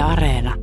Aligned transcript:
Areena. 0.00 0.54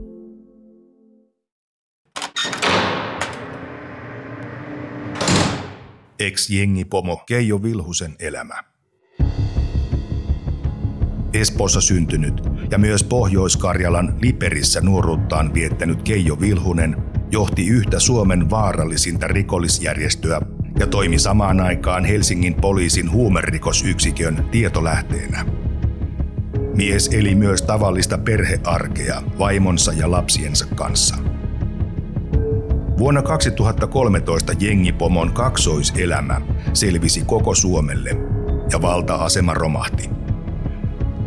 Ex-jengipomo 6.20 7.18
Keijo 7.18 7.64
Vilhusen 7.64 8.16
elämä. 8.20 8.64
Espoossa 11.34 11.82
syntynyt 11.82 12.34
ja 12.72 12.78
myös 12.78 13.04
Pohjois-Karjalan 13.04 14.16
Liperissä 14.22 14.82
nuoruuttaan 14.82 15.54
viettänyt 15.54 16.04
Keijo 16.04 16.40
Vilhunen 16.40 16.98
johti 17.32 17.68
yhtä 17.68 18.00
Suomen 18.00 18.50
vaarallisinta 18.50 19.28
rikollisjärjestöä 19.28 20.42
ja 20.80 20.88
toimi 20.88 21.20
samaan 21.20 21.60
aikaan 21.60 22.06
Helsingin 22.06 22.54
poliisin 22.54 23.12
huumerikosyksikön 23.12 24.46
tietolähteenä. 24.52 25.57
Mies 26.78 27.10
eli 27.14 27.36
myös 27.36 27.62
tavallista 27.62 28.18
perhearkea 28.18 29.22
vaimonsa 29.40 29.94
ja 29.94 30.12
lapsiensa 30.12 30.66
kanssa. 30.76 31.16
Vuonna 32.98 33.22
2013 33.22 34.54
jengipomon 34.60 35.34
kaksoiselämä 35.34 36.42
selvisi 36.74 37.24
koko 37.26 37.56
Suomelle 37.56 38.10
ja 38.72 38.82
valta-asema 38.82 39.54
romahti. 39.54 40.10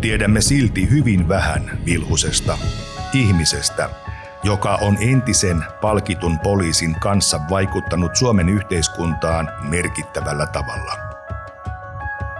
Tiedämme 0.01 0.41
silti 0.41 0.91
hyvin 0.91 1.29
vähän 1.29 1.79
Vilhusesta, 1.87 2.59
ihmisestä, 3.15 3.91
joka 4.45 4.74
on 4.74 4.96
entisen 5.01 5.65
palkitun 5.80 6.38
poliisin 6.38 6.95
kanssa 7.01 7.41
vaikuttanut 7.51 8.16
Suomen 8.16 8.48
yhteiskuntaan 8.48 9.48
merkittävällä 9.69 10.46
tavalla. 10.46 10.93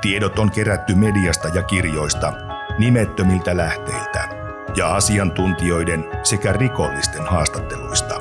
Tiedot 0.01 0.39
on 0.39 0.51
kerätty 0.51 0.95
mediasta 0.95 1.49
ja 1.49 1.63
kirjoista, 1.63 2.50
nimettömiltä 2.81 3.57
lähteiltä 3.57 4.29
ja 4.77 4.95
asiantuntijoiden 4.95 6.05
sekä 6.23 6.53
rikollisten 6.53 7.27
haastatteluista. 7.27 8.15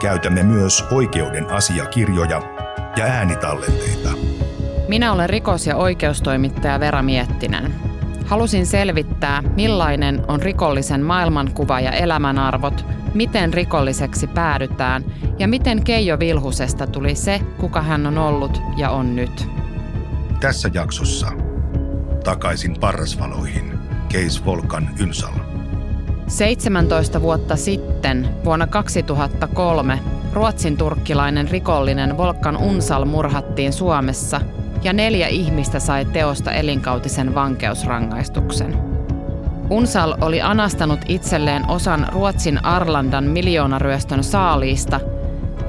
Käytämme 0.00 0.42
myös 0.42 0.84
oikeuden 0.90 1.50
asiakirjoja 1.50 2.42
ja 2.96 3.04
äänitallenteita. 3.04 4.08
Minä 4.88 5.12
olen 5.12 5.30
rikos- 5.30 5.66
ja 5.66 5.76
oikeustoimittaja 5.76 6.80
Vera 6.80 7.02
Miettinen. 7.02 7.74
Halusin 8.26 8.66
selvittää, 8.66 9.42
millainen 9.42 10.24
on 10.28 10.42
rikollisen 10.42 11.02
maailmankuva 11.02 11.80
ja 11.80 11.92
elämänarvot, 11.92 12.84
miten 13.14 13.54
rikolliseksi 13.54 14.26
päädytään 14.26 15.04
ja 15.38 15.48
miten 15.48 15.84
Keijo 15.84 16.18
Vilhusesta 16.18 16.86
tuli 16.86 17.14
se, 17.14 17.40
kuka 17.60 17.82
hän 17.82 18.06
on 18.06 18.18
ollut 18.18 18.62
ja 18.76 18.90
on 18.90 19.16
nyt. 19.16 19.48
Tässä 20.40 20.70
jaksossa 20.74 21.32
takaisin 22.24 22.76
parrasvaloihin, 22.80 23.78
Keis 24.08 24.44
Volkan 24.44 24.90
Ynsal. 25.00 25.32
17 26.28 27.22
vuotta 27.22 27.56
sitten, 27.56 28.28
vuonna 28.44 28.66
2003, 28.66 29.98
ruotsin 30.32 30.76
turkkilainen 30.76 31.48
rikollinen 31.48 32.16
Volkan 32.16 32.56
Unsal 32.56 33.04
murhattiin 33.04 33.72
Suomessa– 33.72 34.40
ja 34.84 34.92
neljä 34.92 35.28
ihmistä 35.28 35.80
sai 35.80 36.04
teosta 36.04 36.52
elinkautisen 36.52 37.34
vankeusrangaistuksen. 37.34 38.78
Unsal 39.70 40.14
oli 40.20 40.40
anastanut 40.40 41.00
itselleen 41.08 41.70
osan 41.70 42.08
Ruotsin 42.12 42.64
Arlandan 42.64 43.24
miljoonaryöstön 43.24 44.24
saaliista 44.24 45.00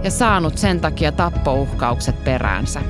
ja 0.03 0.11
saanut 0.11 0.57
sen 0.57 0.79
takia 0.79 1.11
tappouhkaukset 1.11 2.23
peräänsä. 2.23 2.81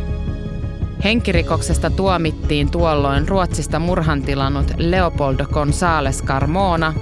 Henkirikoksesta 1.03 1.89
tuomittiin 1.89 2.71
tuolloin 2.71 3.27
Ruotsista 3.27 3.79
murhan 3.79 4.21
tilannut 4.21 4.73
Leopoldo 4.77 5.43
González 5.43 6.25
Carmona, 6.25 6.93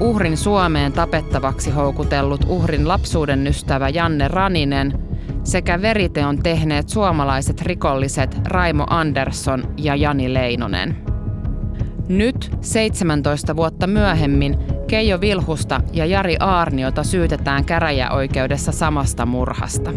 uhrin 0.00 0.36
Suomeen 0.36 0.92
tapettavaksi 0.92 1.70
houkutellut 1.70 2.44
uhrin 2.48 2.88
lapsuuden 2.88 3.46
ystävä 3.46 3.88
Janne 3.88 4.28
Raninen– 4.28 4.92
sekä 5.44 5.82
veriteon 5.82 6.42
tehneet 6.42 6.88
suomalaiset 6.88 7.62
rikolliset 7.62 8.40
Raimo 8.46 8.86
Andersson 8.90 9.74
ja 9.76 9.96
Jani 9.96 10.34
Leinonen. 10.34 10.96
Nyt 12.08 12.50
17 12.60 13.56
vuotta 13.56 13.86
myöhemmin 13.86 14.58
Keijo 14.86 15.20
Vilhusta 15.20 15.80
ja 15.92 16.06
Jari 16.06 16.36
Aarniota 16.40 17.02
syytetään 17.02 17.64
käräjäoikeudessa 17.64 18.72
samasta 18.72 19.26
murhasta. 19.26 19.90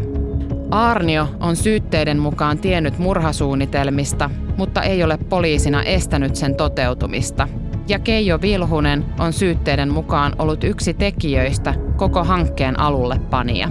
Aarnio 0.74 1.28
on 1.40 1.56
syytteiden 1.56 2.20
mukaan 2.20 2.58
tiennyt 2.58 2.98
murhasuunnitelmista, 3.00 4.30
mutta 4.58 4.82
ei 4.82 5.04
ole 5.04 5.18
poliisina 5.18 5.84
estänyt 5.84 6.36
sen 6.36 6.56
toteutumista. 6.56 7.48
Ja 7.88 8.00
Keijo 8.00 8.42
Vilhunen 8.42 9.06
on 9.20 9.34
syytteiden 9.34 9.94
mukaan 9.94 10.36
ollut 10.40 10.64
yksi 10.64 10.94
tekijöistä 10.94 11.74
koko 11.96 12.24
hankkeen 12.24 12.80
alulle 12.80 13.20
panija. 13.30 13.70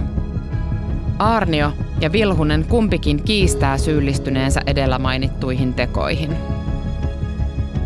Arnio 1.19 1.71
ja 2.01 2.11
Vilhunen 2.11 2.65
kumpikin 2.69 3.23
kiistää 3.23 3.77
syyllistyneensä 3.77 4.61
edellä 4.67 4.99
mainittuihin 4.99 5.73
tekoihin. 5.73 6.35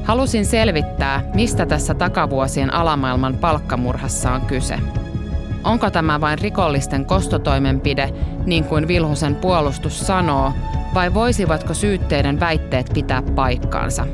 Halusin 0.03 0.45
selvittää, 0.45 1.23
mistä 1.33 1.65
tässä 1.65 1.93
takavuosien 1.93 2.73
alamaailman 2.73 3.37
palkkamurhassa 3.37 4.31
on 4.31 4.41
kyse. 4.41 4.79
Onko 5.67 5.91
tämä 5.91 6.21
vain 6.21 6.39
rikollisten 6.39 7.05
kostotoimenpide, 7.05 8.13
niin 8.45 8.63
kuin 8.63 8.87
Vilhusen 8.87 9.35
puolustus 9.35 10.07
sanoo, 10.07 10.53
vai 10.93 11.13
voisivatko 11.13 11.73
syytteiden 11.73 12.39
väitteet 12.39 12.89
pitää 12.93 13.21
paikkaansa? 13.21 14.05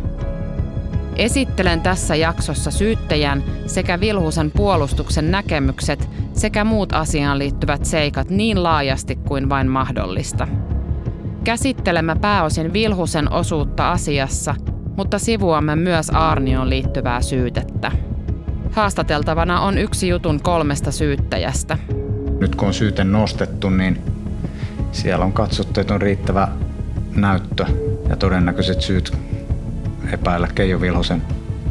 Esittelen 1.15 1.81
tässä 1.81 2.15
jaksossa 2.15 2.71
syyttäjän 2.71 3.43
sekä 3.65 3.99
Vilhusen 3.99 4.51
puolustuksen 4.51 5.31
näkemykset 5.31 6.09
sekä 6.33 6.63
muut 6.63 6.93
asiaan 6.93 7.39
liittyvät 7.39 7.85
seikat 7.85 8.29
niin 8.29 8.63
laajasti 8.63 9.15
kuin 9.15 9.49
vain 9.49 9.67
mahdollista. 9.67 10.47
Käsittelemme 11.43 12.15
pääosin 12.15 12.73
Vilhusen 12.73 13.33
osuutta 13.33 13.91
asiassa, 13.91 14.55
mutta 14.97 15.19
sivuamme 15.19 15.75
myös 15.75 16.09
Arnioon 16.09 16.69
liittyvää 16.69 17.21
syytettä. 17.21 17.91
Haastateltavana 18.73 19.61
on 19.61 19.77
yksi 19.77 20.07
jutun 20.07 20.39
kolmesta 20.41 20.91
syyttäjästä. 20.91 21.77
Nyt 22.39 22.55
kun 22.55 22.67
on 22.67 22.73
syyte 22.73 23.03
nostettu, 23.03 23.69
niin 23.69 24.01
siellä 24.91 25.25
on 25.25 25.33
katsottu, 25.33 25.79
että 25.79 25.93
on 25.93 26.01
riittävä 26.01 26.47
näyttö 27.15 27.65
ja 28.09 28.15
todennäköiset 28.15 28.81
syyt 28.81 29.17
epäillä 30.13 30.47
Keijo 30.55 30.81
Vilhosen 30.81 31.21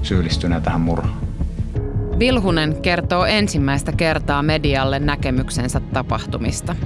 syyllistyneen 0.03 0.63
tähän 0.63 0.81
murhaan. 0.81 1.21
Vilhunen 2.19 2.83
kertoo 2.83 3.25
ensimmäistä 3.25 3.93
kertaa 3.93 4.43
medialle 4.43 4.99
näkemyksensä 4.99 5.81
tapahtumista. 5.81 6.77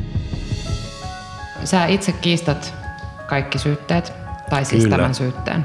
Sä 1.65 1.87
itse 1.87 2.13
kiistat 2.13 2.75
kaikki 3.27 3.59
syytteet, 3.59 4.13
tai 4.51 4.65
siis 4.65 4.83
Kyllä. 4.83 4.97
tämän 4.97 5.15
syytteen. 5.15 5.65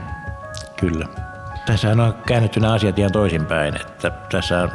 Kyllä. 0.80 1.31
Tässä 1.66 1.90
on 1.90 2.14
käännetty 2.28 2.60
nämä 2.60 2.74
asiat 2.74 3.00
ihan 3.00 3.12
toisinpäin, 3.12 3.76
että 3.76 4.12
tässä 4.32 4.70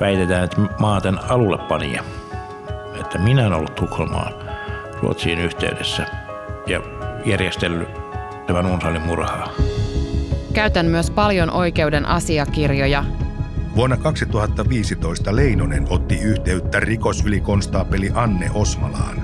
väitetään, 0.00 0.44
että 0.44 0.60
mä 0.60 0.92
oon 0.92 1.02
tämän 1.02 1.20
alulle 1.28 1.58
panija. 1.58 2.04
Että 3.00 3.18
minä 3.18 3.42
olen 3.42 3.52
ollut 3.52 3.74
Tukholmaan 3.74 4.32
Ruotsiin 5.02 5.38
yhteydessä 5.38 6.06
ja 6.66 6.80
järjestellyt 7.26 7.88
tämän 8.46 8.66
Unsalin 8.66 9.02
murhaa. 9.02 9.52
Käytän 10.52 10.86
myös 10.86 11.10
paljon 11.10 11.50
oikeuden 11.50 12.06
asiakirjoja. 12.06 13.04
Vuonna 13.76 13.96
2015 13.96 15.36
Leinonen 15.36 15.86
otti 15.90 16.20
yhteyttä 16.20 16.80
rikosylikonstaapeli 16.80 18.10
Anne 18.14 18.50
Osmalaan. 18.54 19.22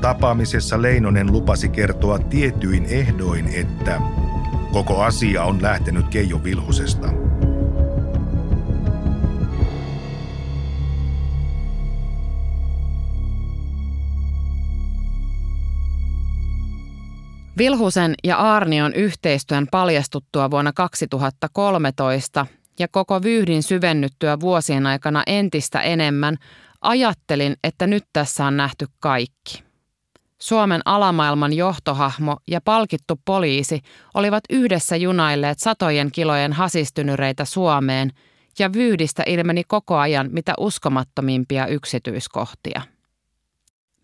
Tapaamisessa 0.00 0.82
Leinonen 0.82 1.32
lupasi 1.32 1.68
kertoa 1.68 2.18
tietyin 2.18 2.84
ehdoin, 2.84 3.48
että 3.54 4.00
koko 4.76 5.02
asia 5.02 5.44
on 5.44 5.62
lähtenyt 5.62 6.08
Keijo 6.08 6.44
Vilhusesta. 6.44 7.08
Vilhusen 17.58 18.14
ja 18.24 18.36
Arnion 18.36 18.94
yhteistyön 18.94 19.66
paljastuttua 19.70 20.50
vuonna 20.50 20.72
2013 20.72 22.46
ja 22.78 22.88
koko 22.88 23.22
vyyhdin 23.22 23.62
syvennyttyä 23.62 24.40
vuosien 24.40 24.86
aikana 24.86 25.22
entistä 25.26 25.80
enemmän, 25.80 26.36
ajattelin, 26.80 27.56
että 27.64 27.86
nyt 27.86 28.04
tässä 28.12 28.46
on 28.46 28.56
nähty 28.56 28.86
kaikki. 29.00 29.65
Suomen 30.46 30.80
alamaailman 30.84 31.52
johtohahmo 31.52 32.36
ja 32.48 32.60
palkittu 32.60 33.20
poliisi 33.24 33.80
olivat 34.14 34.44
yhdessä 34.50 34.96
junailleet 34.96 35.58
satojen 35.58 36.12
kilojen 36.12 36.52
hasistynyreitä 36.52 37.44
Suomeen 37.44 38.10
ja 38.58 38.72
vyydistä 38.72 39.22
ilmeni 39.26 39.64
koko 39.64 39.96
ajan 39.96 40.28
mitä 40.32 40.54
uskomattomimpia 40.58 41.66
yksityiskohtia. 41.66 42.82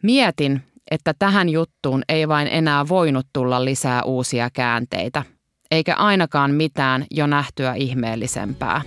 Mietin, 0.02 0.62
että 0.90 1.14
tähän 1.18 1.48
juttuun 1.48 2.02
ei 2.08 2.28
vain 2.28 2.48
enää 2.48 2.88
voinut 2.88 3.26
tulla 3.32 3.64
lisää 3.64 4.02
uusia 4.02 4.50
käänteitä, 4.50 5.22
eikä 5.70 5.94
ainakaan 5.94 6.50
mitään 6.50 7.06
jo 7.10 7.26
nähtyä 7.26 7.74
ihmeellisempää. 7.74 8.82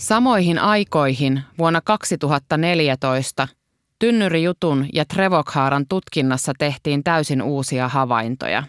Samoihin 0.00 0.58
aikoihin 0.58 1.42
vuonna 1.58 1.80
2014 1.80 3.48
Tynnyrijutun 3.98 4.86
ja 4.92 5.04
Trevokhaaran 5.04 5.86
tutkinnassa 5.88 6.52
tehtiin 6.58 7.04
täysin 7.04 7.42
uusia 7.42 7.88
havaintoja. 7.88 8.62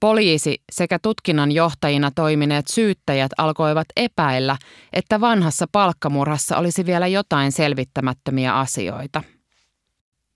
Poliisi 0.00 0.62
sekä 0.72 0.98
tutkinnan 0.98 1.52
johtajina 1.52 2.10
toimineet 2.10 2.66
syyttäjät 2.66 3.32
alkoivat 3.38 3.86
epäillä, 3.96 4.56
että 4.92 5.20
vanhassa 5.20 5.66
palkkamurhassa 5.72 6.56
olisi 6.56 6.86
vielä 6.86 7.06
jotain 7.06 7.52
selvittämättömiä 7.52 8.54
asioita. 8.54 9.22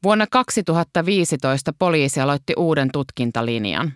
Vuonna 0.03 0.27
2015 0.31 1.73
poliisi 1.79 2.21
aloitti 2.21 2.53
uuden 2.57 2.89
tutkintalinjan. 2.93 3.93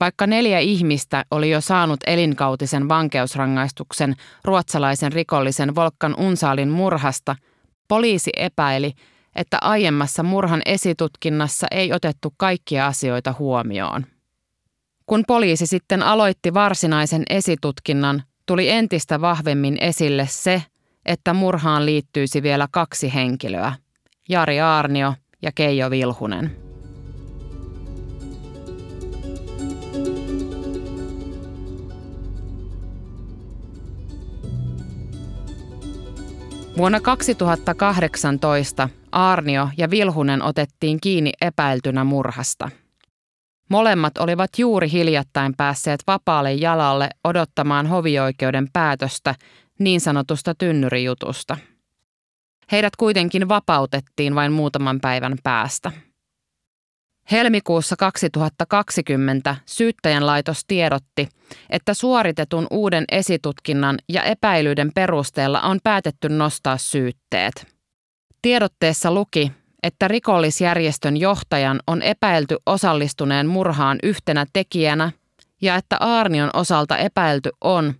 Vaikka 0.00 0.26
neljä 0.26 0.58
ihmistä 0.58 1.24
oli 1.30 1.50
jo 1.50 1.60
saanut 1.60 2.00
elinkautisen 2.06 2.88
vankeusrangaistuksen 2.88 4.14
ruotsalaisen 4.44 5.12
rikollisen 5.12 5.74
Volkan 5.74 6.14
Unsaalin 6.18 6.68
murhasta, 6.68 7.36
poliisi 7.88 8.30
epäili, 8.36 8.92
että 9.36 9.58
aiemmassa 9.60 10.22
murhan 10.22 10.62
esitutkinnassa 10.66 11.66
ei 11.70 11.92
otettu 11.92 12.34
kaikkia 12.36 12.86
asioita 12.86 13.34
huomioon. 13.38 14.06
Kun 15.06 15.24
poliisi 15.26 15.66
sitten 15.66 16.02
aloitti 16.02 16.54
varsinaisen 16.54 17.22
esitutkinnan, 17.30 18.22
tuli 18.46 18.68
entistä 18.68 19.20
vahvemmin 19.20 19.76
esille 19.80 20.26
se, 20.30 20.62
että 21.06 21.32
murhaan 21.32 21.86
liittyisi 21.86 22.42
vielä 22.42 22.68
kaksi 22.70 23.14
henkilöä, 23.14 23.72
Jari 24.28 24.60
Aarnio 24.60 25.14
ja 25.42 25.50
Keijo 25.54 25.90
Vilhunen. 25.90 26.71
Vuonna 36.76 37.00
2018 37.00 38.88
Aarnio 39.12 39.68
ja 39.78 39.90
Vilhunen 39.90 40.42
otettiin 40.42 40.98
kiinni 41.00 41.32
epäiltynä 41.40 42.04
murhasta. 42.04 42.70
Molemmat 43.68 44.18
olivat 44.18 44.50
juuri 44.58 44.90
hiljattain 44.90 45.54
päässeet 45.56 46.00
vapaalle 46.06 46.52
jalalle 46.52 47.08
odottamaan 47.24 47.86
hovioikeuden 47.86 48.68
päätöstä 48.72 49.34
niin 49.78 50.00
sanotusta 50.00 50.54
tynnyrijutusta. 50.54 51.56
Heidät 52.72 52.96
kuitenkin 52.96 53.48
vapautettiin 53.48 54.34
vain 54.34 54.52
muutaman 54.52 55.00
päivän 55.00 55.36
päästä. 55.42 55.92
Helmikuussa 57.30 57.96
2020 57.96 59.56
syyttäjän 59.66 60.26
laitos 60.26 60.64
tiedotti, 60.66 61.28
että 61.70 61.94
suoritetun 61.94 62.66
uuden 62.70 63.04
esitutkinnan 63.12 63.98
ja 64.08 64.22
epäilyiden 64.22 64.90
perusteella 64.94 65.60
on 65.60 65.78
päätetty 65.84 66.28
nostaa 66.28 66.76
syytteet. 66.76 67.66
Tiedotteessa 68.42 69.14
luki, 69.14 69.52
että 69.82 70.08
rikollisjärjestön 70.08 71.16
johtajan 71.16 71.80
on 71.86 72.02
epäilty 72.02 72.56
osallistuneen 72.66 73.46
murhaan 73.46 73.98
yhtenä 74.02 74.46
tekijänä 74.52 75.12
ja 75.62 75.76
että 75.76 75.96
Aarnion 76.00 76.50
osalta 76.54 76.96
epäilty 76.96 77.50
on, 77.60 77.94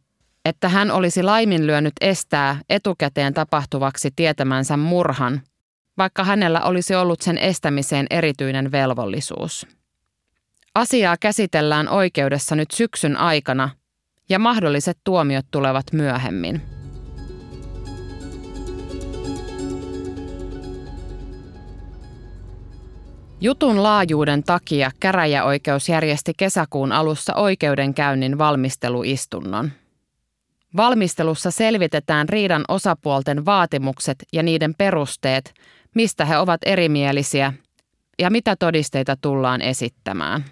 että 0.45 0.69
hän 0.69 0.91
olisi 0.91 1.23
laiminlyönyt 1.23 1.93
estää 2.01 2.61
etukäteen 2.71 3.35
tapahtuvaksi 3.35 4.11
tietämänsä 4.17 4.77
murhan– 4.77 5.41
vaikka 5.99 6.25
hänellä 6.25 6.61
olisi 6.61 6.95
ollut 6.95 7.21
sen 7.21 7.39
estämiseen 7.39 8.07
erityinen 8.11 8.73
velvollisuus. 8.73 9.67
Asiaa 10.75 11.17
käsitellään 11.17 11.89
oikeudessa 11.89 12.57
nyt 12.57 12.71
syksyn 12.71 13.17
aikana 13.17 13.71
ja 14.29 14.39
mahdolliset 14.39 14.99
tuomiot 15.05 15.47
tulevat 15.51 15.87
myöhemmin. 15.93 16.63
Jutun 23.41 23.83
laajuuden 23.83 24.43
takia 24.43 24.91
käräjäoikeus 25.01 25.89
järjesti 25.89 26.33
kesäkuun 26.37 26.93
alussa 26.93 27.35
oikeudenkäynnin 27.35 28.39
valmisteluistunnon. 28.39 29.71
Valmistelussa 30.77 31.51
selvitetään 31.51 32.29
riidan 32.29 32.65
osapuolten 32.69 33.45
vaatimukset 33.45 34.17
ja 34.33 34.43
niiden 34.43 34.75
perusteet 34.79 35.55
mistä 35.95 36.25
he 36.25 36.39
ovat 36.39 36.61
erimielisiä 36.67 37.53
ja 38.19 38.31
mitä 38.31 38.57
todisteita 38.57 39.17
tullaan 39.21 39.63
esittämään. 39.63 40.45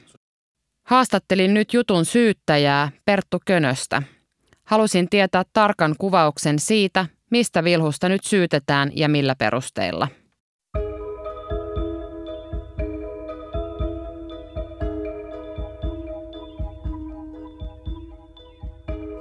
Haastattelin 0.82 1.54
nyt 1.54 1.74
jutun 1.74 2.04
syyttäjää 2.04 2.90
Perttu 3.04 3.38
Könöstä. 3.46 4.02
Halusin 4.64 5.08
tietää 5.08 5.42
tarkan 5.52 5.94
kuvauksen 5.98 6.58
siitä, 6.58 7.06
mistä 7.30 7.64
Vilhusta 7.64 8.08
nyt 8.08 8.24
syytetään 8.24 8.90
ja 8.94 9.08
millä 9.08 9.34
perusteilla. 9.36 10.08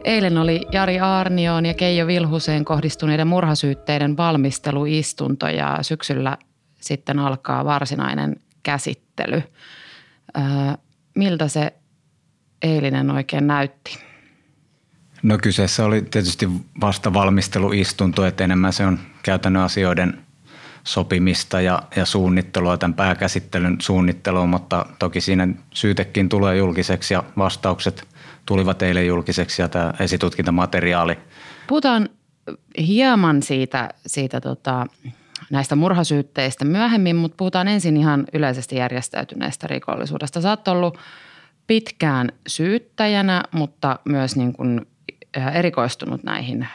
Eilen 0.04 0.38
oli 0.38 0.68
Jari 0.72 1.00
Aarnioon 1.00 1.66
ja 1.66 1.74
Keijo 1.74 2.07
Vilhuseen 2.07 2.66
kohdistuneiden 2.66 3.28
murhasyytteiden 3.28 4.18
valmisteluistunto 4.18 5.48
ja 5.48 5.78
syksyllä 5.81 6.38
sitten 6.81 7.19
alkaa 7.19 7.66
varsinainen 7.66 8.36
käsittely. 8.63 9.44
Öö, 10.38 10.44
miltä 11.16 11.48
se 11.48 11.74
eilinen 12.62 13.12
oikein 13.12 13.48
näytti? 13.48 14.00
No 15.24 15.38
kyseessä 15.38 15.86
oli 15.86 16.02
tietysti 16.02 16.50
vasta 16.81 17.13
valmisteluistunto, 17.13 18.25
että 18.25 18.44
enemmän 18.44 18.74
se 18.74 18.86
on 18.86 19.00
käytännön 19.24 19.63
asioiden 19.63 20.22
sopimista 20.84 21.62
ja, 21.62 21.84
ja 21.95 22.06
suunnittelua, 22.06 22.78
tämän 22.78 22.94
pääkäsittelyn 22.94 23.78
suunnittelua, 23.81 24.45
mutta 24.45 24.86
toki 25.00 25.22
siinä 25.22 25.48
syytekin 25.74 26.30
tulee 26.30 26.57
julkiseksi 26.57 27.13
ja 27.13 27.24
vastaukset– 27.38 28.07
tulivat 28.50 28.81
eilen 28.81 29.07
julkiseksi 29.07 29.62
ja 29.62 29.69
tämä 29.69 29.94
esitutkintamateriaali. 30.00 31.18
Puhutaan 31.68 32.10
hieman 32.78 33.44
siitä, 33.44 33.90
siitä 34.06 34.42
tota, 34.42 34.88
näistä 35.50 35.75
murhasyytteistä 35.75 36.66
myöhemmin, 36.66 37.16
mutta 37.16 37.36
puhutaan 37.38 37.68
ensin 37.68 37.98
ihan 37.98 38.25
yleisesti 38.34 38.75
järjestäytyneestä 38.75 39.68
rikollisuudesta. 39.68 40.42
Sä 40.42 40.50
oot 40.50 40.68
ollut 40.68 40.98
pitkään 41.68 42.30
syyttäjänä, 42.47 43.44
mutta 43.52 44.00
myös 44.06 44.35
niin 44.35 44.54
kuin 44.54 44.88
erikoistunut 45.54 46.23
näihin 46.23 46.68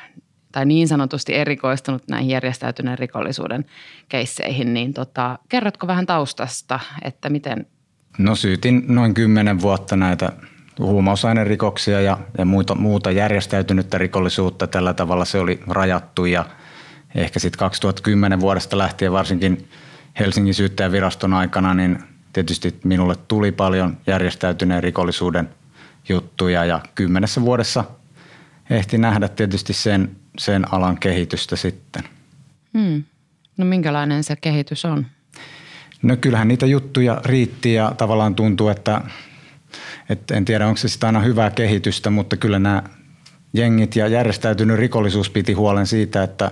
tai 0.52 0.66
niin 0.66 0.88
sanotusti 0.88 1.34
erikoistunut 1.34 2.02
näihin 2.08 2.30
järjestäytyneen 2.30 2.98
rikollisuuden 2.98 3.64
keisseihin, 4.08 4.75
niin 4.75 4.94
tota, 4.94 5.38
kerrotko 5.48 5.87
vähän 5.87 6.06
taustasta, 6.06 6.80
että 7.04 7.30
miten? 7.30 7.66
No 8.18 8.34
syytin 8.34 8.84
noin 8.88 9.14
kymmenen 9.14 9.60
vuotta 9.60 9.96
näitä 9.96 10.32
huumausainerikoksia 10.78 12.00
ja, 12.00 12.18
ja 12.38 12.44
muuta, 12.44 12.74
muuta 12.74 13.10
järjestäytynyttä 13.10 13.98
rikollisuutta. 13.98 14.66
Tällä 14.66 14.94
tavalla 14.94 15.24
se 15.24 15.38
oli 15.38 15.60
rajattu 15.68 16.24
ja 16.24 16.44
ehkä 17.14 17.38
sitten 17.38 17.58
2010 17.58 18.40
vuodesta 18.40 18.78
lähtien 18.78 19.12
varsinkin 19.12 19.68
Helsingin 20.18 20.54
syyttäjäviraston 20.54 21.32
aikana, 21.32 21.74
niin 21.74 21.98
tietysti 22.32 22.74
minulle 22.84 23.16
tuli 23.28 23.52
paljon 23.52 23.96
järjestäytyneen 24.06 24.82
rikollisuuden 24.82 25.48
juttuja 26.08 26.64
ja 26.64 26.80
kymmenessä 26.94 27.40
vuodessa 27.40 27.84
ehti 28.70 28.98
nähdä 28.98 29.28
tietysti 29.28 29.72
sen, 29.72 30.16
sen 30.38 30.74
alan 30.74 30.98
kehitystä 30.98 31.56
sitten. 31.56 32.02
Hmm. 32.78 33.04
No 33.56 33.64
minkälainen 33.64 34.24
se 34.24 34.36
kehitys 34.36 34.84
on? 34.84 35.06
No 36.02 36.16
kyllähän 36.16 36.48
niitä 36.48 36.66
juttuja 36.66 37.20
riitti 37.24 37.74
ja 37.74 37.92
tavallaan 37.96 38.34
tuntuu, 38.34 38.68
että 38.68 39.00
et 40.08 40.30
en 40.30 40.44
tiedä, 40.44 40.66
onko 40.66 40.76
se 40.76 40.88
sitä 40.88 41.06
aina 41.06 41.20
hyvää 41.20 41.50
kehitystä, 41.50 42.10
mutta 42.10 42.36
kyllä 42.36 42.58
nämä 42.58 42.82
jengit 43.54 43.96
ja 43.96 44.08
järjestäytynyt 44.08 44.78
rikollisuus 44.78 45.30
piti 45.30 45.52
huolen 45.52 45.86
siitä, 45.86 46.22
että 46.22 46.50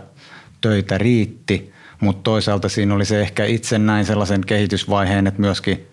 töitä 0.60 0.98
riitti, 0.98 1.72
mutta 2.00 2.22
toisaalta 2.22 2.68
siinä 2.68 2.94
oli 2.94 3.04
se 3.04 3.20
ehkä 3.20 3.44
itse 3.44 3.78
näin 3.78 4.04
sellaisen 4.04 4.40
kehitysvaiheen, 4.46 5.26
että 5.26 5.40
myöskin, 5.40 5.86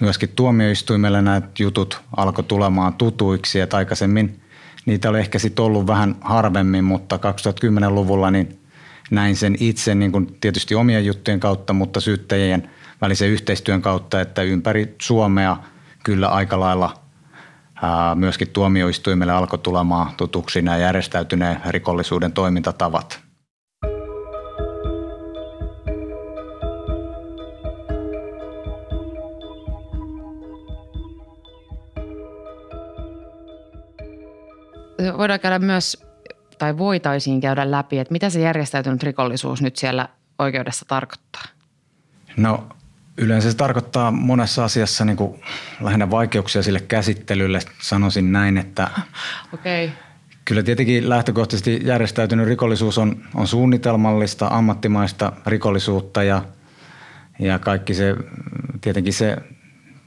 myöskin 0.00 0.28
tuomioistuimelle 0.36 1.22
nämä 1.22 1.42
jutut 1.58 2.00
alkoi 2.16 2.44
tulemaan 2.44 2.94
tutuiksi, 2.94 3.60
että 3.60 3.76
aikaisemmin 3.76 4.40
niitä 4.86 5.10
oli 5.10 5.18
ehkä 5.18 5.38
sitten 5.38 5.64
ollut 5.64 5.86
vähän 5.86 6.16
harvemmin, 6.20 6.84
mutta 6.84 7.16
2010-luvulla 7.16 8.30
niin 8.30 8.60
näin 9.10 9.36
sen 9.36 9.56
itse 9.60 9.94
niin 9.94 10.12
kuin 10.12 10.36
tietysti 10.40 10.74
omien 10.74 11.06
juttujen 11.06 11.40
kautta, 11.40 11.72
mutta 11.72 12.00
syyttäjien 12.00 12.70
välisen 13.00 13.28
yhteistyön 13.28 13.82
kautta, 13.82 14.20
että 14.20 14.42
ympäri 14.42 14.94
Suomea– 15.00 15.56
kyllä 16.04 16.28
aika 16.28 16.60
lailla 16.60 16.94
myöskin 18.14 18.48
tuomioistuimelle 18.50 19.32
alkoi 19.32 19.58
tulemaan 19.58 20.10
tutuksi 20.16 20.62
nämä 20.62 20.76
järjestäytyneen 20.76 21.60
rikollisuuden 21.66 22.32
toimintatavat. 22.32 23.20
Voidaan 35.18 35.40
käydä 35.40 35.58
myös 35.58 36.04
tai 36.58 36.78
voitaisiin 36.78 37.40
käydä 37.40 37.70
läpi, 37.70 37.98
että 37.98 38.12
mitä 38.12 38.30
se 38.30 38.40
järjestäytynyt 38.40 39.02
rikollisuus 39.02 39.62
nyt 39.62 39.76
siellä 39.76 40.08
oikeudessa 40.38 40.84
tarkoittaa? 40.88 41.42
No 42.36 42.68
yleensä 43.16 43.50
se 43.50 43.56
tarkoittaa 43.56 44.10
monessa 44.10 44.64
asiassa 44.64 45.04
niin 45.04 45.16
kuin 45.16 45.42
lähinnä 45.80 46.10
vaikeuksia 46.10 46.62
sille 46.62 46.80
käsittelylle. 46.80 47.58
Sanoisin 47.82 48.32
näin, 48.32 48.58
että. 48.58 48.90
Okay. 49.54 49.90
kyllä 50.44 50.62
tietenkin 50.62 51.08
lähtökohtaisesti 51.08 51.80
järjestäytynyt 51.84 52.46
rikollisuus 52.46 52.98
on, 52.98 53.22
on 53.34 53.46
suunnitelmallista, 53.46 54.46
ammattimaista 54.46 55.32
rikollisuutta 55.46 56.22
ja, 56.22 56.42
ja 57.38 57.58
kaikki 57.58 57.94
se, 57.94 58.16
tietenkin 58.80 59.12
se 59.12 59.36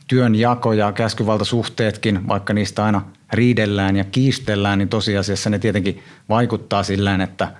työnjako 0.08 0.74
ja 0.74 0.92
käskyvaltasuhteetkin, 0.92 2.28
vaikka 2.28 2.54
niistä 2.54 2.86
aina 2.86 3.02
riidellään 3.34 3.96
ja 3.96 4.04
kiistellään, 4.04 4.80
niin 4.80 4.90
tosiasiassa 4.90 5.50
ne 5.50 5.60
tietenkin 5.60 6.04
vaikuttaa 6.30 6.84
silleen, 6.84 7.22
että 7.22 7.52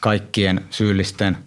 kaikkien 0.00 0.60
syyllisten 0.70 1.38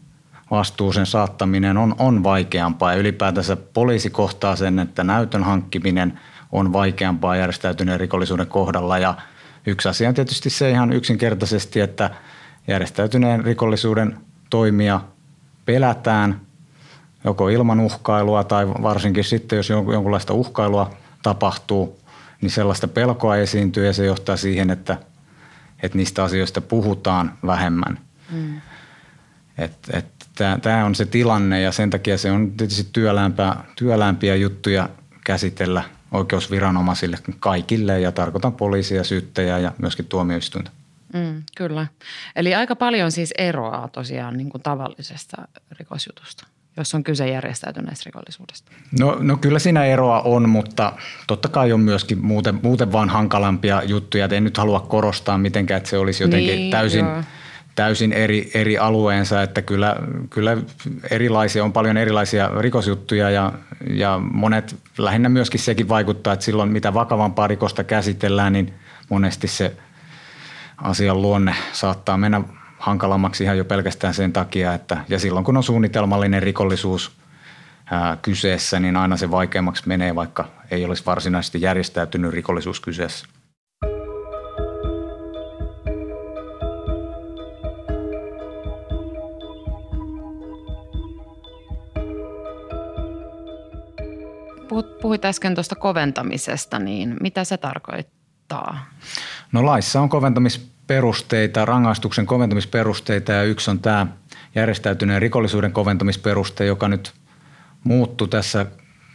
vastuusen 0.53 1.05
saattaminen 1.05 1.77
on, 1.77 1.95
on 1.99 2.23
vaikeampaa 2.23 2.93
ja 2.93 2.99
ylipäätänsä 2.99 3.55
poliisi 3.55 4.09
kohtaa 4.09 4.55
sen, 4.55 4.79
että 4.79 5.03
näytön 5.03 5.43
hankkiminen 5.43 6.19
on 6.51 6.73
vaikeampaa 6.73 7.35
järjestäytyneen 7.35 7.99
rikollisuuden 7.99 8.47
kohdalla 8.47 8.97
ja 8.97 9.15
yksi 9.67 9.89
asia 9.89 10.09
on 10.09 10.15
tietysti 10.15 10.49
se 10.49 10.69
ihan 10.69 10.93
yksinkertaisesti, 10.93 11.79
että 11.79 12.09
järjestäytyneen 12.67 13.45
rikollisuuden 13.45 14.17
toimia 14.49 15.01
pelätään– 15.65 16.39
joko 17.23 17.49
ilman 17.49 17.79
uhkailua 17.79 18.43
tai 18.43 18.67
varsinkin 18.67 19.23
sitten, 19.23 19.57
jos 19.57 19.69
jonkunlaista 19.69 20.33
uhkailua 20.33 20.91
tapahtuu, 21.23 21.99
niin 22.41 22.51
sellaista 22.51 22.87
pelkoa 22.87 23.35
esiintyy 23.35 23.85
ja 23.85 23.93
se 23.93 24.05
johtaa 24.05 24.37
siihen, 24.37 24.69
että, 24.69 24.97
että 25.83 25.97
niistä 25.97 26.23
asioista 26.23 26.61
puhutaan 26.61 27.37
vähemmän. 27.45 27.99
Mm. 28.31 28.61
Tämä 30.61 30.85
on 30.85 30.95
se 30.95 31.05
tilanne 31.05 31.61
ja 31.61 31.71
sen 31.71 31.89
takia 31.89 32.17
se 32.17 32.31
on 32.31 32.51
tietysti 32.51 32.89
työlämpiä, 32.93 33.55
työlämpiä 33.75 34.35
juttuja 34.35 34.89
käsitellä 35.25 35.83
oikeusviranomaisille 36.11 37.17
kaikille 37.39 37.99
ja 37.99 38.11
tarkoitan 38.11 38.53
poliisia, 38.53 39.03
syyttäjää 39.03 39.59
ja 39.59 39.71
myöskin 39.77 40.05
tuomioistuinta. 40.05 40.71
Mm, 41.13 41.43
kyllä. 41.57 41.87
Eli 42.35 42.55
aika 42.55 42.75
paljon 42.75 43.11
siis 43.11 43.33
eroaa 43.37 43.87
tosiaan 43.87 44.37
niin 44.37 44.49
kuin 44.49 44.61
tavallisesta 44.61 45.47
rikosjutusta 45.79 46.47
jos 46.77 46.95
on 46.95 47.03
kyse 47.03 47.27
järjestäytyneestä 47.27 48.03
rikollisuudesta? 48.05 48.71
No, 48.99 49.17
no 49.19 49.37
kyllä 49.37 49.59
siinä 49.59 49.85
eroa 49.85 50.21
on, 50.21 50.49
mutta 50.49 50.93
totta 51.27 51.49
kai 51.49 51.71
on 51.71 51.79
myöskin 51.79 52.25
muuten, 52.25 52.59
muuten 52.63 52.91
vaan 52.91 53.09
hankalampia 53.09 53.83
juttuja. 53.83 54.25
Et 54.25 54.31
en 54.31 54.43
nyt 54.43 54.57
halua 54.57 54.79
korostaa 54.79 55.37
mitenkään, 55.37 55.77
että 55.77 55.89
se 55.89 55.97
olisi 55.97 56.23
jotenkin 56.23 56.55
niin, 56.55 56.71
täysin, 56.71 57.05
täysin 57.75 58.13
eri, 58.13 58.51
eri 58.53 58.77
alueensa, 58.77 59.41
että 59.41 59.61
kyllä, 59.61 59.95
kyllä 60.29 60.57
erilaisia, 61.11 61.63
on 61.63 61.73
paljon 61.73 61.97
erilaisia 61.97 62.49
rikosjuttuja 62.59 63.29
ja, 63.29 63.51
ja 63.89 64.19
monet, 64.31 64.75
lähinnä 64.97 65.29
myöskin 65.29 65.59
sekin 65.59 65.89
vaikuttaa, 65.89 66.33
että 66.33 66.45
silloin 66.45 66.71
mitä 66.71 66.93
vakavampaa 66.93 67.47
rikosta 67.47 67.83
käsitellään, 67.83 68.53
niin 68.53 68.73
monesti 69.09 69.47
se 69.47 69.75
asian 70.77 71.21
luonne 71.21 71.55
saattaa 71.71 72.17
mennä 72.17 72.41
hankalammaksi 72.79 73.43
ihan 73.43 73.57
jo 73.57 73.65
pelkästään 73.65 74.13
sen 74.13 74.33
takia, 74.33 74.73
että 74.73 74.97
ja 75.09 75.19
silloin 75.19 75.45
kun 75.45 75.57
on 75.57 75.63
suunnitelmallinen 75.63 76.43
rikollisuus 76.43 77.11
ää, 77.91 78.17
kyseessä, 78.21 78.79
niin 78.79 78.97
aina 78.97 79.17
se 79.17 79.31
vaikeammaksi 79.31 79.87
menee, 79.87 80.15
vaikka 80.15 80.45
ei 80.71 80.85
olisi 80.85 81.05
varsinaisesti 81.05 81.61
järjestäytynyt 81.61 82.33
rikollisuus 82.33 82.79
kyseessä. 82.79 83.25
Puhuit 95.01 95.25
äsken 95.25 95.55
tuosta 95.55 95.75
koventamisesta, 95.75 96.79
niin 96.79 97.17
mitä 97.21 97.43
se 97.43 97.57
tarkoittaa? 97.57 98.85
No 99.51 99.65
laissa 99.65 100.01
on 100.01 100.09
koventamis 100.09 100.73
perusteita, 100.87 101.65
rangaistuksen 101.65 102.25
koventamisperusteita 102.25 103.31
ja 103.31 103.43
yksi 103.43 103.71
on 103.71 103.79
tämä 103.79 104.07
järjestäytyneen 104.55 105.21
rikollisuuden 105.21 105.71
koventamisperuste, 105.71 106.65
joka 106.65 106.87
nyt 106.87 107.13
muuttui 107.83 108.27
tässä 108.27 108.65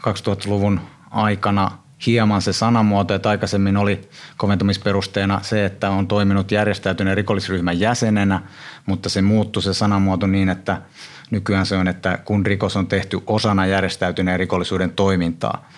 2000-luvun 0.08 0.80
aikana 1.10 1.70
hieman 2.06 2.42
se 2.42 2.52
sanamuoto, 2.52 3.14
että 3.14 3.28
aikaisemmin 3.28 3.76
oli 3.76 4.08
koventamisperusteena 4.36 5.40
se, 5.42 5.64
että 5.64 5.90
on 5.90 6.08
toiminut 6.08 6.50
järjestäytyneen 6.50 7.16
rikollisryhmän 7.16 7.80
jäsenenä, 7.80 8.40
mutta 8.86 9.08
se 9.08 9.22
muuttui 9.22 9.62
se 9.62 9.74
sanamuoto 9.74 10.26
niin, 10.26 10.48
että 10.48 10.82
nykyään 11.30 11.66
se 11.66 11.76
on, 11.76 11.88
että 11.88 12.18
kun 12.24 12.46
rikos 12.46 12.76
on 12.76 12.86
tehty 12.86 13.20
osana 13.26 13.66
järjestäytyneen 13.66 14.38
rikollisuuden 14.38 14.90
toimintaa. 14.90 15.68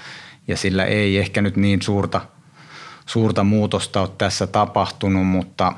Ja 0.49 0.57
sillä 0.57 0.85
ei 0.85 1.19
ehkä 1.19 1.43
nyt 1.43 1.57
niin 1.57 1.83
suurta– 1.83 2.21
suurta 3.11 3.45
muutosta 3.45 4.01
ole 4.01 4.11
tässä 4.19 4.47
tapahtunut, 4.47 5.27
mutta, 5.27 5.73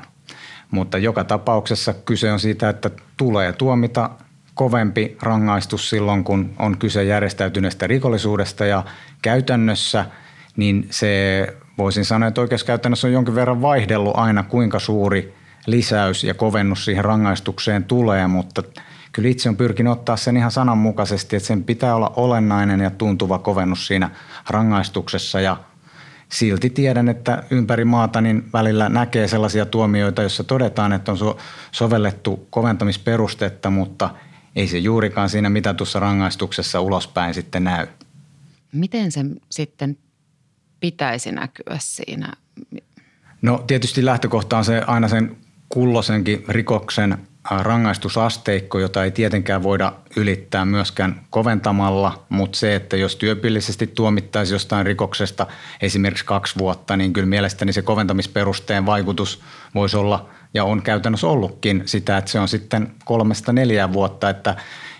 mutta 0.71 0.97
joka 0.97 1.23
tapauksessa 1.23 1.93
kyse 1.93 2.31
on 2.31 2.39
siitä, 2.39 2.69
että 2.69 2.89
tulee 3.17 3.53
tuomita 3.53 4.09
kovempi 4.53 5.17
rangaistus 5.21 5.89
silloin, 5.89 6.23
kun 6.23 6.53
on 6.59 6.77
kyse 6.77 7.03
järjestäytyneestä 7.03 7.87
rikollisuudesta 7.87 8.65
ja 8.65 8.83
käytännössä 9.21 10.05
niin 10.57 10.87
se 10.89 11.47
voisin 11.77 12.05
sanoa, 12.05 12.27
että 12.27 12.41
oikeuskäytännössä 12.41 13.07
on 13.07 13.13
jonkin 13.13 13.35
verran 13.35 13.61
vaihdellut 13.61 14.17
aina 14.17 14.43
kuinka 14.43 14.79
suuri 14.79 15.33
lisäys 15.65 16.23
ja 16.23 16.33
kovennus 16.33 16.85
siihen 16.85 17.05
rangaistukseen 17.05 17.83
tulee, 17.83 18.27
mutta 18.27 18.63
kyllä 19.13 19.29
itse 19.29 19.49
on 19.49 19.57
pyrkinyt 19.57 19.93
ottaa 19.93 20.17
sen 20.17 20.37
ihan 20.37 20.51
sananmukaisesti, 20.51 21.35
että 21.35 21.47
sen 21.47 21.63
pitää 21.63 21.95
olla 21.95 22.13
olennainen 22.15 22.79
ja 22.79 22.89
tuntuva 22.89 23.39
kovennus 23.39 23.87
siinä 23.87 24.09
rangaistuksessa 24.49 25.41
ja 25.41 25.57
silti 26.29 26.69
tiedän, 26.69 27.09
että 27.09 27.43
ympäri 27.49 27.85
maata 27.85 28.21
niin 28.21 28.49
välillä 28.53 28.89
näkee 28.89 29.27
sellaisia 29.27 29.65
tuomioita, 29.65 30.21
joissa 30.21 30.43
todetaan, 30.43 30.93
että 30.93 31.11
on 31.11 31.17
so- 31.17 31.37
sovellettu 31.71 32.47
koventamisperustetta, 32.49 33.69
mutta 33.69 34.09
ei 34.55 34.67
se 34.67 34.77
juurikaan 34.77 35.29
siinä 35.29 35.49
mitatussa 35.49 35.99
rangaistuksessa 35.99 36.81
ulospäin 36.81 37.33
sitten 37.33 37.63
näy. 37.63 37.87
Miten 38.71 39.11
se 39.11 39.25
sitten 39.51 39.97
pitäisi 40.79 41.31
näkyä 41.31 41.77
siinä? 41.79 42.33
No 43.41 43.63
tietysti 43.67 44.05
lähtökohta 44.05 44.57
on 44.57 44.65
se 44.65 44.81
aina 44.87 45.07
sen 45.07 45.37
kullosenkin 45.69 46.43
rikoksen 46.47 47.17
rangaistusasteikko, 47.51 48.79
jota 48.79 49.03
ei 49.03 49.11
tietenkään 49.11 49.63
voida 49.63 49.93
ylittää 50.15 50.65
myöskään 50.65 51.21
koventamalla, 51.29 52.25
mutta 52.29 52.59
se, 52.59 52.75
että 52.75 52.97
jos 52.97 53.15
työpillisesti 53.15 53.87
tuomittaisi 53.87 54.53
jostain 54.53 54.85
rikoksesta 54.85 55.47
esimerkiksi 55.81 56.25
kaksi 56.25 56.59
vuotta, 56.59 56.97
niin 56.97 57.13
kyllä 57.13 57.27
mielestäni 57.27 57.73
se 57.73 57.81
koventamisperusteen 57.81 58.85
vaikutus 58.85 59.41
voisi 59.75 59.97
olla 59.97 60.29
ja 60.53 60.63
on 60.63 60.81
käytännössä 60.81 61.27
ollutkin 61.27 61.83
sitä, 61.85 62.17
että 62.17 62.31
se 62.31 62.39
on 62.39 62.47
sitten 62.47 62.91
kolmesta 63.05 63.53
neljää 63.53 63.93
vuotta. 63.93 64.29
Että, 64.29 64.55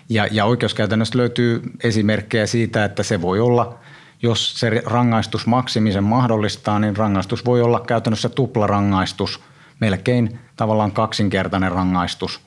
ja, 0.08 0.28
ja 0.30 0.44
oikeuskäytännössä 0.44 1.18
löytyy 1.18 1.62
esimerkkejä 1.84 2.46
siitä, 2.46 2.84
että 2.84 3.02
se 3.02 3.22
voi 3.22 3.40
olla 3.40 3.78
jos 4.22 4.60
se 4.60 4.82
rangaistus 4.86 5.46
maksimisen 5.46 6.04
mahdollistaa, 6.04 6.78
niin 6.78 6.96
rangaistus 6.96 7.44
voi 7.44 7.62
olla 7.62 7.80
käytännössä 7.80 8.28
tuplarangaistus, 8.28 9.40
melkein 9.80 10.38
tavallaan 10.56 10.92
kaksinkertainen 10.92 11.72
rangaistus 11.72 12.40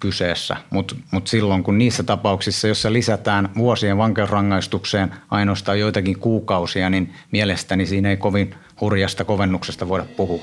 kyseessä, 0.00 0.56
mutta 0.70 0.94
mut 1.10 1.26
silloin 1.26 1.62
kun 1.62 1.78
niissä 1.78 2.02
tapauksissa, 2.02 2.68
jossa 2.68 2.92
lisätään 2.92 3.48
vuosien 3.56 3.98
vankeusrangaistukseen 3.98 5.14
ainoastaan 5.30 5.80
joitakin 5.80 6.18
kuukausia, 6.18 6.90
niin 6.90 7.14
mielestäni 7.32 7.86
siinä 7.86 8.10
ei 8.10 8.16
kovin 8.16 8.54
hurjasta 8.80 9.24
kovennuksesta 9.24 9.88
voida 9.88 10.04
puhua. 10.16 10.42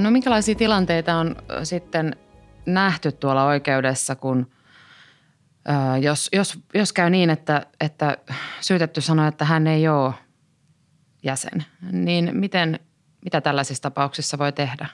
No 0.00 0.10
minkälaisia 0.10 0.54
tilanteita 0.54 1.16
on 1.16 1.36
sitten 1.62 2.16
nähty 2.74 3.12
tuolla 3.12 3.44
oikeudessa, 3.44 4.16
kun 4.16 4.50
jos, 6.00 6.28
jos, 6.32 6.58
jos 6.74 6.92
käy 6.92 7.10
niin, 7.10 7.30
että, 7.30 7.66
että 7.80 8.16
syytetty 8.60 9.00
sanoo, 9.00 9.28
että 9.28 9.44
hän 9.44 9.66
ei 9.66 9.88
ole 9.88 10.14
jäsen, 11.22 11.64
niin 11.92 12.30
miten, 12.32 12.80
mitä 13.24 13.40
tällaisissa 13.40 13.82
tapauksissa 13.82 14.38
voi 14.38 14.52
tehdä? 14.52 14.86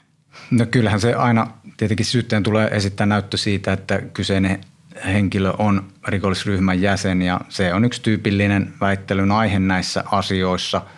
No 0.51 0.67
kyllähän 0.67 1.01
se 1.01 1.15
aina 1.15 1.51
tietenkin 1.77 2.07
syytteen 2.07 2.43
tulee 2.43 2.69
esittää 2.69 3.07
näyttö 3.07 3.37
siitä, 3.37 3.73
että 3.73 4.03
kyseinen 4.03 4.61
henkilö 5.05 5.53
on 5.59 5.89
rikollisryhmän 6.09 6.83
jäsen 6.83 7.23
ja 7.23 7.41
se 7.49 7.75
on 7.75 7.85
yksi 7.85 8.03
tyypillinen 8.03 8.75
väittelyn 8.81 9.33
aihe 9.33 9.59
näissä 9.59 10.05
asioissa– 10.11 10.83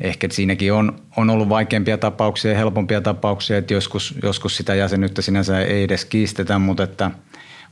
ehkä 0.00 0.28
siinäkin 0.30 0.72
on, 0.72 0.96
on 1.16 1.30
ollut 1.30 1.48
vaikeampia 1.48 1.98
tapauksia 1.98 2.50
ja 2.50 2.58
helpompia 2.58 3.00
tapauksia, 3.00 3.58
että 3.58 3.74
joskus, 3.74 4.14
joskus 4.22 4.56
sitä 4.56 4.74
jäsenyyttä 4.74 5.22
sinänsä 5.22 5.60
ei 5.60 5.82
edes 5.82 6.04
kiistetä, 6.04 6.58
mutta 6.58 6.82
että 6.82 7.10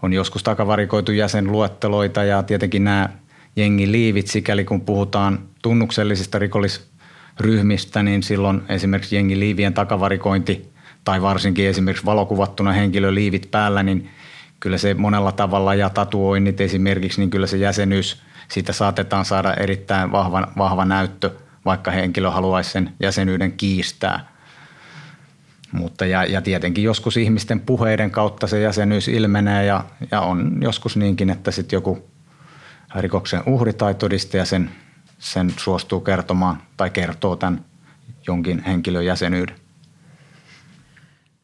on 0.03 0.13
joskus 0.13 0.43
takavarikoitu 0.43 1.13
jäsenluetteloita 1.13 2.25
ja 2.25 2.43
tietenkin 2.43 2.85
nämä 2.85 3.09
jengiliivit, 3.57 4.27
sikäli 4.27 4.65
kun 4.65 4.81
puhutaan 4.81 5.39
tunnuksellisista 5.63 6.39
rikollisryhmistä, 6.39 8.03
niin 8.03 8.23
silloin 8.23 8.63
esimerkiksi 8.69 9.17
jengiliivien 9.17 9.75
takavarikointi 9.75 10.69
tai 11.05 11.23
varsinkin 11.23 11.69
esimerkiksi 11.69 12.05
valokuvattuna 12.05 12.73
henkilöliivit 12.73 13.51
päällä, 13.51 13.83
niin 13.83 14.11
kyllä 14.61 14.79
se 14.79 14.95
monella 14.95 15.33
tavalla 15.33 15.75
ja 15.75 15.91
tatuoinnit 15.91 16.61
esimerkiksi, 16.61 17.21
niin 17.21 17.31
kyllä 17.31 17.47
se 17.47 17.57
jäsenyys, 17.57 18.23
siitä 18.49 18.73
saatetaan 18.73 19.25
saada 19.25 19.55
erittäin 19.55 20.13
vahva, 20.13 20.49
vahva 20.59 20.85
näyttö, 20.85 21.31
vaikka 21.65 21.91
henkilö 21.91 22.31
haluaisi 22.31 22.71
sen 22.71 22.93
jäsenyyden 23.01 23.53
kiistää. 23.53 24.35
Mutta 25.73 26.07
ja, 26.07 26.25
ja 26.25 26.43
tietenkin 26.43 26.85
joskus 26.85 27.17
ihmisten 27.17 27.61
puheiden 27.61 28.11
kautta 28.11 28.47
se 28.47 28.61
jäsenyys 28.61 29.09
ilmenee 29.09 29.65
ja, 29.65 29.85
ja 30.11 30.21
on 30.21 30.59
joskus 30.61 30.97
niinkin, 30.97 31.31
että 31.31 31.51
sitten 31.51 31.77
joku 31.77 32.11
rikoksen 32.95 33.43
uhri 33.47 33.73
tai 33.73 33.95
todistaja 33.95 34.45
sen, 34.45 34.71
sen 35.19 35.55
suostuu 35.57 36.01
kertomaan 36.01 36.63
tai 36.77 36.91
kertoo 36.91 37.37
tämän 37.37 37.65
jonkin 38.27 38.65
henkilön 38.65 39.07
jäsenyyden. 39.07 39.57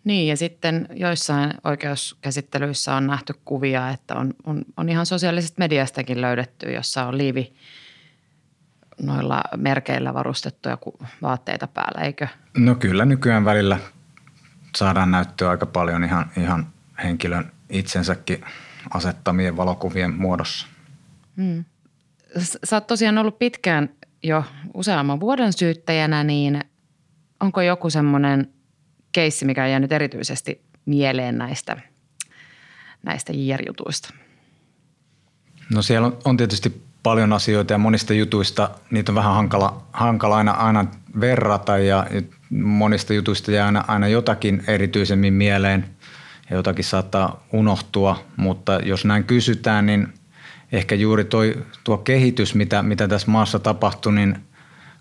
Niin 0.05 0.29
ja 0.29 0.37
sitten 0.37 0.89
joissain 0.95 1.55
oikeuskäsittelyissä 1.65 2.95
on 2.95 3.07
nähty 3.07 3.35
kuvia, 3.45 3.91
että 3.91 4.15
on, 4.15 4.35
on, 4.45 4.65
on 4.77 4.89
ihan 4.89 5.07
sosiaalisesta 5.07 5.59
mediastakin 5.59 6.21
löydetty, 6.21 6.73
jossa 6.73 7.07
on 7.07 7.19
liivi 7.19 7.53
noilla 9.02 9.42
merkeillä 9.57 10.14
varustettuja 10.14 10.78
vaatteita 11.23 11.66
päällä, 11.66 12.00
eikö? 12.00 12.28
No 12.57 12.75
kyllä 12.75 13.04
nykyään 13.04 13.45
välillä 13.45 13.78
saadaan 14.76 15.11
näyttöä 15.11 15.50
aika 15.50 15.66
paljon 15.66 16.04
ihan, 16.04 16.30
ihan 16.37 16.66
henkilön 17.02 17.52
itsensäkin 17.71 18.45
asettamien 18.90 19.57
valokuvien 19.57 20.14
muodossa. 20.14 20.66
Hmm. 21.37 21.64
Sä 22.64 22.76
oot 22.76 22.87
tosiaan 22.87 23.19
ollut 23.19 23.38
pitkään 23.38 23.90
jo 24.23 24.45
useamman 24.75 25.21
vuoden 25.21 25.52
syyttäjänä, 25.52 26.25
niin 26.25 26.61
onko 27.40 27.61
joku 27.61 27.90
semmoinen 27.90 28.52
keissi, 29.12 29.45
mikä 29.45 29.64
on 29.64 29.71
jäänyt 29.71 29.92
erityisesti 29.92 30.62
mieleen 30.87 31.38
näistä, 31.38 31.76
näistä 33.02 33.33
JR-jutuista? 33.33 34.14
No 35.75 35.83
siellä 35.83 36.07
on, 36.07 36.19
on 36.25 36.37
tietysti 36.37 36.90
paljon 37.02 37.33
asioita 37.33 37.73
ja 37.73 37.78
monista 37.78 38.14
jutuista 38.14 38.71
niitä 38.90 39.12
on 39.12 39.16
vähän 39.16 39.35
hankala, 39.35 39.83
hankala 39.92 40.37
aina, 40.37 40.52
aina 40.52 40.87
verrata 41.21 41.78
ja 41.78 42.07
monista 42.50 43.14
jutuista 43.14 43.52
jää 43.52 43.66
aina, 43.66 43.85
aina 43.88 44.09
jotakin 44.09 44.64
erityisemmin 44.66 45.35
mieleen 45.35 45.90
ja 46.50 46.57
jotakin 46.57 46.85
saattaa 46.85 47.45
unohtua, 47.52 48.25
mutta 48.37 48.80
jos 48.85 49.04
näin 49.04 49.25
kysytään, 49.25 49.87
niin 49.87 50.09
ehkä 50.73 50.95
juuri 50.95 51.25
toi, 51.25 51.64
tuo 51.85 51.99
kehitys, 51.99 52.54
mitä, 52.54 52.83
mitä 52.83 53.09
tässä 53.09 53.30
maassa 53.30 53.59
tapahtui, 53.59 54.12
niin 54.12 54.38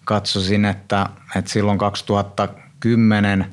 katsoisin, 0.06 0.66
että, 0.66 1.10
että 1.36 1.52
silloin 1.52 1.78
2010 1.78 3.46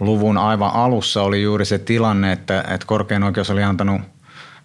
luvun 0.00 0.38
aivan 0.38 0.70
alussa 0.74 1.22
oli 1.22 1.42
juuri 1.42 1.64
se 1.64 1.78
tilanne, 1.78 2.32
että, 2.32 2.60
että 2.60 2.86
korkein 2.86 3.22
oikeus 3.22 3.50
oli 3.50 3.62
antanut 3.62 4.00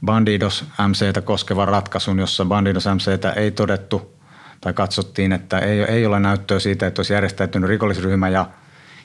Bandidos 0.05 0.65
MCtä 0.87 1.21
koskevan 1.21 1.67
ratkaisun, 1.67 2.19
jossa 2.19 2.45
Bandidos 2.45 2.85
MCtä 2.85 3.31
ei 3.31 3.51
todettu 3.51 4.17
tai 4.61 4.73
katsottiin, 4.73 5.31
että 5.31 5.59
ei, 5.59 5.81
ei 5.81 6.05
ole 6.05 6.19
näyttöä 6.19 6.59
siitä, 6.59 6.87
että 6.87 6.99
olisi 6.99 7.13
järjestäytynyt 7.13 7.69
rikollisryhmä 7.69 8.29
ja, 8.29 8.45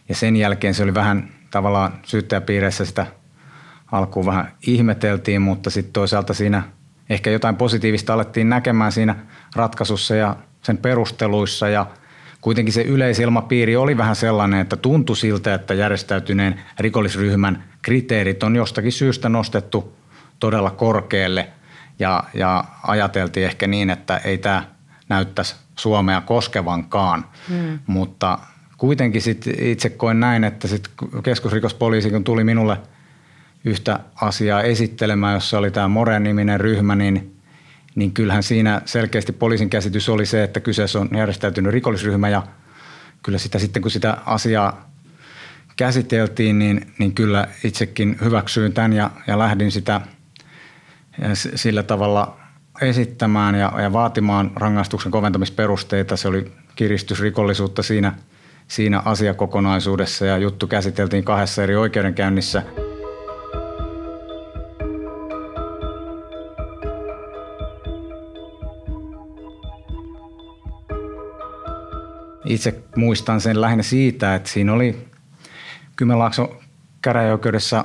ja 0.08 0.14
sen 0.14 0.36
jälkeen 0.36 0.74
se 0.74 0.82
oli 0.82 0.94
vähän 0.94 1.28
tavallaan 1.50 1.92
syyttäjäpiireissä 2.02 2.84
sitä 2.84 3.06
alkuun 3.92 4.26
vähän 4.26 4.52
ihmeteltiin, 4.66 5.42
mutta 5.42 5.70
sitten 5.70 5.92
toisaalta 5.92 6.34
siinä 6.34 6.62
ehkä 7.10 7.30
jotain 7.30 7.56
positiivista 7.56 8.14
alettiin 8.14 8.48
näkemään 8.48 8.92
siinä 8.92 9.16
ratkaisussa 9.56 10.14
ja 10.14 10.36
sen 10.62 10.78
perusteluissa 10.78 11.68
ja 11.68 11.86
kuitenkin 12.40 12.72
se 12.72 12.82
yleisilmapiiri 12.82 13.76
oli 13.76 13.96
vähän 13.96 14.16
sellainen, 14.16 14.60
että 14.60 14.76
tuntui 14.76 15.16
siltä, 15.16 15.54
että 15.54 15.74
järjestäytyneen 15.74 16.60
rikollisryhmän 16.78 17.64
kriteerit 17.82 18.42
on 18.42 18.56
jostakin 18.56 18.92
syystä 18.92 19.28
nostettu 19.28 20.01
todella 20.42 20.70
korkealle. 20.70 21.48
Ja, 21.98 22.24
ja 22.34 22.64
ajateltiin 22.82 23.46
ehkä 23.46 23.66
niin, 23.66 23.90
että 23.90 24.16
ei 24.16 24.38
tämä 24.38 24.64
näyttäisi 25.08 25.56
Suomea 25.76 26.20
koskevankaan, 26.20 27.24
hmm. 27.48 27.78
mutta 27.86 28.38
kuitenkin 28.78 29.22
sit 29.22 29.46
itse 29.60 29.90
koen 29.90 30.20
näin, 30.20 30.44
että 30.44 30.68
sit 30.68 30.90
keskusrikospoliisi 31.22 32.10
kun 32.10 32.24
tuli 32.24 32.44
minulle 32.44 32.76
yhtä 33.64 34.00
asiaa 34.20 34.62
esittelemään, 34.62 35.34
jossa 35.34 35.58
oli 35.58 35.70
tämä 35.70 35.88
More-niminen 35.88 36.60
ryhmä, 36.60 36.94
niin, 36.94 37.36
niin 37.94 38.12
kyllähän 38.12 38.42
siinä 38.42 38.82
selkeästi 38.84 39.32
poliisin 39.32 39.70
käsitys 39.70 40.08
oli 40.08 40.26
se, 40.26 40.42
että 40.42 40.60
kyseessä 40.60 41.00
on 41.00 41.08
järjestäytynyt 41.16 41.72
rikollisryhmä. 41.72 42.28
Ja 42.28 42.42
kyllä 43.22 43.38
sitä 43.38 43.58
sitten 43.58 43.82
kun 43.82 43.90
sitä 43.90 44.16
asiaa 44.26 44.90
käsiteltiin, 45.76 46.58
niin, 46.58 46.94
niin 46.98 47.14
kyllä 47.14 47.48
itsekin 47.64 48.16
hyväksyin 48.24 48.72
tämän 48.72 48.92
ja, 48.92 49.10
ja 49.26 49.38
lähdin 49.38 49.70
sitä 49.70 50.00
sillä 51.34 51.82
tavalla 51.82 52.36
esittämään 52.80 53.54
ja, 53.54 53.72
ja 53.82 53.92
vaatimaan 53.92 54.50
rangaistuksen 54.56 55.12
koventamisperusteita. 55.12 56.16
Se 56.16 56.28
oli 56.28 56.52
kiristysrikollisuutta 56.76 57.82
siinä, 57.82 58.12
siinä 58.68 59.02
asiakokonaisuudessa 59.04 60.26
ja 60.26 60.38
juttu 60.38 60.66
käsiteltiin 60.66 61.24
kahdessa 61.24 61.62
eri 61.62 61.76
oikeudenkäynnissä. 61.76 62.62
Itse 72.44 72.82
muistan 72.96 73.40
sen 73.40 73.60
lähinnä 73.60 73.82
siitä, 73.82 74.34
että 74.34 74.50
siinä 74.50 74.72
oli 74.72 75.06
Kymenlaakson 75.96 76.48
käräjäoikeudessa 77.02 77.84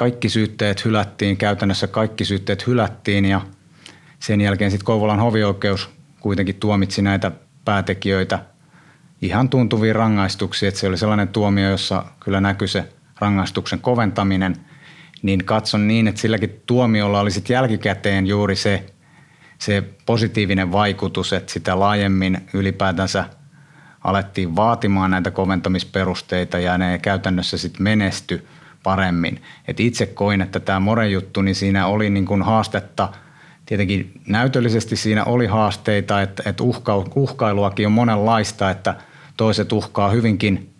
kaikki 0.00 0.28
syytteet 0.28 0.84
hylättiin, 0.84 1.36
käytännössä 1.36 1.86
kaikki 1.86 2.24
syytteet 2.24 2.66
hylättiin 2.66 3.24
ja– 3.24 3.40
sen 4.20 4.40
jälkeen 4.40 4.70
sitten 4.70 4.84
Kouvolan 4.84 5.20
hovioikeus 5.20 5.90
kuitenkin 6.20 6.54
tuomitsi 6.54 7.02
näitä 7.02 7.30
päätekijöitä 7.64 8.38
ihan 9.22 9.48
tuntuviin 9.48 9.96
rangaistuksiin, 9.96 10.68
että 10.68 10.80
se 10.80 10.88
oli 10.88 10.98
sellainen 10.98 11.28
tuomio, 11.28 11.70
jossa 11.70 12.04
kyllä 12.20 12.40
näkyi 12.40 12.68
se 12.68 12.92
rangaistuksen 13.18 13.80
koventaminen, 13.80 14.56
niin 15.22 15.44
katson 15.44 15.88
niin, 15.88 16.08
että 16.08 16.20
silläkin 16.20 16.62
tuomiolla 16.66 17.20
oli 17.20 17.30
sitten 17.30 17.54
jälkikäteen 17.54 18.26
juuri 18.26 18.56
se, 18.56 18.86
se 19.58 19.82
positiivinen 20.06 20.72
vaikutus, 20.72 21.32
että 21.32 21.52
sitä 21.52 21.80
laajemmin 21.80 22.38
ylipäätänsä 22.54 23.24
alettiin 24.04 24.56
vaatimaan 24.56 25.10
näitä 25.10 25.30
koventamisperusteita 25.30 26.58
ja 26.58 26.78
ne 26.78 26.98
käytännössä 26.98 27.58
sitten 27.58 27.82
menesty 27.82 28.46
paremmin. 28.82 29.42
Et 29.68 29.80
itse 29.80 30.06
koin, 30.06 30.40
että 30.40 30.60
tämä 30.60 30.80
More-juttu, 30.80 31.42
niin 31.42 31.54
siinä 31.54 31.86
oli 31.86 32.10
niin 32.10 32.26
kuin 32.26 32.42
haastetta– 32.42 33.08
tietenkin 33.70 34.12
näytöllisesti 34.26 34.96
siinä 34.96 35.24
oli 35.24 35.46
haasteita, 35.46 36.22
että, 36.22 36.42
että 36.46 36.62
uhka, 36.62 37.04
uhkailuakin 37.14 37.86
on 37.86 37.92
monenlaista, 37.92 38.70
että 38.70 38.94
toiset 39.36 39.72
uhkaa 39.72 40.10
hyvinkin, 40.10 40.74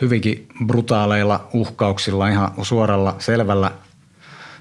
hyvinkin 0.00 0.48
brutaaleilla 0.66 1.48
uhkauksilla 1.52 2.28
ihan 2.28 2.52
suoralla 2.62 3.16
selvällä 3.18 3.70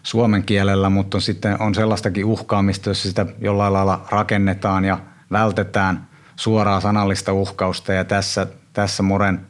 suomen 0.04 0.44
kielellä, 0.44 0.90
mutta 0.90 1.18
on 1.18 1.22
sitten 1.22 1.62
on 1.62 1.76
sellaistakin 1.76 2.26
uhkaamista, 2.26 2.90
jossa 2.90 3.10
sitä 3.10 3.26
jollain 3.42 3.74
lailla 3.74 4.06
rakennetaan 4.10 4.86
ja 4.86 5.00
vältetään 5.32 6.08
suoraa 6.36 6.82
sanallista 6.82 7.34
uhkausta 7.34 7.94
ja 7.94 8.04
tässä, 8.04 8.48
tässä 8.74 9.04
Moren 9.04 9.48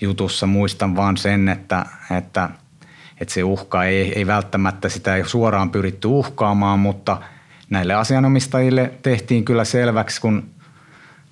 jutussa 0.00 0.46
muistan 0.46 0.96
vaan 0.96 1.16
sen, 1.16 1.48
että, 1.48 1.86
että, 2.16 2.50
että 3.20 3.34
se 3.34 3.44
uhka 3.44 3.84
ei, 3.84 4.12
ei 4.18 4.26
välttämättä 4.26 4.88
sitä 4.88 5.16
ei 5.16 5.28
suoraan 5.28 5.70
pyritty 5.70 6.08
uhkaamaan, 6.08 6.78
mutta– 6.78 7.16
näille 7.70 7.94
asianomistajille 7.94 8.92
tehtiin 9.02 9.44
kyllä 9.44 9.64
selväksi, 9.64 10.20
kun 10.20 10.50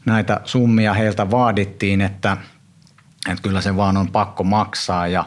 näitä 0.05 0.40
summia 0.44 0.94
heiltä 0.94 1.31
vaadittiin, 1.31 2.01
että, 2.01 2.37
että 3.31 3.42
kyllä 3.42 3.61
se 3.61 3.77
vaan 3.77 3.96
on 3.96 4.09
pakko 4.09 4.44
maksaa 4.44 5.07
ja, 5.07 5.24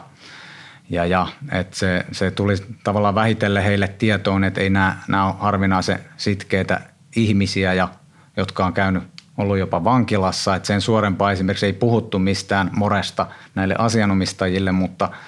ja, 0.90 1.06
ja 1.06 1.26
että 1.52 1.76
se, 1.76 2.06
se 2.12 2.30
tuli 2.30 2.54
tavallaan 2.84 3.14
vähitellen 3.14 3.62
heille 3.62 3.88
tietoon, 3.88 4.44
että 4.44 4.60
ei 4.60 4.70
nämä, 4.70 4.96
nämä 5.08 5.26
ole 5.26 5.34
harvinaisen 5.38 5.98
sitkeitä 6.16 6.80
ihmisiä, 7.16 7.74
ja, 7.74 7.88
jotka 8.36 8.66
on 8.66 8.72
käynyt 8.72 9.02
ollut 9.38 9.58
jopa 9.58 9.84
vankilassa, 9.84 10.54
että 10.56 10.66
sen 10.66 10.80
suorempaa 10.80 11.32
esimerkiksi 11.32 11.66
ei 11.66 11.72
puhuttu 11.72 12.18
mistään 12.18 12.70
moresta 12.72 13.26
näille 13.54 13.74
asianomistajille, 13.78 14.72
mutta– 14.72 15.08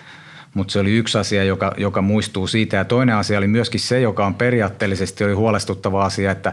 mutta 0.54 0.72
se 0.72 0.78
oli 0.78 0.96
yksi 0.96 1.18
asia, 1.18 1.44
joka, 1.44 1.74
joka 1.76 2.02
muistuu 2.02 2.46
siitä. 2.46 2.76
Ja 2.76 2.84
toinen 2.84 3.16
asia 3.16 3.38
oli 3.38 3.46
myöskin 3.46 3.80
se, 3.80 4.00
joka 4.00 4.26
on 4.26 4.34
periaatteellisesti 4.34 5.24
oli 5.24 5.32
huolestuttava 5.32 6.04
asia, 6.04 6.30
että, 6.30 6.52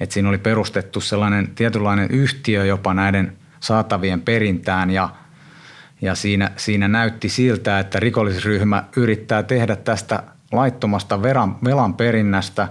että 0.00 0.12
siinä 0.12 0.28
oli 0.28 0.38
perustettu 0.38 1.00
sellainen 1.00 1.50
tietynlainen 1.54 2.10
yhtiö 2.10 2.64
jopa 2.64 2.94
näiden 2.94 3.36
saatavien 3.60 4.20
perintään 4.20 4.90
ja, 4.90 5.08
ja 6.02 6.14
siinä, 6.14 6.50
siinä 6.56 6.88
näytti 6.88 7.28
siltä, 7.28 7.78
että 7.78 8.00
rikollisryhmä 8.00 8.84
yrittää 8.96 9.42
tehdä 9.42 9.76
tästä 9.76 10.22
laittomasta 10.52 11.22
velan, 11.22 11.56
velan 11.64 11.94
perinnästä 11.94 12.68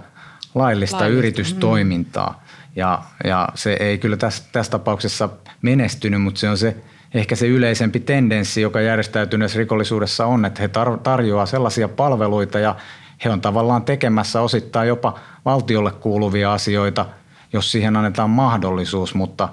laillista 0.54 0.96
Laillista, 0.96 1.06
yritystoimintaa. 1.06 2.42
Ja, 2.76 3.02
ja 3.24 3.48
se 3.54 3.76
ei 3.80 3.98
kyllä 3.98 4.16
tässä, 4.16 4.44
tässä 4.52 4.70
tapauksessa 4.70 5.28
menestynyt, 5.62 6.22
mutta 6.22 6.40
se 6.40 6.48
on 6.48 6.58
se 6.58 6.76
ehkä 7.14 7.36
se 7.36 7.46
yleisempi 7.46 8.00
tendenssi, 8.00 8.60
joka 8.60 8.80
järjestäytyneessä 8.80 9.58
rikollisuudessa 9.58 10.26
on, 10.26 10.44
että 10.44 10.62
he 10.62 10.66
tar- 10.66 10.98
tarjoaa 11.02 11.46
sellaisia 11.46 11.88
palveluita 11.88 12.58
ja 12.58 12.76
he 13.24 13.30
on 13.30 13.40
tavallaan 13.40 13.84
tekemässä 13.84 14.40
osittain 14.40 14.88
jopa 14.88 15.18
valtiolle 15.44 15.92
kuuluvia 15.92 16.52
asioita, 16.52 17.06
jos 17.52 17.72
siihen 17.72 17.96
annetaan 17.96 18.30
mahdollisuus, 18.30 19.14
mutta 19.14 19.48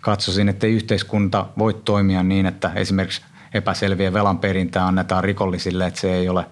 katsoisin, 0.00 0.48
että 0.48 0.66
yhteiskunta 0.66 1.46
voi 1.58 1.74
toimia 1.74 2.22
niin, 2.22 2.46
että 2.46 2.70
esimerkiksi 2.74 3.22
epäselviä 3.54 4.12
velan 4.12 4.38
perintää 4.38 4.86
annetaan 4.86 5.24
rikollisille, 5.24 5.86
että 5.86 6.00
se 6.00 6.14
ei 6.14 6.28
ole, 6.28 6.46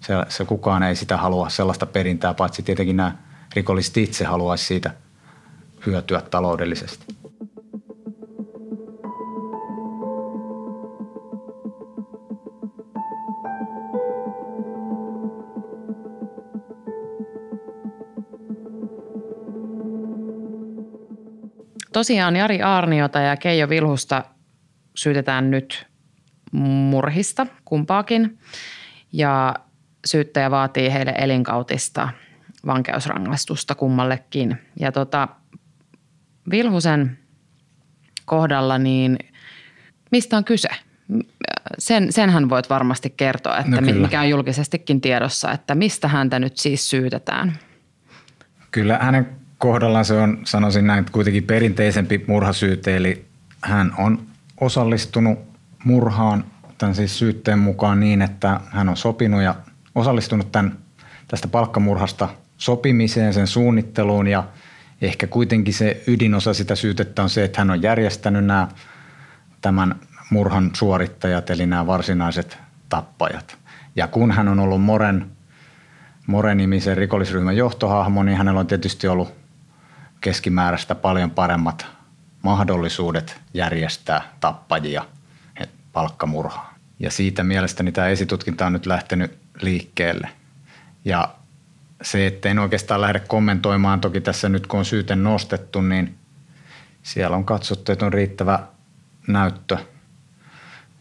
se, 0.00 0.14
se 0.28 0.44
kukaan 0.44 0.82
ei 0.82 0.96
sitä 0.96 1.16
halua 1.16 1.48
sellaista 1.48 1.86
perintää, 1.86 2.34
paitsi 2.34 2.62
tietenkin 2.62 2.96
nämä 2.96 3.12
rikolliset 3.54 3.96
itse 3.96 4.24
haluaisi 4.24 4.64
siitä 4.64 4.90
hyötyä 5.86 6.20
taloudellisesti. 6.20 7.19
Tosiaan 21.92 22.36
Jari 22.36 22.62
Aarniota 22.62 23.20
ja 23.20 23.36
Keijo 23.36 23.68
Vilhusta 23.68 24.24
syytetään 24.94 25.50
nyt 25.50 25.86
murhista 26.52 27.46
kumpaakin 27.64 28.38
ja 29.12 29.54
syyttäjä 30.06 30.50
vaatii 30.50 30.92
heille 30.92 31.14
elinkautista 31.18 32.08
vankeusrangaistusta 32.66 33.74
kummallekin. 33.74 34.58
Ja 34.80 34.92
tota, 34.92 35.28
Vilhusen 36.50 37.18
kohdalla 38.24 38.78
niin 38.78 39.18
mistä 40.10 40.36
on 40.36 40.44
kyse? 40.44 40.68
Sen, 41.78 42.12
senhän 42.12 42.48
voit 42.48 42.70
varmasti 42.70 43.14
kertoa, 43.16 43.58
että 43.58 43.70
No 43.70 43.78
kyllä. 43.78 44.02
mikä 44.06 44.20
on 44.20 44.28
julkisestikin 44.28 45.00
tiedossa, 45.00 45.52
että 45.52 45.74
mistä 45.74 46.08
häntä 46.08 46.38
nyt 46.38 46.56
siis 46.56 46.90
syytetään. 46.90 47.58
Kyllä 48.70 48.98
hänen 48.98 49.39
kohdallaan 49.60 50.04
se 50.04 50.14
on, 50.14 50.38
sanoisin 50.44 50.86
näin, 50.86 51.06
kuitenkin 51.12 51.44
perinteisempi 51.44 52.24
murhasyyte, 52.26 52.96
eli 52.96 53.24
hän 53.62 53.92
on 53.98 54.26
osallistunut 54.60 55.38
murhaan 55.84 56.44
tämän 56.78 56.94
siis 56.94 57.18
syytteen 57.18 57.58
mukaan 57.58 58.00
niin, 58.00 58.22
että 58.22 58.60
hän 58.70 58.88
on 58.88 58.96
sopinut 58.96 59.42
ja 59.42 59.54
osallistunut 59.94 60.52
tämän, 60.52 60.78
tästä 61.28 61.48
palkkamurhasta 61.48 62.28
sopimiseen, 62.58 63.34
sen 63.34 63.46
suunnitteluun 63.46 64.26
ja 64.26 64.44
ehkä 65.02 65.26
kuitenkin 65.26 65.74
se 65.74 66.02
ydinosa 66.06 66.54
sitä 66.54 66.74
syytettä 66.74 67.22
on 67.22 67.30
se, 67.30 67.44
että 67.44 67.60
hän 67.60 67.70
on 67.70 67.82
järjestänyt 67.82 68.44
nämä 68.44 68.68
tämän 69.60 69.94
murhan 70.30 70.70
suorittajat, 70.76 71.50
eli 71.50 71.66
nämä 71.66 71.86
varsinaiset 71.86 72.58
tappajat. 72.88 73.58
Ja 73.96 74.06
kun 74.06 74.30
hän 74.30 74.48
on 74.48 74.60
ollut 74.60 74.82
Moren 74.82 75.30
More-nimisen 76.26 76.96
rikollisryhmän 76.96 77.56
johtohahmo, 77.56 78.22
niin 78.22 78.38
hänellä 78.38 78.60
on 78.60 78.66
tietysti 78.66 79.08
ollut 79.08 79.39
keskimääräistä 80.20 80.94
paljon 80.94 81.30
paremmat 81.30 81.86
mahdollisuudet 82.42 83.40
järjestää 83.54 84.22
tappajia 84.40 85.04
palkkamurhaan. 85.92 86.74
Ja 86.98 87.10
siitä 87.10 87.44
mielestäni 87.44 87.92
tämä 87.92 88.08
esitutkinta 88.08 88.66
on 88.66 88.72
nyt 88.72 88.86
lähtenyt 88.86 89.38
liikkeelle. 89.62 90.28
Ja 91.04 91.34
se, 92.02 92.26
että 92.26 92.48
en 92.48 92.58
oikeastaan 92.58 93.00
lähde 93.00 93.20
kommentoimaan, 93.20 94.00
toki 94.00 94.20
tässä 94.20 94.48
nyt 94.48 94.66
kun 94.66 94.78
on 94.78 94.84
syyte 94.84 95.16
nostettu, 95.16 95.80
niin 95.80 96.14
siellä 97.02 97.36
on 97.36 97.44
katsottu, 97.44 97.92
että 97.92 98.06
on 98.06 98.12
riittävä 98.12 98.58
näyttö 99.26 99.78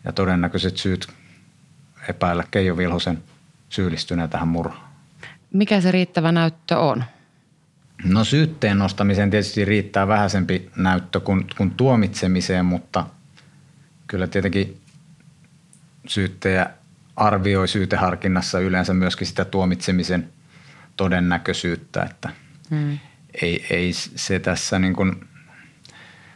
ja 0.03 0.13
todennäköiset 0.13 0.77
syyt 0.77 1.07
epäillä 2.09 2.43
Keijo 2.51 2.77
Vilhosen 2.77 3.23
syyllistyneen 3.69 4.29
tähän 4.29 4.47
murhaan. 4.47 4.89
Mikä 5.53 5.81
se 5.81 5.91
riittävä 5.91 6.31
näyttö 6.31 6.77
on? 6.77 7.03
No 8.03 8.23
syytteen 8.23 8.77
nostamiseen 8.77 9.29
tietysti 9.29 9.65
riittää 9.65 10.07
vähäisempi 10.07 10.69
näyttö 10.75 11.19
kuin, 11.19 11.45
kuin 11.57 11.71
tuomitsemiseen, 11.71 12.65
mutta 12.65 13.05
kyllä 14.07 14.27
tietenkin 14.27 14.77
syyttäjä 16.07 16.69
arvioi 17.15 17.67
syyteharkinnassa 17.67 18.59
yleensä 18.59 18.93
myöskin 18.93 19.27
sitä 19.27 19.45
tuomitsemisen 19.45 20.29
todennäköisyyttä, 20.97 22.03
että 22.03 22.29
hmm. 22.69 22.99
ei, 23.41 23.65
ei 23.69 23.93
se 23.93 24.39
tässä 24.39 24.79
niin 24.79 24.93
kuin, 24.93 25.27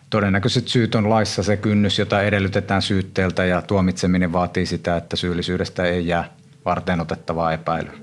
todennäköiset 0.10 0.68
syyt 0.68 0.96
on 0.96 1.10
laissa 1.10 1.44
se 1.44 1.58
kynnys, 1.58 2.00
jota 2.00 2.22
edellytetään 2.22 2.82
syytteeltä 2.82 3.46
ja 3.46 3.62
tuomitseminen 3.62 4.34
vaatii 4.34 4.66
sitä, 4.66 4.98
että 4.98 5.16
syyllisyydestä 5.16 5.84
ei 5.86 6.08
jää 6.08 6.30
varten 6.66 7.02
otettavaa 7.02 7.54
epäilyä. 7.54 7.94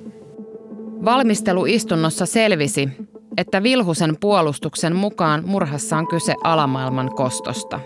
Valmisteluistunnossa 1.05 2.27
selvisi, 2.27 2.88
että 3.37 3.62
Vilhusen 3.62 4.16
puolustuksen 4.21 4.97
mukaan 4.97 5.43
murhassa 5.47 5.97
on 5.97 6.09
kyse 6.09 6.35
alamaailman 6.45 7.14
kostosta. 7.14 7.81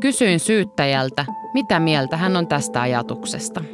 Kysyin 0.00 0.40
syyttäjältä, 0.40 1.26
mitä 1.54 1.80
mieltä 1.80 2.16
hän 2.16 2.36
on 2.36 2.46
tästä 2.46 2.80
ajatuksesta. 2.80 3.64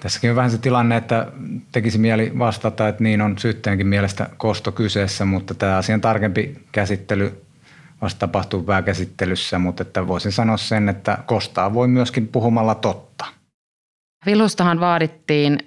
Tässäkin 0.00 0.30
on 0.30 0.36
vähän 0.36 0.50
se 0.50 0.58
tilanne, 0.58 0.96
että 0.96 1.32
tekisi 1.72 1.98
mieli 1.98 2.32
vastata, 2.38 2.88
että 2.88 3.02
niin 3.02 3.20
on 3.20 3.38
syyttäjänkin 3.38 3.86
mielestä 3.86 4.28
kosto 4.36 4.72
kyseessä, 4.72 5.24
mutta 5.24 5.54
tämä 5.54 5.76
asian 5.76 6.00
tarkempi 6.00 6.54
käsittely 6.72 7.44
vasta 8.02 8.18
tapahtuu 8.18 8.62
pääkäsittelyssä, 8.62 9.58
mutta 9.58 9.82
että 9.82 10.08
voisin 10.08 10.32
sanoa 10.32 10.56
sen, 10.56 10.88
että 10.88 11.18
kostaa 11.26 11.74
voi 11.74 11.88
myöskin 11.88 12.28
puhumalla 12.28 12.74
totta. 12.74 13.24
Vilhustahan 14.26 14.80
vaadittiin 14.80 15.58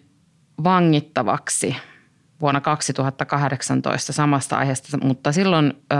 vangittavaksi 0.63 1.75
vuonna 2.41 2.61
2018 2.61 4.13
samasta 4.13 4.57
aiheesta, 4.57 4.97
mutta 4.97 5.31
silloin 5.31 5.73
ö, 5.93 5.95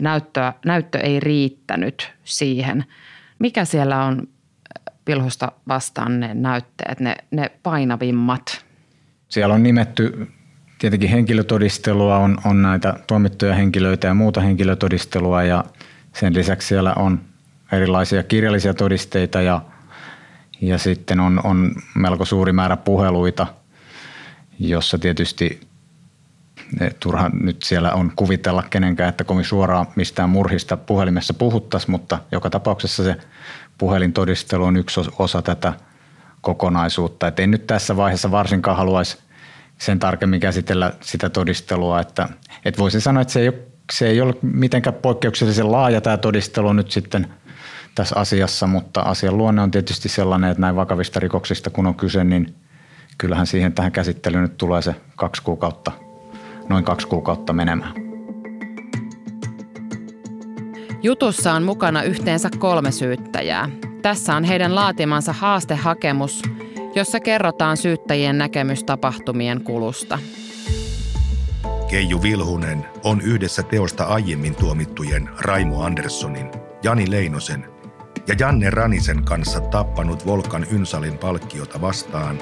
näyttö, 0.00 0.52
näyttö 0.64 0.98
ei 0.98 1.20
riittänyt 1.20 2.12
siihen. 2.24 2.84
Mikä 3.38 3.64
siellä 3.64 4.04
on 4.04 4.28
Vilhusta 5.06 5.52
vastaan 5.68 6.20
ne 6.20 6.34
näytteet, 6.34 7.00
ne, 7.00 7.16
ne 7.30 7.50
painavimmat? 7.62 8.64
Siellä 9.28 9.54
on 9.54 9.62
nimetty 9.62 10.28
tietenkin 10.78 11.10
henkilötodistelua, 11.10 12.16
on, 12.16 12.38
on 12.44 12.62
näitä 12.62 12.94
tuomittuja 13.06 13.54
henkilöitä 13.54 14.06
ja 14.06 14.14
muuta 14.14 14.40
henkilötodistelua 14.40 15.42
ja 15.42 15.64
sen 16.12 16.34
lisäksi 16.34 16.68
siellä 16.68 16.94
on 16.94 17.20
erilaisia 17.72 18.22
kirjallisia 18.22 18.74
todisteita 18.74 19.40
ja, 19.42 19.60
ja 20.60 20.78
sitten 20.78 21.20
on, 21.20 21.40
on 21.44 21.72
melko 21.94 22.24
suuri 22.24 22.52
määrä 22.52 22.76
puheluita, 22.76 23.46
jossa 24.58 24.98
tietysti 24.98 25.65
turha 27.00 27.28
nyt 27.28 27.62
siellä 27.62 27.92
on 27.92 28.12
kuvitella 28.16 28.62
kenenkään, 28.70 29.08
että 29.08 29.24
kovin 29.24 29.44
suoraan 29.44 29.86
mistään 29.96 30.30
murhista 30.30 30.76
puhelimessa 30.76 31.34
puhuttaisiin, 31.34 31.90
mutta 31.90 32.18
joka 32.32 32.50
tapauksessa 32.50 33.04
se 33.04 33.16
puhelintodistelu 33.78 34.64
on 34.64 34.76
yksi 34.76 35.00
osa 35.18 35.42
tätä 35.42 35.72
kokonaisuutta. 36.40 37.26
Et 37.26 37.40
en 37.40 37.50
nyt 37.50 37.66
tässä 37.66 37.96
vaiheessa 37.96 38.30
varsinkaan 38.30 38.76
haluaisi 38.76 39.18
sen 39.78 39.98
tarkemmin 39.98 40.40
käsitellä 40.40 40.92
sitä 41.00 41.30
todistelua, 41.30 42.00
että, 42.00 42.28
että 42.64 42.78
voisin 42.78 43.00
sanoa, 43.00 43.20
että 43.20 43.32
se 43.32 43.40
ei, 43.40 43.48
ole, 43.48 43.58
se 43.92 44.08
ei 44.08 44.20
ole 44.20 44.34
mitenkään 44.42 44.94
poikkeuksellisen 44.94 45.72
laaja 45.72 46.00
tämä 46.00 46.16
todistelu 46.16 46.72
nyt 46.72 46.90
sitten 46.90 47.28
tässä 47.94 48.16
asiassa, 48.18 48.66
mutta 48.66 49.00
asian 49.00 49.38
luonne 49.38 49.62
on 49.62 49.70
tietysti 49.70 50.08
sellainen, 50.08 50.50
että 50.50 50.60
näin 50.60 50.76
vakavista 50.76 51.20
rikoksista 51.20 51.70
kun 51.70 51.86
on 51.86 51.94
kyse, 51.94 52.24
niin 52.24 52.54
kyllähän 53.18 53.46
siihen 53.46 53.72
tähän 53.72 53.92
käsittelyyn 53.92 54.42
nyt 54.42 54.56
tulee 54.56 54.82
se 54.82 54.94
kaksi 55.16 55.42
kuukautta, 55.42 55.92
noin 56.68 56.84
kaksi 56.84 57.08
kuukautta 57.08 57.52
menemään. 57.52 57.92
Jutussa 61.02 61.52
on 61.52 61.62
mukana 61.62 62.02
yhteensä 62.02 62.48
kolme 62.58 62.92
syyttäjää. 62.92 63.70
Tässä 64.02 64.36
on 64.36 64.44
heidän 64.44 64.74
laatimansa 64.74 65.32
haastehakemus, 65.32 66.42
jossa 66.94 67.20
kerrotaan 67.20 67.76
syyttäjien 67.76 68.38
näkemys 68.38 68.84
tapahtumien 68.84 69.64
kulusta. 69.64 70.18
Keiju 71.90 72.22
Vilhunen 72.22 72.86
on 73.04 73.20
yhdessä 73.20 73.62
teosta 73.62 74.04
aiemmin 74.04 74.54
tuomittujen 74.54 75.28
Raimo 75.38 75.82
Anderssonin, 75.82 76.50
Jani 76.82 77.10
Leinosen 77.10 77.66
ja 78.28 78.34
Janne 78.38 78.70
Ranisen 78.70 79.24
kanssa 79.24 79.60
tappanut 79.60 80.26
Volkan 80.26 80.66
Ynsalin 80.72 81.18
palkkiota 81.18 81.80
vastaan 81.80 82.38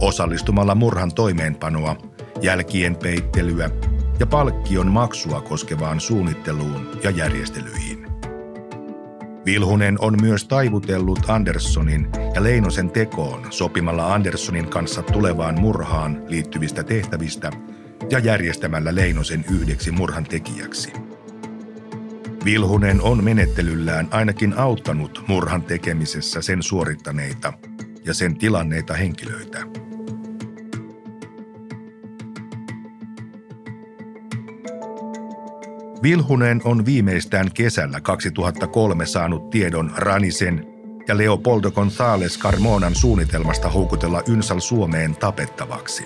osallistumalla 0.00 0.74
murhan 0.74 1.14
toimeenpanoa, 1.14 1.96
jälkien 2.42 2.96
peittelyä 2.96 3.70
ja 4.20 4.26
palkkion 4.26 4.86
maksua 4.86 5.40
koskevaan 5.40 6.00
suunnitteluun 6.00 6.98
ja 7.04 7.10
järjestelyihin. 7.10 8.06
Vilhunen 9.46 9.96
on 10.00 10.16
myös 10.22 10.44
taivutellut 10.44 11.20
Anderssonin 11.28 12.08
ja 12.34 12.42
Leinosen 12.42 12.90
tekoon 12.90 13.46
sopimalla 13.50 14.14
Anderssonin 14.14 14.68
kanssa 14.68 15.02
tulevaan 15.02 15.60
murhaan 15.60 16.22
liittyvistä 16.26 16.82
tehtävistä 16.82 17.50
ja 18.10 18.18
järjestämällä 18.18 18.94
Leinosen 18.94 19.44
yhdeksi 19.50 19.90
murhan 19.90 20.24
tekijäksi. 20.24 20.92
Vilhunen 22.44 23.02
on 23.02 23.24
menettelyllään 23.24 24.08
ainakin 24.10 24.58
auttanut 24.58 25.24
murhan 25.28 25.62
tekemisessä 25.62 26.42
sen 26.42 26.62
suorittaneita 26.62 27.52
ja 28.04 28.14
sen 28.14 28.36
tilanneita 28.36 28.94
henkilöitä. 28.94 29.87
Vilhunen 36.02 36.60
on 36.64 36.86
viimeistään 36.86 37.50
kesällä 37.54 38.00
2003 38.00 39.06
saanut 39.06 39.50
tiedon 39.50 39.92
Ranisen 39.96 40.66
ja 41.08 41.18
Leopoldo 41.18 41.68
González 41.68 42.38
Carmonan 42.38 42.94
suunnitelmasta 42.94 43.68
houkutella 43.68 44.22
Ynsal 44.28 44.60
Suomeen 44.60 45.16
tapettavaksi. 45.16 46.04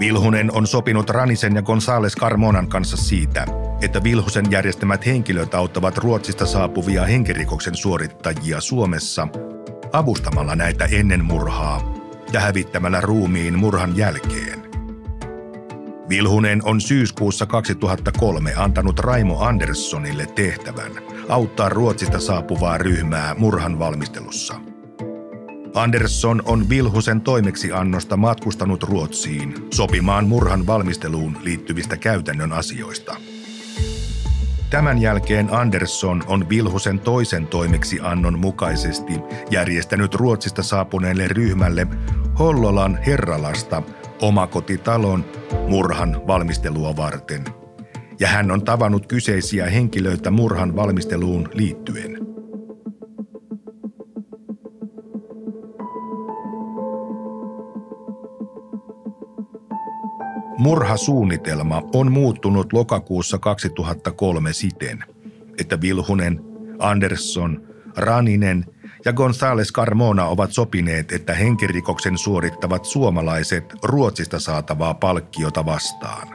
Vilhunen 0.00 0.52
on 0.52 0.66
sopinut 0.66 1.10
Ranisen 1.10 1.54
ja 1.54 1.62
González 1.62 2.20
Carmonan 2.20 2.68
kanssa 2.68 2.96
siitä, 2.96 3.46
että 3.82 4.02
Vilhusen 4.02 4.50
järjestämät 4.50 5.06
henkilöt 5.06 5.54
auttavat 5.54 5.98
Ruotsista 5.98 6.46
saapuvia 6.46 7.04
henkirikoksen 7.04 7.74
suorittajia 7.74 8.60
Suomessa 8.60 9.28
avustamalla 9.92 10.54
näitä 10.54 10.84
ennen 10.84 11.24
murhaa 11.24 11.94
ja 12.32 12.40
hävittämällä 12.40 13.00
ruumiin 13.00 13.58
murhan 13.58 13.96
jälkeen. 13.96 14.57
Vilhunen 16.08 16.64
on 16.64 16.80
syyskuussa 16.80 17.46
2003 17.46 18.52
antanut 18.56 18.98
Raimo 18.98 19.40
Anderssonille 19.40 20.26
tehtävän 20.26 20.92
auttaa 21.28 21.68
Ruotsista 21.68 22.20
saapuvaa 22.20 22.78
ryhmää 22.78 23.34
murhan 23.38 23.78
valmistelussa. 23.78 24.54
Andersson 25.74 26.42
on 26.44 26.68
Vilhusen 26.68 27.20
toimeksiannosta 27.20 28.16
matkustanut 28.16 28.82
Ruotsiin 28.82 29.54
sopimaan 29.74 30.28
murhan 30.28 30.66
valmisteluun 30.66 31.38
liittyvistä 31.42 31.96
käytännön 31.96 32.52
asioista. 32.52 33.16
Tämän 34.70 34.98
jälkeen 34.98 35.48
Andersson 35.54 36.22
on 36.26 36.48
Vilhusen 36.48 36.98
toisen 36.98 37.46
toimeksiannon 37.46 38.38
mukaisesti 38.38 39.12
järjestänyt 39.50 40.14
Ruotsista 40.14 40.62
saapuneelle 40.62 41.28
ryhmälle 41.28 41.86
Hollolan 42.38 42.98
Herralasta 43.06 43.82
omakotitalon 44.22 45.24
murhan 45.68 46.26
valmistelua 46.26 46.96
varten. 46.96 47.44
Ja 48.20 48.28
hän 48.28 48.50
on 48.50 48.64
tavannut 48.64 49.06
kyseisiä 49.06 49.66
henkilöitä 49.66 50.30
murhan 50.30 50.76
valmisteluun 50.76 51.48
liittyen. 51.54 52.18
Murhasuunnitelma 60.58 61.82
on 61.94 62.12
muuttunut 62.12 62.72
lokakuussa 62.72 63.38
2003 63.38 64.52
siten, 64.52 65.04
että 65.60 65.80
Vilhunen, 65.80 66.40
Andersson, 66.78 67.68
Raninen 67.96 68.64
ja 69.08 69.12
González 69.12 69.72
Carmona 69.72 70.26
ovat 70.26 70.52
sopineet, 70.52 71.12
että 71.12 71.34
henkirikoksen 71.34 72.18
suorittavat 72.18 72.84
suomalaiset 72.84 73.64
Ruotsista 73.82 74.40
saatavaa 74.40 74.94
palkkiota 74.94 75.66
vastaan. 75.66 76.28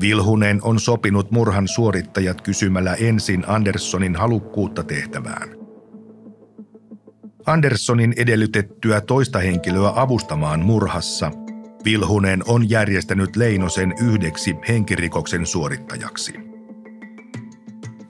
Vilhunen 0.00 0.60
on 0.62 0.80
sopinut 0.80 1.30
murhan 1.30 1.68
suorittajat 1.68 2.40
kysymällä 2.40 2.94
ensin 2.94 3.44
Anderssonin 3.46 4.16
halukkuutta 4.16 4.82
tehtävään. 4.82 5.48
Anderssonin 7.46 8.14
edellytettyä 8.16 9.00
toista 9.00 9.38
henkilöä 9.38 9.92
avustamaan 9.94 10.60
murhassa– 10.60 11.30
Vilhunen 11.84 12.42
on 12.46 12.70
järjestänyt 12.70 13.36
Leinosen 13.36 13.94
yhdeksi 14.00 14.56
henkirikoksen 14.68 15.46
suorittajaksi. 15.46 16.49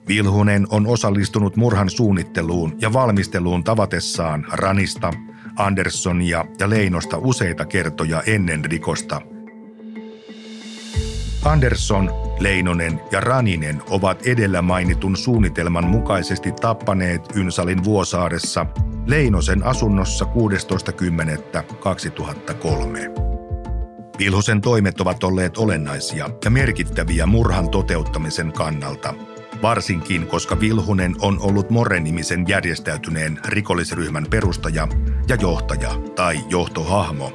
Vilhunen 0.07 0.67
on 0.69 0.87
osallistunut 0.87 1.55
murhan 1.55 1.89
suunnitteluun 1.89 2.75
ja 2.81 2.93
valmisteluun 2.93 3.63
tavatessaan 3.63 4.45
Ranista, 4.51 5.13
Anderssonia 5.55 6.45
ja 6.59 6.69
Leinosta 6.69 7.17
useita 7.17 7.65
kertoja 7.65 8.21
ennen 8.21 8.65
rikosta. 8.65 9.21
Andersson, 11.45 12.09
Leinonen 12.39 13.01
ja 13.11 13.19
Raninen 13.19 13.81
ovat 13.89 14.21
edellä 14.27 14.61
mainitun 14.61 15.17
suunnitelman 15.17 15.87
mukaisesti 15.87 16.51
tappaneet 16.51 17.21
Ynsalin 17.35 17.83
Vuosaaressa 17.83 18.65
Leinosen 19.05 19.63
asunnossa 19.63 20.25
16.10.2003. 20.25 20.31
Vilhusen 24.19 24.61
toimet 24.61 25.01
ovat 25.01 25.23
olleet 25.23 25.57
olennaisia 25.57 26.29
ja 26.45 26.51
merkittäviä 26.51 27.25
murhan 27.25 27.69
toteuttamisen 27.69 28.51
kannalta, 28.51 29.13
varsinkin 29.61 30.27
koska 30.27 30.59
Vilhunen 30.59 31.15
on 31.21 31.41
ollut 31.41 31.69
More-nimisen 31.69 32.45
järjestäytyneen 32.47 33.39
rikollisryhmän 33.47 34.25
perustaja 34.29 34.87
ja 35.27 35.35
johtaja 35.35 35.91
tai 36.15 36.39
johtohahmo, 36.49 37.31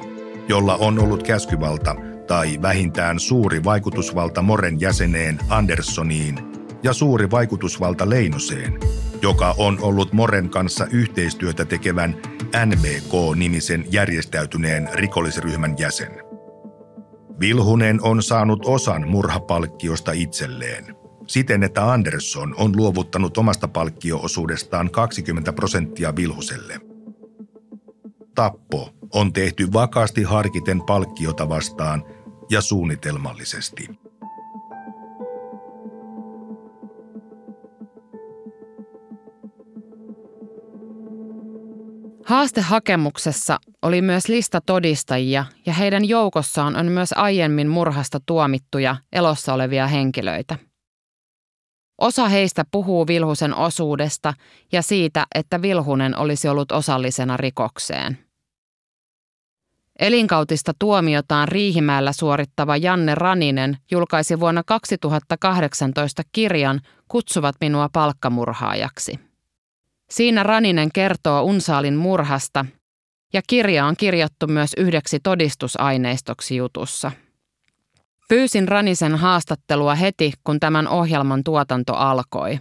jolla 0.47 0.75
on 0.75 0.99
ollut 0.99 1.23
käskyvalta 1.23 1.95
tai 2.27 2.61
vähintään 2.61 3.19
suuri 3.19 3.63
vaikutusvalta 3.63 4.41
Moren 4.41 4.81
jäseneen 4.81 5.39
Anderssoniin 5.49 6.39
ja 6.83 6.93
suuri 6.93 7.31
vaikutusvalta 7.31 8.09
Leinoseen, 8.09 8.79
joka 9.21 9.55
on 9.57 9.77
ollut 9.81 10.13
Moren 10.13 10.49
kanssa 10.49 10.87
yhteistyötä 10.91 11.65
tekevän 11.65 12.15
NBK-nimisen 12.65 13.85
järjestäytyneen 13.91 14.89
rikollisryhmän 14.93 15.75
jäsen. 15.79 16.11
Vilhunen 17.39 18.01
on 18.01 18.23
saanut 18.23 18.65
osan 18.65 19.09
murhapalkkiosta 19.09 20.11
itselleen, 20.11 20.95
siten 21.27 21.63
että 21.63 21.91
Andersson 21.91 22.55
on 22.57 22.77
luovuttanut 22.77 23.37
omasta 23.37 23.67
palkkioosuudestaan 23.67 24.91
20 24.91 25.53
prosenttia 25.53 26.15
Vilhuselle. 26.15 26.81
Tappo 28.35 28.93
on 29.13 29.33
tehty 29.33 29.73
vakaasti 29.73 30.23
harkiten 30.23 30.81
palkkiota 30.81 31.49
vastaan 31.49 32.03
ja 32.49 32.61
suunnitelmallisesti. 32.61 33.89
Haastehakemuksessa 42.25 43.59
oli 43.81 44.01
myös 44.01 44.27
lista 44.27 44.61
todistajia 44.61 45.45
ja 45.65 45.73
heidän 45.73 46.05
joukossaan 46.05 46.75
on 46.75 46.85
myös 46.85 47.13
aiemmin 47.15 47.67
murhasta 47.67 48.19
tuomittuja 48.25 48.95
elossa 49.13 49.53
olevia 49.53 49.87
henkilöitä. 49.87 50.66
Osa 51.97 52.27
heistä 52.27 52.63
puhuu 52.71 53.07
Vilhusen 53.07 53.55
osuudesta 53.55 54.33
ja 54.71 54.81
siitä, 54.81 55.25
että 55.35 55.61
Vilhunen 55.61 56.17
olisi 56.17 56.47
ollut 56.47 56.71
osallisena 56.71 57.37
rikokseen. 57.37 58.17
Elinkautista 59.99 60.71
tuomiotaan 60.79 61.47
Riihimäellä 61.47 62.11
suorittava 62.11 62.77
Janne 62.77 63.15
Raninen 63.15 63.77
julkaisi 63.91 64.39
vuonna 64.39 64.63
2018 64.63 66.23
kirjan 66.31 66.81
Kutsuvat 67.07 67.55
minua 67.61 67.89
palkkamurhaajaksi. 67.93 69.19
Siinä 70.09 70.43
Raninen 70.43 70.89
kertoo 70.93 71.43
Unsaalin 71.43 71.95
murhasta 71.95 72.65
ja 73.33 73.41
kirja 73.47 73.85
on 73.85 73.95
kirjattu 73.97 74.47
myös 74.47 74.71
yhdeksi 74.77 75.19
todistusaineistoksi 75.19 76.55
jutussa. 76.55 77.11
Pyysin 78.27 78.67
Ranisen 78.67 79.15
haastattelua 79.15 79.95
heti, 79.95 80.33
kun 80.43 80.59
tämän 80.59 80.87
ohjelman 80.87 81.43
tuotanto 81.43 81.93
alkoi. 81.93 82.59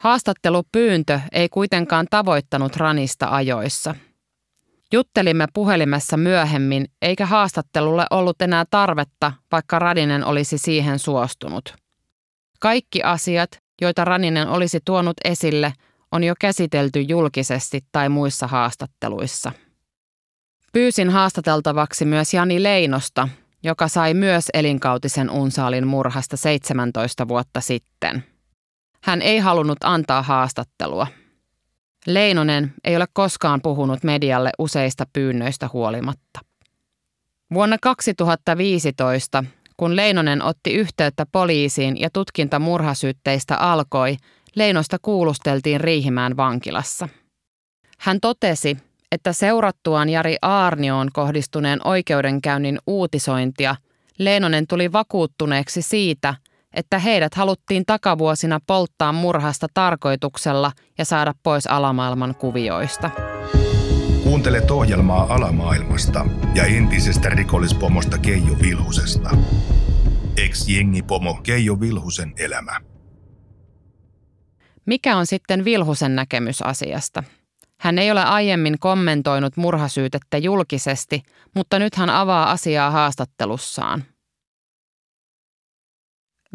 Haastattelupyyntö 0.00 1.20
ei 1.32 1.48
kuitenkaan 1.48 2.06
tavoittanut 2.10 2.76
Ranista 2.76 3.28
ajoissa. 3.30 3.94
Juttelimme 4.92 5.46
puhelimessa 5.54 6.16
myöhemmin, 6.16 6.84
eikä 7.02 7.26
haastattelulle 7.26 8.06
ollut 8.10 8.42
enää 8.42 8.64
tarvetta, 8.70 9.32
vaikka 9.52 9.78
Raninen 9.78 10.24
olisi 10.24 10.58
siihen 10.58 10.98
suostunut. 10.98 11.74
Kaikki 12.60 13.02
asiat, 13.02 13.50
joita 13.80 14.04
Raninen 14.04 14.48
olisi 14.48 14.78
tuonut 14.84 15.16
esille– 15.24 15.72
on 16.12 16.24
jo 16.24 16.34
käsitelty 16.40 17.00
julkisesti 17.00 17.80
tai 17.92 18.08
muissa 18.08 18.46
haastatteluissa. 18.46 19.52
Pyysin 20.72 21.10
haastateltavaksi 21.10 22.04
myös 22.04 22.34
Jani 22.34 22.62
Leinosta, 22.62 23.28
joka 23.62 23.88
sai 23.88 24.14
myös 24.14 24.44
elinkautisen 24.54 25.30
unsaalin 25.30 25.86
murhasta 25.86 26.36
17 26.36 27.28
vuotta 27.28 27.60
sitten. 27.60 28.24
Hän 29.02 29.22
ei 29.22 29.38
halunnut 29.38 29.78
antaa 29.84 30.22
haastattelua. 30.22 31.06
Leinonen 32.06 32.74
ei 32.84 32.96
ole 32.96 33.06
koskaan 33.12 33.60
puhunut 33.62 34.02
medialle 34.02 34.50
useista 34.58 35.06
pyynnöistä 35.12 35.70
huolimatta. 35.72 36.40
Vuonna 37.54 37.76
2015, 37.82 39.44
kun 39.76 39.96
Leinonen 39.96 40.42
otti 40.42 40.72
yhteyttä 40.72 41.26
poliisiin 41.32 42.00
ja 42.00 42.10
tutkinta 42.12 42.58
murhasyytteistä 42.58 43.56
alkoi, 43.56 44.16
Leinosta 44.54 44.96
kuulusteltiin 45.02 45.80
Riihimään 45.80 46.36
vankilassa. 46.36 47.08
Hän 47.98 48.20
totesi, 48.20 48.76
että 49.12 49.32
seurattuaan 49.32 50.08
Jari 50.08 50.36
Aarnioon 50.42 51.08
kohdistuneen 51.12 51.86
oikeudenkäynnin 51.86 52.78
uutisointia, 52.86 53.76
Leinonen 54.18 54.66
tuli 54.66 54.92
vakuuttuneeksi 54.92 55.82
siitä, 55.82 56.34
että 56.74 56.98
heidät 56.98 57.34
haluttiin 57.34 57.86
takavuosina 57.86 58.60
polttaa 58.66 59.12
murhasta 59.12 59.66
tarkoituksella 59.74 60.72
ja 60.98 61.04
saada 61.04 61.34
pois 61.42 61.66
alamaailman 61.66 62.34
kuvioista. 62.34 63.10
Kuuntelet 64.22 64.70
ohjelmaa 64.70 65.34
alamaailmasta 65.34 66.26
ja 66.54 66.64
entisestä 66.64 67.28
rikollispomosta 67.28 68.18
Keijo 68.18 68.56
Vilhusesta. 68.62 69.30
Ex-jengipomo 70.36 71.34
Keijo 71.42 71.80
Vilhusen 71.80 72.32
elämä. 72.38 72.80
Mikä 74.86 75.16
on 75.16 75.26
sitten 75.26 75.64
Vilhusen 75.64 76.16
näkemys 76.16 76.62
asiasta? 76.62 77.24
Hän 77.80 77.98
ei 77.98 78.10
ole 78.10 78.24
aiemmin 78.24 78.78
kommentoinut 78.78 79.56
murhasyytettä 79.56 80.38
julkisesti, 80.38 81.22
mutta 81.54 81.78
nyt 81.78 81.94
hän 81.94 82.10
avaa 82.10 82.50
asiaa 82.50 82.90
haastattelussaan. 82.90 84.04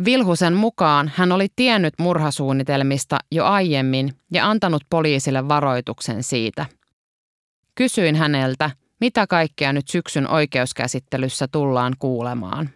Vilhusen 0.06 0.54
mukaan 0.54 1.12
hän 1.16 1.32
oli 1.32 1.48
tiennyt 1.56 1.94
murhasuunnitelmista 2.00 3.18
jo 3.32 3.46
aiemmin 3.46 4.14
ja 4.34 4.50
antanut 4.50 4.84
poliisille 4.90 5.48
varoituksen 5.48 6.24
siitä. 6.24 6.66
Kysyin 7.76 8.16
häneltä, 8.16 8.72
mitä 9.02 9.28
kaikkea 9.28 9.74
nyt 9.74 9.88
syksyn 9.88 10.28
oikeuskäsittelyssä 10.28 11.48
tullaan 11.52 11.94
kuulemaan. 12.00 12.70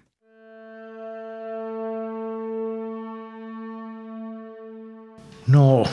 No, 5.48 5.86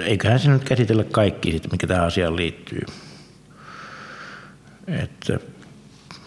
eiköhän 0.00 0.38
se 0.38 0.50
nyt 0.50 0.64
käsitellä 0.64 1.04
kaikki 1.04 1.50
siitä, 1.50 1.68
mikä 1.72 1.86
tähän 1.86 2.06
asiaan 2.06 2.36
liittyy. 2.36 2.80
Että 4.86 5.38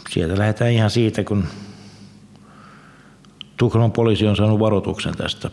sieltä 0.09 0.39
lähdetään 0.39 0.71
ihan 0.71 0.89
siitä, 0.89 1.23
kun 1.23 1.47
Tukholman 3.57 3.91
poliisi 3.91 4.27
on 4.27 4.35
saanut 4.35 4.59
varoituksen 4.59 5.15
tästä 5.17 5.49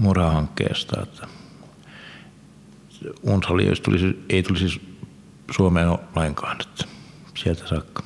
murhahankkeesta, 0.00 1.02
että 1.02 1.26
Unsali 3.22 3.68
ei 3.68 3.74
tulisi, 3.84 4.24
ei 4.28 4.42
tulisi 4.42 4.96
Suomeen 5.50 5.98
lainkaan, 6.16 6.60
että 6.60 6.84
sieltä 7.36 7.68
saakka. 7.68 8.02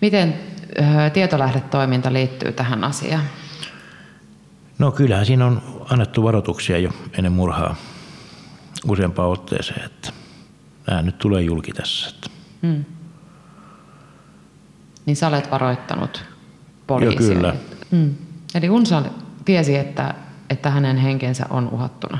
Miten 0.00 0.34
tietolähdetoiminta 1.12 2.12
liittyy 2.12 2.52
tähän 2.52 2.84
asiaan? 2.84 3.24
No 4.78 4.92
kyllähän 4.92 5.26
siinä 5.26 5.46
on 5.46 5.73
annettu 5.90 6.22
varoituksia 6.22 6.78
jo 6.78 6.90
ennen 7.18 7.32
murhaa 7.32 7.76
useampaan 8.88 9.28
otteeseen, 9.28 9.84
että 9.84 10.12
nämä 10.86 11.02
nyt 11.02 11.18
tulee 11.18 11.42
julki 11.42 11.72
tässä. 11.72 12.08
Että. 12.08 12.30
Hmm. 12.62 12.84
Niin 15.06 15.16
sä 15.16 15.28
olet 15.28 15.50
varoittanut 15.50 16.24
poliisia? 16.86 17.26
Joo, 17.26 17.34
kyllä. 17.34 17.54
Hmm. 17.90 18.14
Eli 18.54 18.68
Unsal 18.68 19.04
tiesi, 19.44 19.76
että, 19.76 20.14
että 20.50 20.70
hänen 20.70 20.96
henkensä 20.96 21.46
on 21.50 21.68
uhattuna? 21.68 22.18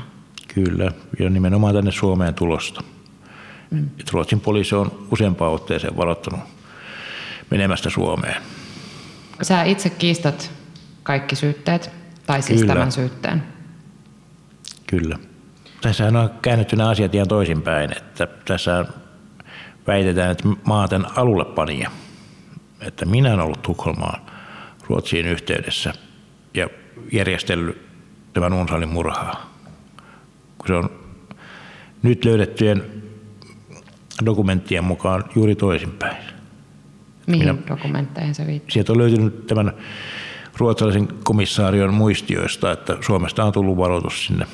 Kyllä, 0.53 0.91
ja 1.19 1.29
nimenomaan 1.29 1.75
tänne 1.75 1.91
Suomeen 1.91 2.33
tulosta. 2.33 2.83
Hmm. 3.71 3.89
Ruotsin 4.11 4.39
poliisi 4.39 4.75
on 4.75 5.07
useampaan 5.11 5.51
otteeseen 5.51 5.97
varoittanut 5.97 6.39
menemästä 7.51 7.89
Suomeen. 7.89 8.41
Sä 9.41 9.63
itse 9.63 9.89
kiistat 9.89 10.51
kaikki 11.03 11.35
syytteet? 11.35 11.91
Tai 12.25 12.41
siis 12.41 12.61
Kyllä. 12.61 12.73
tämän 12.73 12.91
syytteen. 12.91 13.54
Kyllä. 14.87 15.19
Tässä 15.81 16.07
on 16.07 16.29
käännetty 16.41 16.75
nämä 16.75 16.89
asiat 16.89 17.15
ihan 17.15 17.27
toisinpäin. 17.27 17.97
Että 17.97 18.27
tässä 18.45 18.85
väitetään, 19.87 20.31
että 20.31 20.43
tämän 20.89 21.07
alulle 21.15 21.45
panija. 21.45 21.91
Että 22.81 23.05
minä 23.05 23.29
olen 23.29 23.45
ollut 23.45 23.61
Tukholmaan 23.61 24.21
Ruotsiin 24.87 25.25
yhteydessä 25.25 25.93
ja 26.53 26.69
järjestellyt 27.11 27.81
tämän 28.33 28.53
Unsalin 28.53 28.89
murhaa. 28.89 29.55
Kun 30.57 30.67
se 30.67 30.73
on 30.73 30.89
nyt 32.03 32.25
löydettyjen 32.25 33.03
dokumenttien 34.25 34.83
mukaan 34.83 35.23
juuri 35.35 35.55
toisinpäin. 35.55 36.17
Mihin 37.27 37.47
Minä, 37.47 37.55
dokumentteihin 37.67 38.35
se 38.35 38.47
viittaa? 38.47 38.71
Sieltä 38.71 38.91
on 38.91 38.97
löytynyt 38.97 39.47
tämän 39.47 39.73
ruotsalaisen 40.57 41.07
komissaarion 41.23 41.93
muistioista, 41.93 42.71
että 42.71 42.97
Suomesta 43.01 43.43
on 43.43 43.53
tullut 43.53 43.77
varoitus 43.77 44.25
sinne. 44.25 44.45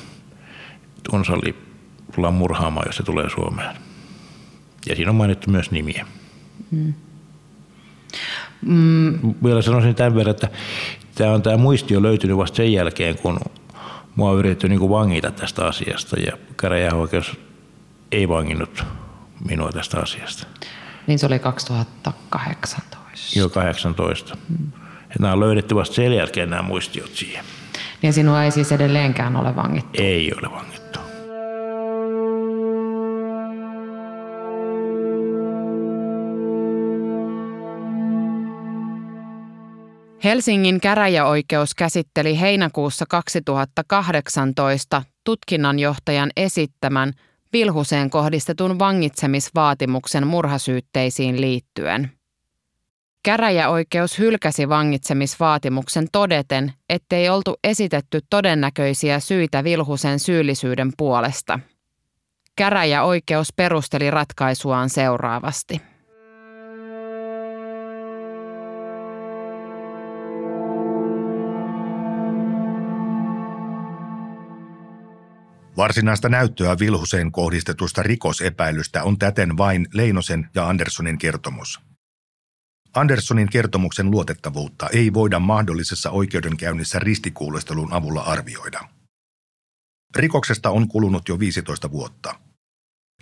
Unsali 1.12 1.56
tullaan 2.14 2.34
murhaamaan, 2.34 2.88
jos 2.88 2.96
se 2.96 3.02
tulee 3.02 3.30
Suomeen. 3.30 3.76
Ja 4.86 4.96
siinä 4.96 5.10
on 5.10 5.16
mainittu 5.16 5.50
myös 5.50 5.70
nimiä. 5.70 6.06
Mm. 6.70 6.94
Mm. 8.66 9.34
Vielä 9.44 9.62
sanoisin 9.62 9.94
tämän 9.94 10.14
verran, 10.14 10.30
että 10.30 10.48
tämä 11.14 11.32
on 11.32 11.42
tämä 11.42 11.56
muistio 11.56 12.02
löytynyt 12.02 12.36
vasta 12.36 12.56
sen 12.56 12.72
jälkeen, 12.72 13.18
kun 13.18 13.40
mua 14.16 14.30
on 14.30 14.38
yritetty 14.38 14.68
niin 14.68 14.90
vangita 14.90 15.30
tästä 15.30 15.66
asiasta 15.66 16.20
ja 16.20 16.32
käräjäoikeus 16.56 17.36
ei 18.12 18.28
vanginnut 18.28 18.84
minua 19.48 19.72
tästä 19.72 20.00
asiasta. 20.00 20.46
Niin 21.06 21.18
se 21.18 21.26
oli 21.26 21.38
2018. 21.38 23.38
Joo, 23.38 23.48
18. 23.48 24.36
Mm. 24.48 24.72
Nämä 25.18 25.32
on 25.32 25.40
löydetty 25.40 25.74
vasta 25.74 25.94
sen 25.94 26.12
jälkeen 26.12 26.50
nämä 26.50 26.62
muistiot 26.62 27.10
siihen. 27.14 27.44
Ja 28.02 28.12
sinua 28.12 28.44
ei 28.44 28.50
siis 28.50 28.72
edelleenkään 28.72 29.36
ole 29.36 29.56
vangittu? 29.56 30.02
Ei 30.02 30.32
ole 30.32 30.50
vangittu. 30.50 30.81
Helsingin 40.24 40.80
käräjäoikeus 40.80 41.74
käsitteli 41.74 42.40
heinäkuussa 42.40 43.04
2018 43.08 45.02
tutkinnanjohtajan 45.24 46.30
esittämän 46.36 47.12
Vilhuseen 47.52 48.10
kohdistetun 48.10 48.78
vangitsemisvaatimuksen 48.78 50.26
murhasyytteisiin 50.26 51.40
liittyen– 51.40 52.10
Käräjäoikeus 53.24 54.18
hylkäsi 54.18 54.68
vangitsemisvaatimuksen 54.68 56.06
todeten, 56.12 56.72
ettei 56.88 57.28
oltu 57.28 57.56
esitetty 57.64 58.20
todennäköisiä 58.30 59.20
syitä 59.20 59.64
Vilhusen 59.64 60.18
syyllisyyden 60.18 60.92
puolesta. 60.96 61.58
Käräjäoikeus 62.56 63.48
perusteli 63.56 64.10
ratkaisuaan 64.10 64.90
seuraavasti. 64.90 65.91
Varsinaista 75.76 76.28
näyttöä 76.28 76.76
Vilhuseen 76.78 77.32
kohdistetusta 77.32 78.02
rikosepäilystä 78.02 79.04
on 79.04 79.18
täten 79.18 79.56
vain 79.56 79.86
Leinosen 79.94 80.50
ja 80.54 80.68
Anderssonin 80.68 81.18
kertomus. 81.18 81.80
Anderssonin 82.94 83.48
kertomuksen 83.48 84.10
luotettavuutta 84.10 84.88
ei 84.88 85.14
voida 85.14 85.38
mahdollisessa 85.38 86.10
oikeudenkäynnissä 86.10 86.98
ristikuulestelun 86.98 87.92
avulla 87.92 88.20
arvioida. 88.20 88.80
Rikoksesta 90.16 90.70
on 90.70 90.88
kulunut 90.88 91.28
jo 91.28 91.38
15 91.38 91.90
vuotta. 91.90 92.34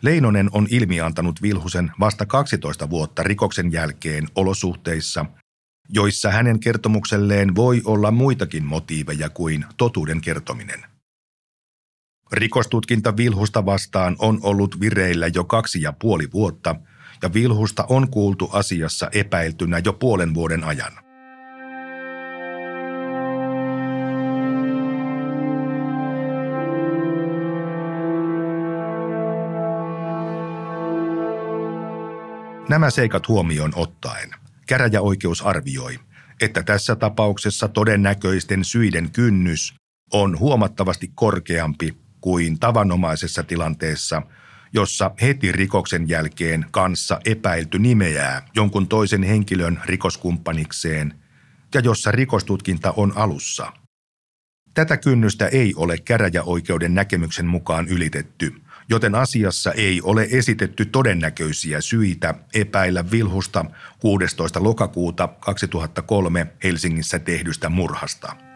Leinonen 0.03 0.51
on 0.53 0.67
ilmiantanut 0.71 1.43
Vilhusen 1.43 1.93
vasta 2.01 2.27
12 2.27 2.91
vuotta 2.91 3.23
rikoksen 3.23 3.73
jälkeen 3.73 4.29
olosuhteissa, 4.35 5.27
joissa 5.89 6.31
hänen 6.31 6.61
kertomukselleen 6.61 7.55
voi 7.55 7.83
olla 7.85 8.11
muitakin 8.11 8.65
motiiveja 8.65 9.29
kuin 9.29 9.65
totuuden 9.77 10.21
kertominen. 10.21 10.90
Rikostutkinta 12.33 13.17
Vilhusta 13.17 13.67
vastaan 13.67 14.17
on 14.19 14.39
ollut 14.43 14.81
vireillä 14.81 15.27
jo 15.27 15.45
kaksi 15.45 15.83
ja 15.83 15.93
puoli 15.93 16.29
vuotta– 16.33 16.77
ja 17.23 17.33
Vilhusta 17.33 17.85
on 17.89 18.11
kuultu 18.11 18.51
asiassa 18.53 19.09
epäiltynä 19.13 19.81
jo 19.85 19.93
puolen 19.93 20.35
vuoden 20.35 20.65
ajan. 20.65 20.93
Nämä 32.69 32.91
seikat 32.91 33.29
huomioon 33.29 33.73
ottaen 33.77 34.31
käräjäoikeus 34.67 35.43
arvioi, 35.43 35.99
että 36.41 36.63
tässä 36.63 36.97
tapauksessa 36.97 37.69
todennäköisten 37.69 38.65
syiden 38.65 39.11
kynnys 39.11 39.75
on 40.13 40.39
huomattavasti 40.39 41.11
korkeampi 41.15 41.97
kuin 42.21 42.59
tavanomaisessa 42.59 43.43
tilanteessa– 43.43 44.23
jossa 44.73 45.11
heti 45.23 45.53
rikoksen 45.53 46.09
jälkeen 46.09 46.67
kanssa 46.71 47.21
epäilty 47.25 47.79
nimeää 47.79 48.43
jonkun 48.55 48.89
toisen 48.89 49.23
henkilön 49.23 49.81
rikoskumppanikseen 49.85 51.15
ja 51.75 51.81
jossa 51.81 52.11
rikostutkinta 52.11 52.95
on 52.97 53.13
alussa. 53.17 53.73
Tätä 54.75 54.97
kynnystä 54.97 55.47
ei 55.47 55.75
ole 55.77 55.99
käräjäoikeuden 55.99 56.95
näkemyksen 56.95 57.47
mukaan 57.47 57.89
ylitetty, 57.89 58.55
joten 58.89 59.15
asiassa 59.15 59.73
ei 59.73 60.01
ole 60.03 60.29
esitetty 60.31 60.85
todennäköisiä 60.85 61.81
syitä 61.81 62.35
epäillä 62.55 63.11
Vilhusta 63.11 63.65
16. 63.99 64.63
lokakuuta 64.63 65.29
2003 65.41 66.47
Helsingissä 66.65 67.19
tehdystä 67.19 67.69
murhasta. 67.69 68.50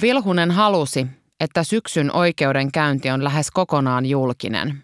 Vilhunen 0.00 0.50
halusi, 0.50 1.06
että 1.40 1.62
syksyn 1.62 2.16
oikeudenkäynti 2.16 3.10
on 3.10 3.24
lähes 3.24 3.50
kokonaan 3.50 4.06
julkinen. 4.06 4.82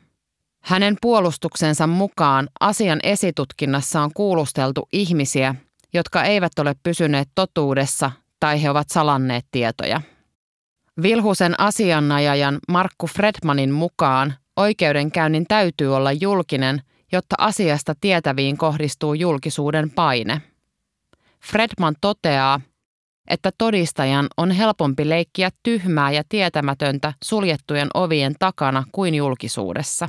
Hänen 0.61 0.97
puolustuksensa 1.01 1.87
mukaan 1.87 2.49
asian 2.61 3.01
esitutkinnassa 3.03 4.01
on 4.01 4.11
kuulusteltu 4.15 4.89
ihmisiä, 4.93 5.55
jotka 5.93 6.25
eivät 6.25 6.59
ole 6.59 6.77
pysyneet 6.83 7.29
totuudessa 7.35 8.11
tai 8.41 8.63
he 8.63 8.71
ovat 8.71 8.89
salanneet 8.91 9.47
tietoja. 9.51 10.01
Vilhusen 11.03 11.61
asianajajan 11.61 12.59
Markku 12.69 13.07
Fredmanin 13.07 13.73
mukaan 13.73 14.35
oikeudenkäynnin 14.57 15.47
täytyy 15.49 15.97
olla 15.97 16.13
julkinen, 16.13 16.83
jotta 17.13 17.37
asiasta 17.39 17.95
tietäviin 18.01 18.57
kohdistuu 18.57 19.15
julkisuuden 19.15 19.91
paine. 19.91 20.43
Fredman 21.45 21.95
toteaa, 22.01 22.61
että 23.29 23.51
todistajan 23.59 24.27
on 24.37 24.51
helpompi 24.51 25.09
leikkiä 25.09 25.51
tyhmää 25.62 26.11
ja 26.11 26.23
tietämätöntä 26.29 27.12
suljettujen 27.25 27.89
ovien 27.95 28.35
takana 28.39 28.85
kuin 28.93 29.14
julkisuudessa. 29.14 30.09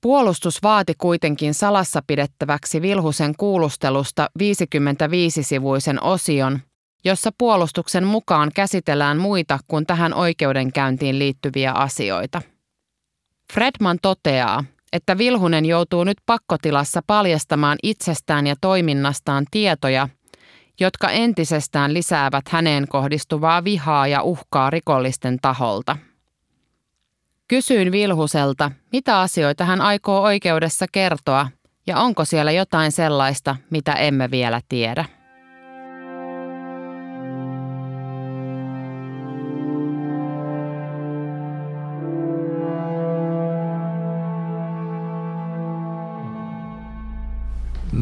Puolustus 0.00 0.62
vaati 0.62 0.94
kuitenkin 0.98 1.54
salassa 1.54 2.02
pidettäväksi 2.06 2.82
Vilhusen 2.82 3.34
kuulustelusta 3.36 4.30
55-sivuisen 4.38 5.98
osion, 6.02 6.60
jossa 7.04 7.30
puolustuksen 7.38 8.04
mukaan 8.04 8.50
käsitellään 8.54 9.18
muita 9.18 9.58
kuin 9.68 9.86
tähän 9.86 10.14
oikeudenkäyntiin 10.14 11.18
liittyviä 11.18 11.72
asioita. 11.72 12.42
Fredman 13.52 13.98
toteaa, 14.02 14.64
että 14.92 15.18
Vilhunen 15.18 15.64
joutuu 15.64 16.04
nyt 16.04 16.18
pakkotilassa 16.26 17.00
paljastamaan 17.06 17.78
itsestään 17.82 18.46
ja 18.46 18.54
toiminnastaan 18.60 19.44
tietoja, 19.50 20.08
jotka 20.80 21.10
entisestään 21.10 21.94
lisäävät 21.94 22.48
häneen 22.48 22.88
kohdistuvaa 22.88 23.64
vihaa 23.64 24.06
ja 24.06 24.22
uhkaa 24.22 24.70
rikollisten 24.70 25.38
taholta. 25.42 25.96
Kysyin 27.48 27.92
Vilhuselta, 27.92 28.70
mitä 28.92 29.20
asioita 29.20 29.64
hän 29.64 29.80
aikoo 29.80 30.22
oikeudessa 30.22 30.86
kertoa 30.92 31.48
ja 31.86 31.98
onko 31.98 32.24
siellä 32.24 32.52
jotain 32.52 32.92
sellaista, 32.92 33.56
mitä 33.70 33.92
emme 33.92 34.30
vielä 34.30 34.60
tiedä. 34.68 35.04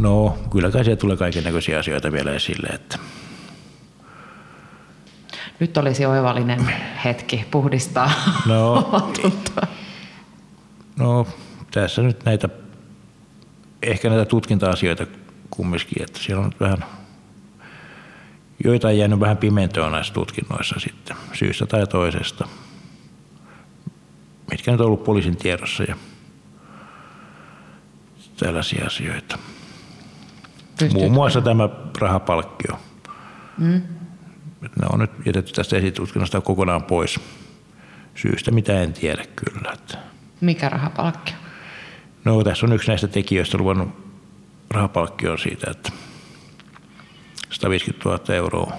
No, 0.05 0.39
kyllä 0.51 0.71
kai 0.71 0.85
siellä 0.85 1.01
tulee 1.01 1.17
kaiken 1.17 1.45
näköisiä 1.45 1.79
asioita 1.79 2.13
vielä 2.13 2.33
esille. 2.33 2.67
Että. 2.67 2.99
Nyt 5.61 5.77
olisi 5.77 6.07
oivallinen 6.07 6.73
hetki 7.05 7.45
puhdistaa 7.51 8.11
no, 8.47 8.91
No, 10.99 11.27
tässä 11.71 12.03
nyt 12.03 12.25
näitä, 12.25 12.49
ehkä 13.83 14.09
näitä 14.09 14.25
tutkinta-asioita 14.25 15.07
kumminkin, 15.51 16.03
että 16.03 16.19
siellä 16.19 16.41
on 16.41 16.51
nyt 16.51 16.61
vähän, 16.61 16.85
joitain 18.65 18.99
jäänyt 18.99 19.21
vähän 19.21 19.37
pimentoon 19.37 19.93
näissä 19.93 20.15
tutkinnoissa 20.15 20.81
sitten, 20.81 21.17
syystä 21.33 21.67
tai 21.67 21.87
toisesta. 21.87 22.49
Mitkä 24.51 24.71
nyt 24.71 24.81
on 24.81 24.87
ollut 24.87 25.05
poliisin 25.05 25.37
tiedossa 25.37 25.83
ja 25.83 25.97
tällaisia 28.37 28.87
asioita. 28.87 29.39
Pystytkö? 30.79 30.99
Muun 30.99 31.13
muassa 31.13 31.41
tämä 31.41 31.69
rahapalkkio. 31.99 32.79
Mm. 33.59 33.83
Ne 34.61 34.87
on 34.93 34.99
nyt 34.99 35.11
jätetty 35.27 35.53
tästä 35.53 35.77
esitutkinnasta 35.77 36.41
kokonaan 36.41 36.83
pois 36.83 37.21
syystä, 38.15 38.51
mitä 38.51 38.81
en 38.83 38.93
tiedä 38.93 39.25
kyllä. 39.37 39.73
Että. 39.73 39.99
Mikä 40.41 40.69
rahapalkkio? 40.69 41.35
No 42.25 42.45
tässä 42.45 42.67
on 42.67 42.73
yksi 42.73 42.89
näistä 42.89 43.09
tekijöistä 43.09 43.59
luvannut 43.59 43.89
rahapalkkio 44.71 45.37
siitä, 45.37 45.71
että 45.71 45.93
150 47.51 48.09
000 48.09 48.35
euroa 48.35 48.73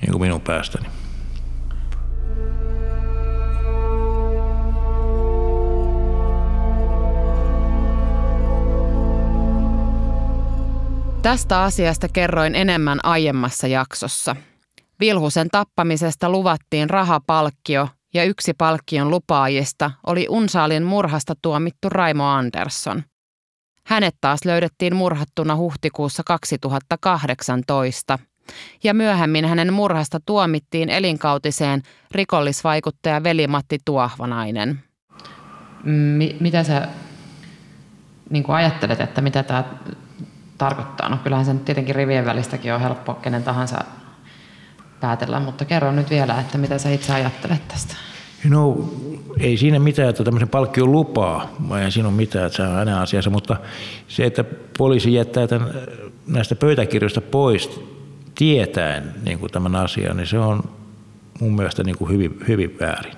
niin 0.00 0.10
kuin 0.12 0.22
minun 0.22 0.40
päästäni. 0.40 0.88
Tästä 11.24 11.62
asiasta 11.62 12.08
kerroin 12.08 12.54
enemmän 12.54 13.00
aiemmassa 13.02 13.66
jaksossa. 13.66 14.36
Vilhusen 15.00 15.48
tappamisesta 15.48 16.30
luvattiin 16.30 16.90
rahapalkkio 16.90 17.88
ja 18.14 18.24
yksi 18.24 18.54
palkkion 18.54 19.10
lupaajista 19.10 19.90
oli 20.06 20.26
Unsaalin 20.28 20.82
murhasta 20.82 21.34
tuomittu 21.42 21.88
Raimo 21.88 22.24
Andersson. 22.24 23.02
Hänet 23.86 24.14
taas 24.20 24.44
löydettiin 24.44 24.96
murhattuna 24.96 25.56
huhtikuussa 25.56 26.22
2018 26.26 28.18
ja 28.84 28.94
myöhemmin 28.94 29.44
hänen 29.44 29.72
murhasta 29.72 30.20
tuomittiin 30.26 30.90
elinkautiseen 30.90 31.82
rikollisvaikuttaja 32.10 33.22
veli-Matti 33.22 33.78
Tuahvanainen. 33.84 34.82
M- 35.84 36.40
mitä 36.40 36.64
sä 36.64 36.88
niin 38.30 38.44
ajattelet, 38.48 39.00
että 39.00 39.20
mitä 39.20 39.42
tämä 39.42 39.64
tarkoittaa. 40.58 41.08
No 41.08 41.16
kyllähän 41.16 41.46
se 41.46 41.52
nyt 41.52 41.64
tietenkin 41.64 41.94
rivien 41.94 42.26
välistäkin 42.26 42.74
on 42.74 42.80
helppo 42.80 43.14
kenen 43.14 43.42
tahansa 43.44 43.78
päätellä, 45.00 45.40
mutta 45.40 45.64
kerro 45.64 45.92
nyt 45.92 46.10
vielä, 46.10 46.40
että 46.40 46.58
mitä 46.58 46.78
sä 46.78 46.90
itse 46.90 47.12
ajattelet 47.12 47.68
tästä. 47.68 47.96
No 48.48 48.90
ei 49.40 49.56
siinä 49.56 49.78
mitään, 49.78 50.08
että 50.08 50.24
tämmöisen 50.24 50.48
palkkion 50.48 50.92
lupaa, 50.92 51.50
ei 51.84 51.90
siinä 51.90 52.08
ole 52.08 52.16
mitään, 52.16 52.46
että 52.46 52.56
se 52.56 52.62
on 52.62 52.76
aina 52.76 53.02
asiassa, 53.02 53.30
mutta 53.30 53.56
se, 54.08 54.24
että 54.24 54.44
poliisi 54.78 55.14
jättää 55.14 55.46
tämän, 55.46 55.70
näistä 56.26 56.54
pöytäkirjoista 56.54 57.20
pois 57.20 57.80
tietäen 58.34 59.14
niin 59.24 59.38
kuin 59.38 59.52
tämän 59.52 59.76
asian, 59.76 60.16
niin 60.16 60.26
se 60.26 60.38
on 60.38 60.62
mun 61.40 61.56
mielestä 61.56 61.84
niin 61.84 61.98
kuin 61.98 62.10
hyvin, 62.10 62.38
hyvin 62.48 62.76
väärin. 62.80 63.16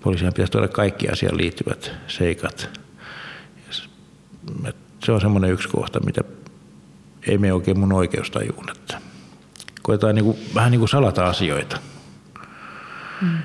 poliisihan 0.00 0.32
pitäisi 0.32 0.52
tuoda 0.52 0.68
kaikki 0.68 1.08
asiaan 1.08 1.36
liittyvät 1.36 1.92
seikat. 2.06 2.80
Et 4.64 4.76
se 5.04 5.12
on 5.12 5.20
semmoinen 5.20 5.52
yksi 5.52 5.68
kohta, 5.68 6.00
mitä 6.00 6.20
ei 7.26 7.38
me 7.38 7.52
oikein 7.52 7.78
mun 7.78 7.92
oikeustajuun. 7.92 8.70
Että 8.70 8.98
koetaan 9.82 10.14
niin 10.14 10.24
kuin, 10.24 10.38
vähän 10.54 10.70
niin 10.70 10.78
kuin 10.78 10.88
salata 10.88 11.26
asioita. 11.26 11.80
Mm. 13.22 13.38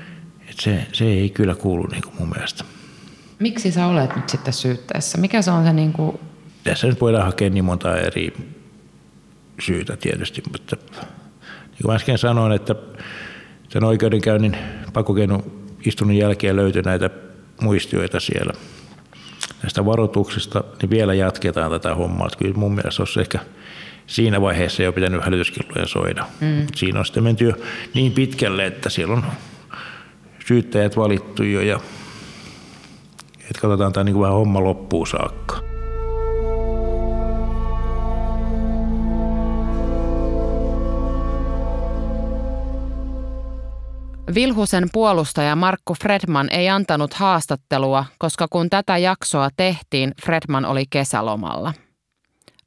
Et 0.48 0.60
se, 0.60 0.86
se 0.92 1.04
ei 1.04 1.30
kyllä 1.30 1.54
kuulu 1.54 1.86
niin 1.86 2.02
kuin 2.02 2.14
mun 2.18 2.28
mielestä. 2.28 2.64
Miksi 3.38 3.72
sä 3.72 3.86
olet 3.86 4.16
nyt 4.16 4.28
sitten 4.28 4.52
syytteessä? 4.52 5.18
Mikä 5.18 5.42
se 5.42 5.50
on 5.50 5.64
se 5.64 5.72
niin 5.72 5.92
kuin... 5.92 6.18
Tässä 6.64 6.86
nyt 6.86 7.00
voidaan 7.00 7.24
hakea 7.24 7.50
niin 7.50 7.64
monta 7.64 7.96
eri 7.96 8.32
syytä 9.60 9.96
tietysti, 9.96 10.42
mutta 10.52 10.76
niin 11.70 11.82
kuin 11.82 11.94
äsken 11.94 12.18
sanoin, 12.18 12.52
että 12.52 12.74
tämän 13.72 13.88
oikeudenkäynnin 13.88 14.56
pakokeinun 14.92 15.66
istunnon 15.86 16.16
jälkeen 16.16 16.56
löytyi 16.56 16.82
näitä 16.82 17.10
muistioita 17.60 18.20
siellä– 18.20 18.52
näistä 19.62 19.84
varoituksista, 19.86 20.64
niin 20.82 20.90
vielä 20.90 21.14
jatketaan 21.14 21.70
tätä 21.70 21.94
hommaa. 21.94 22.26
Että 22.26 22.38
kyllä 22.38 22.54
mun 22.54 22.74
mielestä 22.74 23.02
olisi 23.02 23.20
ehkä 23.20 23.38
siinä 24.06 24.40
vaiheessa 24.40 24.82
jo 24.82 24.92
pitänyt 24.92 25.24
hälytyskilloja 25.24 25.86
soida. 25.86 26.26
Mm. 26.40 26.66
Siinä 26.74 26.98
on 26.98 27.06
sitten 27.06 27.22
menty 27.22 27.44
jo 27.44 27.52
niin 27.94 28.12
pitkälle, 28.12 28.66
että 28.66 28.90
siellä 28.90 29.14
on 29.14 29.24
syyttäjät 30.46 30.96
valittu 30.96 31.42
jo 31.42 31.60
ja 31.60 31.80
että 33.40 33.60
katsotaan 33.60 33.92
tämä 33.92 34.04
niin 34.04 34.20
vähän 34.20 34.34
homma 34.34 34.64
loppuun 34.64 35.06
saakka. 35.06 35.65
Vilhusen 44.34 44.88
puolustaja 44.92 45.56
Markku 45.56 45.94
Fredman 45.94 46.48
ei 46.50 46.68
antanut 46.68 47.14
haastattelua, 47.14 48.04
koska 48.18 48.48
kun 48.50 48.70
tätä 48.70 48.98
jaksoa 48.98 49.48
tehtiin, 49.56 50.12
Fredman 50.22 50.64
oli 50.64 50.84
kesälomalla. 50.90 51.74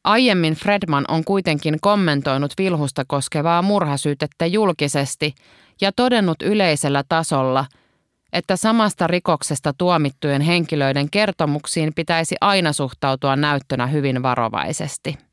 Aiemmin 0.04 0.54
Fredman 0.54 1.06
on 1.08 1.24
kuitenkin 1.24 1.78
kommentoinut 1.82 2.54
Vilhusta 2.58 3.04
koskevaa 3.08 3.62
murhasyytettä 3.62 4.46
julkisesti 4.46 5.36
ja 5.82 5.92
todennut 5.92 6.42
yleisellä 6.42 7.04
tasolla, 7.10 7.66
että 8.34 8.56
samasta 8.56 9.08
rikoksesta 9.08 9.74
tuomittujen 9.78 10.42
henkilöiden 10.42 11.10
kertomuksiin 11.10 11.94
pitäisi 11.96 12.36
aina 12.42 12.74
suhtautua 12.74 13.36
näyttönä 13.36 13.88
hyvin 13.88 14.24
varovaisesti. 14.24 15.29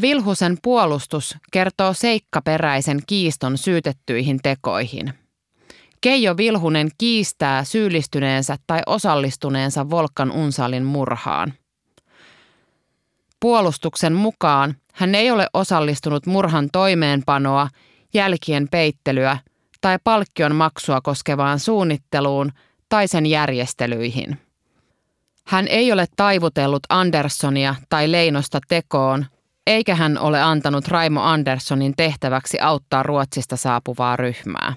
Vilhusen 0.00 0.58
puolustus 0.62 1.36
kertoo 1.52 1.92
seikkaperäisen 1.92 3.00
kiiston 3.06 3.58
syytettyihin 3.58 4.38
tekoihin. 4.42 5.14
Keijo 6.00 6.36
Vilhunen 6.36 6.90
kiistää 6.98 7.64
syyllistyneensä 7.64 8.56
tai 8.66 8.80
osallistuneensa 8.86 9.90
Volkan 9.90 10.30
Unsalin 10.32 10.84
murhaan. 10.84 11.52
Puolustuksen 13.40 14.12
mukaan 14.12 14.76
hän 14.92 15.14
ei 15.14 15.30
ole 15.30 15.46
osallistunut 15.54 16.26
murhan 16.26 16.68
toimeenpanoa, 16.72 17.68
jälkien 18.14 18.68
peittelyä 18.70 19.38
tai 19.80 19.98
palkkion 20.04 20.54
maksua 20.54 21.00
koskevaan 21.00 21.58
suunnitteluun 21.58 22.52
tai 22.88 23.08
sen 23.08 23.26
järjestelyihin. 23.26 24.38
Hän 25.46 25.68
ei 25.68 25.92
ole 25.92 26.06
taivutellut 26.16 26.82
Anderssonia 26.88 27.74
tai 27.88 28.12
Leinosta 28.12 28.58
tekoon, 28.68 29.26
eikä 29.68 29.94
hän 29.94 30.18
ole 30.18 30.42
antanut 30.42 30.88
Raimo 30.88 31.22
Anderssonin 31.22 31.94
tehtäväksi 31.96 32.60
auttaa 32.60 33.02
Ruotsista 33.02 33.56
saapuvaa 33.56 34.16
ryhmää. 34.16 34.74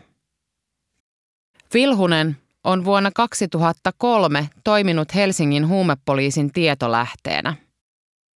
Vilhunen 1.73 2.37
on 2.63 2.85
vuonna 2.85 3.11
2003 3.15 4.49
toiminut 4.63 5.15
Helsingin 5.15 5.67
huumepoliisin 5.67 6.51
tietolähteenä. 6.51 7.55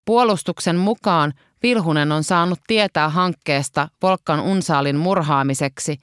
Puolustuksen 0.06 0.76
mukaan 0.76 1.34
Vilhunen 1.64 2.12
on 2.12 2.24
saanut 2.24 2.60
tietää 2.68 3.10
hankkeesta 3.10 3.88
Volkan 4.01 4.39
Unsaalin 4.39 4.97
murhaamiseksi 4.97 5.97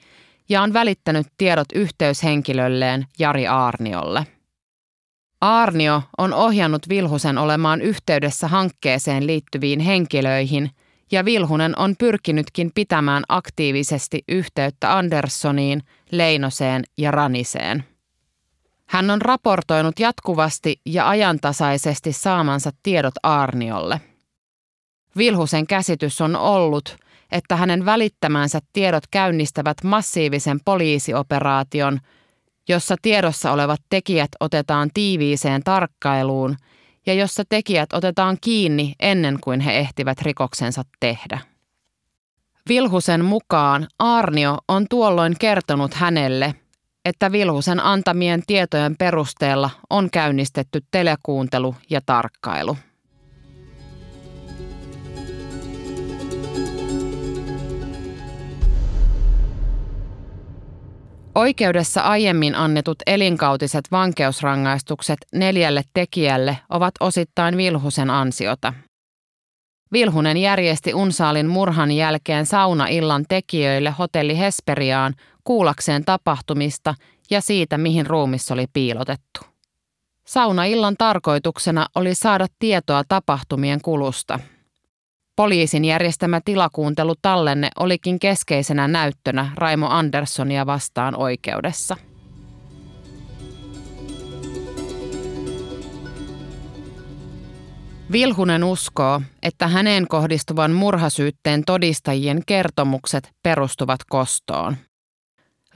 ja 0.49 0.61
on 0.61 0.73
välittänyt 0.73 1.27
tiedot 1.37 1.67
yhteyshenkilölleen 1.75 3.05
Jari 3.19 3.47
Aarniolle. 3.47 4.27
Aarnio 5.43 6.01
on 6.17 6.33
ohjannut 6.33 6.89
Vilhusen 6.89 7.37
olemaan 7.37 7.81
yhteydessä 7.81 8.47
hankkeeseen 8.47 9.27
liittyviin 9.27 9.79
henkilöihin 9.79 10.71
ja 11.11 11.25
Vilhunen 11.25 11.79
on 11.79 11.95
pyrkinytkin 11.99 12.71
pitämään 12.75 13.23
aktiivisesti 13.29 14.23
yhteyttä 14.27 14.97
Anderssoniin, 14.97 15.81
Leinoseen 16.11 16.83
ja 16.97 17.11
Raniseen. 17.11 17.83
Hän 18.85 19.09
on 19.09 19.21
raportoinut 19.21 19.99
jatkuvasti 19.99 20.81
ja 20.85 21.09
ajantasaisesti 21.09 22.13
saamansa 22.13 22.71
tiedot 22.83 23.15
Aarniolle. 23.23 24.01
Vilhusen 25.17 25.67
käsitys 25.67 26.21
on 26.21 26.35
ollut, 26.35 26.97
että 27.31 27.55
hänen 27.55 27.85
välittämänsä 27.85 28.59
tiedot 28.73 29.03
käynnistävät 29.11 29.77
massiivisen 29.83 30.59
poliisioperaation, 30.65 31.99
jossa 32.69 32.95
tiedossa 33.01 33.51
olevat 33.51 33.81
tekijät 33.89 34.31
otetaan 34.39 34.89
tiiviiseen 34.93 35.63
tarkkailuun 35.63 36.55
ja 37.05 37.13
jossa 37.13 37.43
tekijät 37.49 37.93
otetaan 37.93 38.37
kiinni 38.41 38.93
ennen 38.99 39.37
kuin 39.41 39.59
he 39.59 39.77
ehtivät 39.77 40.21
rikoksensa 40.21 40.83
tehdä. 40.99 41.39
Vilhusen 42.69 43.25
mukaan 43.25 43.87
Arnio 43.99 44.57
on 44.67 44.85
tuolloin 44.89 45.35
kertonut 45.39 45.93
hänelle, 45.93 46.55
että 47.05 47.31
Vilhusen 47.31 47.79
antamien 47.79 48.43
tietojen 48.47 48.97
perusteella 48.97 49.69
on 49.89 50.09
käynnistetty 50.11 50.81
telekuuntelu 50.91 51.75
ja 51.89 52.01
tarkkailu. 52.05 52.77
Oikeudessa 61.35 62.01
aiemmin 62.01 62.55
annetut 62.55 62.97
elinkautiset 63.07 63.91
vankeusrangaistukset 63.91 65.17
neljälle 65.33 65.81
tekijälle 65.93 66.57
ovat 66.69 66.95
osittain 66.99 67.57
Vilhusen 67.57 68.09
ansiota. 68.09 68.73
Vilhunen 69.91 70.37
järjesti 70.37 70.93
Unsaalin 70.93 71.47
murhan 71.47 71.91
jälkeen 71.91 72.45
saunaillan 72.45 73.25
tekijöille 73.29 73.91
hotelli 73.99 74.39
Hesperiaan 74.39 75.15
kuulakseen 75.43 76.05
tapahtumista 76.05 76.95
ja 77.29 77.41
siitä, 77.41 77.77
mihin 77.77 78.05
ruumis 78.05 78.51
oli 78.51 78.65
piilotettu. 78.73 79.39
Saunaillan 80.27 80.95
tarkoituksena 80.97 81.87
oli 81.95 82.15
saada 82.15 82.47
tietoa 82.59 83.03
tapahtumien 83.07 83.81
kulusta– 83.81 84.39
Poliisin 85.35 85.85
järjestämä 85.85 86.41
tilakuuntelu 86.45 87.13
tallenne 87.21 87.69
olikin 87.79 88.19
keskeisenä 88.19 88.87
näyttönä 88.87 89.51
Raimo 89.55 89.87
Anderssonia 89.89 90.65
vastaan 90.65 91.15
oikeudessa. 91.15 91.97
Vilhunen 98.11 98.63
uskoo, 98.63 99.21
että 99.43 99.67
häneen 99.67 100.07
kohdistuvan 100.07 100.71
murhasyytteen 100.71 101.63
todistajien 101.65 102.41
kertomukset 102.45 103.31
perustuvat 103.43 103.99
kostoon. 104.09 104.77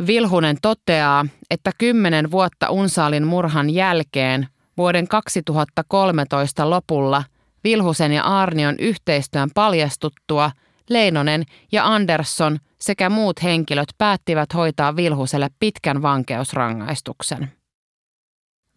Vilhunen 0.07 0.57
toteaa, 0.61 1.25
että 1.51 1.71
kymmenen 1.77 2.31
vuotta 2.31 2.69
Unsaalin 2.69 3.27
murhan 3.27 3.69
jälkeen 3.69 4.47
vuoden 4.77 5.07
2013 5.07 6.69
lopulla– 6.69 7.23
Vilhusen 7.63 8.11
ja 8.11 8.23
Arnion 8.23 8.75
yhteistyön 8.79 9.49
paljastuttua 9.55 10.51
Leinonen 10.89 11.43
ja 11.71 11.85
Andersson 11.85 12.57
sekä 12.81 13.09
muut 13.09 13.43
henkilöt 13.43 13.89
päättivät 13.97 14.53
hoitaa 14.53 14.95
Vilhuselle 14.95 15.49
pitkän 15.59 16.01
vankeusrangaistuksen. 16.01 17.51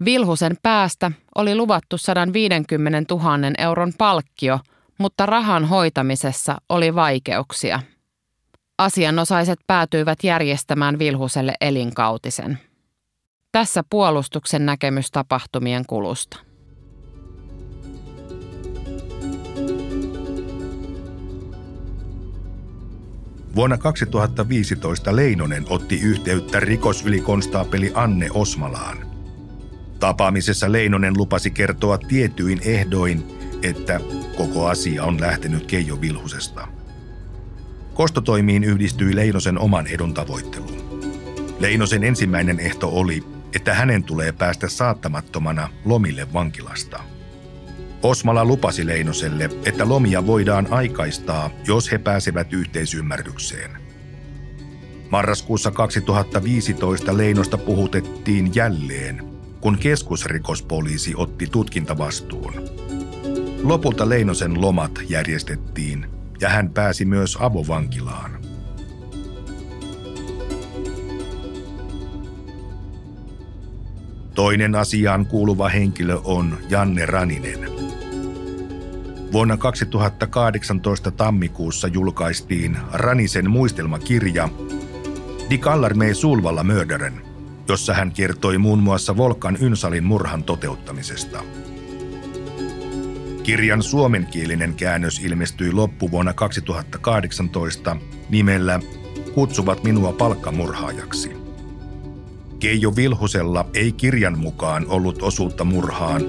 Vilhusen 0.05 0.57
päästä 0.63 1.13
oli 1.35 1.55
luvattu 1.55 1.99
150 1.99 3.15
000 3.15 3.31
euron 3.59 3.93
palkkio, 3.99 4.61
mutta 4.99 5.27
rahan 5.27 5.65
hoitamisessa 5.65 6.57
oli 6.69 6.95
vaikeuksia. 6.95 7.81
Asianosaiset 8.79 9.59
päätyivät 9.67 10.25
järjestämään 10.25 10.99
Vilhuselle 10.99 11.55
elinkautisen. 11.61 12.59
Tässä 13.53 13.85
puolustuksen 13.91 14.67
näkemys 14.67 15.11
tapahtumien 15.11 15.87
kulusta. 15.87 16.50
Vuonna 23.55 23.79
2015 23.79 25.17
Leinonen 25.17 25.65
otti 25.69 26.01
yhteyttä 26.01 26.61
rikosylikonstaapeli 26.61 27.93
Anne 27.95 28.29
Osmalaan. 28.35 28.99
Tapaamisessa 30.01 30.73
Leinonen 30.73 31.17
lupasi 31.17 31.51
kertoa 31.51 31.99
tietyin 31.99 32.61
ehdoin, 32.65 33.25
että 33.63 34.01
koko 34.37 34.67
asia 34.67 35.05
on 35.05 35.21
lähtenyt 35.21 35.67
Keijo 35.67 36.01
Vilhusesta. 36.01 36.69
Kostotoimiin 37.95 38.65
yhdistyi 38.65 39.17
Leinosen 39.17 39.59
oman 39.59 39.87
edun 39.87 40.15
tavoitteluun. 40.15 41.03
Leinosen 41.59 42.05
ensimmäinen 42.05 42.61
ehto 42.61 42.89
oli, 42.89 43.25
että 43.55 43.75
hänen 43.75 44.05
tulee 44.05 44.33
päästä 44.33 44.69
saattamattomana 44.69 45.69
lomille 45.85 46.33
vankilasta– 46.33 47.01
Osmala 48.03 48.45
lupasi 48.45 48.87
Leinoselle, 48.87 49.51
että 49.65 49.89
lomia 49.89 50.27
voidaan 50.27 50.67
aikaistaa, 50.71 51.51
jos 51.67 51.93
he 51.93 51.99
pääsevät 51.99 52.53
yhteisymmärrykseen. 52.53 53.71
Marraskuussa 55.11 55.71
2015 55.71 57.17
Leinosta 57.17 57.59
puhutettiin 57.59 58.55
jälleen, 58.55 59.25
kun 59.61 59.79
keskusrikospoliisi 59.79 61.13
otti 61.17 61.47
tutkintavastuun. 61.47 62.55
Lopulta 63.63 64.09
Leinosen 64.09 64.61
lomat 64.61 64.93
järjestettiin 65.09 66.07
ja 66.41 66.49
hän 66.49 66.71
pääsi 66.71 67.05
myös 67.05 67.37
avovankilaan. 67.41 68.41
Toinen 74.35 74.75
asiaan 74.75 75.27
kuuluva 75.27 75.69
henkilö 75.69 76.21
on 76.25 76.59
Janne 76.71 77.07
Raninen– 77.07 77.61
Vuonna 79.33 79.57
2018 79.57 81.11
tammikuussa 81.11 81.89
julkaistiin 81.89 82.79
Ranisen 82.93 83.51
muistelmakirja 83.51 84.49
Die 85.51 85.59
Kallarmee 85.59 86.15
Sulvalla 86.15 86.65
Mörderen, 86.65 87.23
jossa 87.69 87.95
hän 87.95 88.13
kertoi 88.13 88.59
muun 88.59 88.79
muassa 88.79 89.17
Volkan 89.17 89.59
Ynsalin 89.61 90.05
murhan 90.05 90.45
toteuttamisesta. 90.45 91.43
Kirjan 93.43 93.83
suomenkielinen 93.83 94.75
käännös 94.75 95.19
ilmestyi 95.19 95.73
loppuvuonna 95.73 96.33
2018 96.33 97.97
nimellä 98.31 98.81
Kutsuvat 99.35 99.85
minua 99.85 100.13
palkkamurhaajaksi. 100.13 101.33
Keijo 102.61 102.97
Vilhusella 102.97 103.67
ei 103.75 103.93
kirjan 103.93 104.39
mukaan 104.39 104.87
ollut 104.89 105.23
osuutta 105.23 105.65
murhaan, 105.65 106.23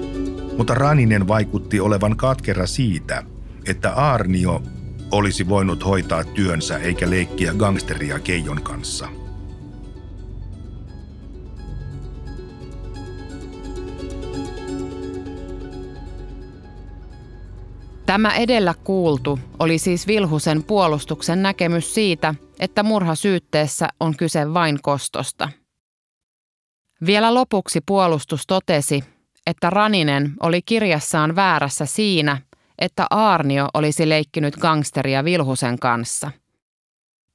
mutta 0.58 0.74
Raninen 0.74 1.28
vaikutti 1.28 1.80
olevan 1.80 2.16
katkera 2.16 2.66
siitä, 2.66 3.22
että 3.66 3.92
Arnio 3.92 4.62
olisi 5.10 5.48
voinut 5.48 5.84
hoitaa 5.84 6.24
työnsä 6.24 6.78
eikä 6.78 7.10
leikkiä 7.10 7.54
gangsteria 7.54 8.18
Keijon 8.18 8.62
kanssa. 8.62 9.08
Tämä 18.06 18.34
edellä 18.34 18.74
kuultu 18.84 19.38
oli 19.58 19.78
siis 19.78 20.06
Vilhusen 20.06 20.62
puolustuksen 20.64 21.42
näkemys 21.42 21.94
siitä, 21.94 22.34
että 22.60 22.82
murhasyytteessä 22.82 23.88
on 24.00 24.16
kyse 24.16 24.54
vain 24.54 24.78
kostosta. 24.82 25.48
Vielä 27.06 27.34
lopuksi 27.34 27.80
puolustus 27.86 28.46
totesi, 28.46 29.04
että 29.46 29.70
Raninen 29.70 30.32
oli 30.42 30.62
kirjassaan 30.62 31.36
väärässä 31.36 31.86
siinä, 31.86 32.38
että 32.78 33.06
Aarnio 33.10 33.68
olisi 33.74 34.08
leikkinyt 34.08 34.56
gangsteria 34.56 35.24
Vilhusen 35.24 35.78
kanssa. 35.78 36.30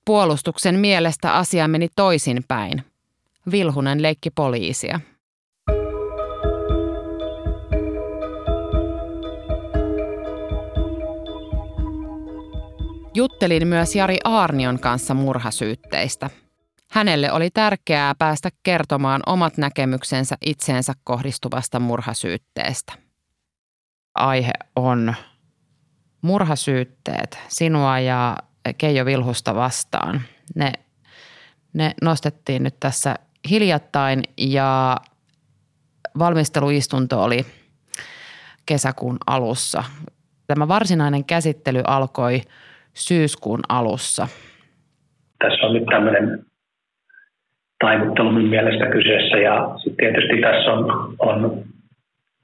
Puolustuksen 0.05 0.75
mielestä 0.75 1.33
asia 1.33 1.67
meni 1.67 1.87
toisinpäin. 1.95 2.83
Vilhunen 3.51 4.01
leikki 4.01 4.29
poliisia. 4.29 4.99
Juttelin 13.13 13.67
myös 13.67 13.95
Jari 13.95 14.17
Aarnion 14.23 14.79
kanssa 14.79 15.13
murhasyytteistä. 15.13 16.29
Hänelle 16.91 17.31
oli 17.31 17.49
tärkeää 17.49 18.15
päästä 18.15 18.49
kertomaan 18.63 19.21
omat 19.25 19.57
näkemyksensä 19.57 20.35
itseensä 20.45 20.93
kohdistuvasta 21.03 21.79
murhasyytteestä. 21.79 22.93
Aihe 24.15 24.51
on 24.75 25.15
murhasyytteet 26.21 27.39
sinua 27.47 27.99
ja 27.99 28.37
Keijo 28.77 29.05
Vilhusta 29.05 29.55
vastaan. 29.55 30.21
Ne, 30.55 30.73
ne 31.73 31.93
nostettiin 32.01 32.63
nyt 32.63 32.75
tässä 32.79 33.15
hiljattain 33.49 34.23
ja 34.37 34.97
valmisteluistunto 36.19 37.23
oli 37.23 37.45
kesäkuun 38.65 39.17
alussa. 39.27 39.83
Tämä 40.47 40.67
varsinainen 40.67 41.25
käsittely 41.25 41.81
alkoi 41.87 42.41
syyskuun 42.93 43.59
alussa. 43.69 44.27
Tässä 45.39 45.65
on 45.65 45.73
nyt 45.73 45.85
tämmöinen 45.85 46.45
taivuttelu 47.79 48.31
minun 48.31 48.49
mielestä 48.49 48.85
kyseessä 48.85 49.37
ja 49.37 49.69
sitten 49.77 50.13
tietysti 50.13 50.41
tässä 50.41 50.71
on, 50.73 51.13
on 51.19 51.63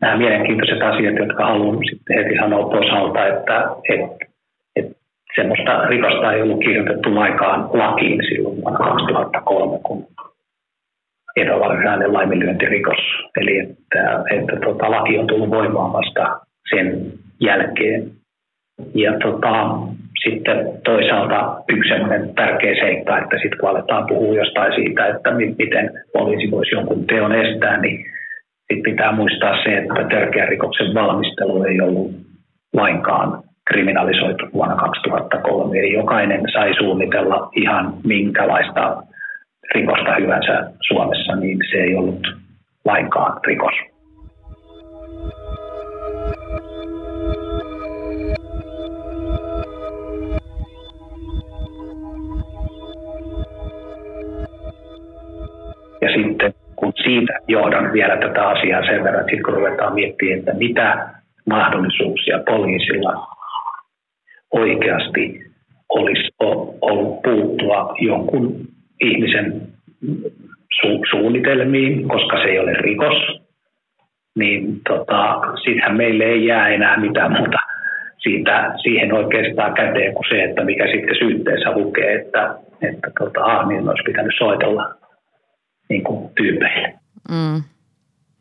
nämä 0.02 0.18
mielenkiintoiset 0.18 0.82
asiat, 0.82 1.16
jotka 1.18 1.46
haluan 1.46 1.78
sitten 1.90 2.18
heti 2.18 2.36
sanoa 2.36 2.70
toisaalta, 2.70 3.28
että, 3.28 3.70
että, 3.90 4.26
että 4.76 4.96
semmoista 5.36 5.88
rikosta 5.88 6.34
ei 6.34 6.42
ollut 6.42 6.60
kirjoitettu 6.60 7.16
laikaan 7.16 7.70
lakiin 7.74 8.22
silloin 8.30 8.62
vuonna 8.62 8.80
2003, 8.80 9.80
kun 9.84 10.08
epävarsinainen 11.36 12.14
laiminlyöntirikos. 12.14 13.00
Eli 13.42 13.60
että, 13.60 14.24
että 14.32 14.56
tota, 14.66 14.92
laki 14.92 15.20
on 15.20 15.28
tullut 15.28 15.50
voimaan 15.50 15.94
vasta 15.94 16.40
sen 16.70 17.14
jälkeen. 17.40 18.12
Ja 18.96 19.14
tota, 19.20 19.80
sitten 20.24 20.80
toisaalta 20.84 21.64
yksi 21.70 21.90
tärkeä 22.36 22.76
seikka, 22.76 23.18
että 23.18 23.36
sitten 23.42 23.60
kun 23.60 23.70
aletaan 23.70 24.08
puhua 24.08 24.36
jostain 24.36 24.76
siitä, 24.76 25.08
että 25.08 25.32
miten 25.32 25.92
poliisi 26.14 26.52
voisi 26.52 26.76
jonkun 26.76 27.08
teon 27.08 27.36
estää, 27.36 27.78
niin 27.78 28.06
sitten 28.74 28.92
pitää 28.92 29.12
muistaa 29.12 29.64
se, 29.64 29.78
että 29.78 30.04
törkeän 30.10 30.48
rikoksen 30.48 30.94
valmistelu 30.94 31.64
ei 31.64 31.82
ollut 31.82 32.12
lainkaan 32.74 33.44
kriminalisoitu 33.70 34.46
vuonna 34.54 34.76
2003. 34.76 35.80
Eli 35.80 35.94
jokainen 35.94 36.42
sai 36.54 36.74
suunnitella 36.78 37.50
ihan 37.56 37.94
minkälaista 38.04 39.04
rikosta 39.76 40.16
hyvänsä 40.16 40.72
Suomessa, 40.88 41.36
niin 41.36 41.58
se 41.72 41.78
ei 41.78 41.96
ollut 41.96 42.28
lainkaan 42.86 43.40
rikos. 43.48 43.93
Ja 56.04 56.10
sitten 56.16 56.54
kun 56.76 56.94
siitä 57.04 57.34
johdan 57.48 57.94
vielä 57.94 58.18
tätä 58.18 58.48
asiaa 58.48 58.86
sen 58.86 59.04
verran, 59.04 59.30
että 59.30 59.44
kun 59.46 59.54
ruvetaan 59.54 59.94
miettimään, 59.94 60.40
että 60.40 60.54
mitä 60.54 61.08
mahdollisuuksia 61.50 62.40
poliisilla 62.48 63.28
oikeasti 64.52 65.40
olisi 65.90 66.30
ollut 66.82 67.22
puuttua 67.22 67.96
jonkun 68.00 68.56
ihmisen 69.02 69.62
su- 70.82 71.04
suunnitelmiin, 71.10 72.08
koska 72.08 72.38
se 72.38 72.44
ei 72.44 72.60
ole 72.60 72.74
rikos, 72.74 73.42
niin 74.36 74.82
tota, 74.90 75.40
sittenhän 75.64 75.98
meille 75.98 76.24
ei 76.24 76.46
jää 76.46 76.68
enää 76.68 76.98
mitään 76.98 77.32
muuta 77.32 77.58
siitä, 78.18 78.74
siihen 78.84 79.14
oikeastaan 79.14 79.74
käteen 79.74 80.14
kuin 80.14 80.30
se, 80.30 80.44
että 80.44 80.64
mikä 80.64 80.88
sitten 80.88 81.18
syytteessä 81.20 81.72
lukee, 81.72 82.16
että, 82.16 82.56
että 82.82 83.12
tota, 83.20 83.44
ah, 83.44 83.68
niin 83.68 83.90
olisi 83.90 84.04
pitänyt 84.06 84.34
soitella 84.38 85.03
niin 85.90 86.04
kuin 86.04 86.30
tyypeille. 86.36 86.94
Mm. 87.30 87.56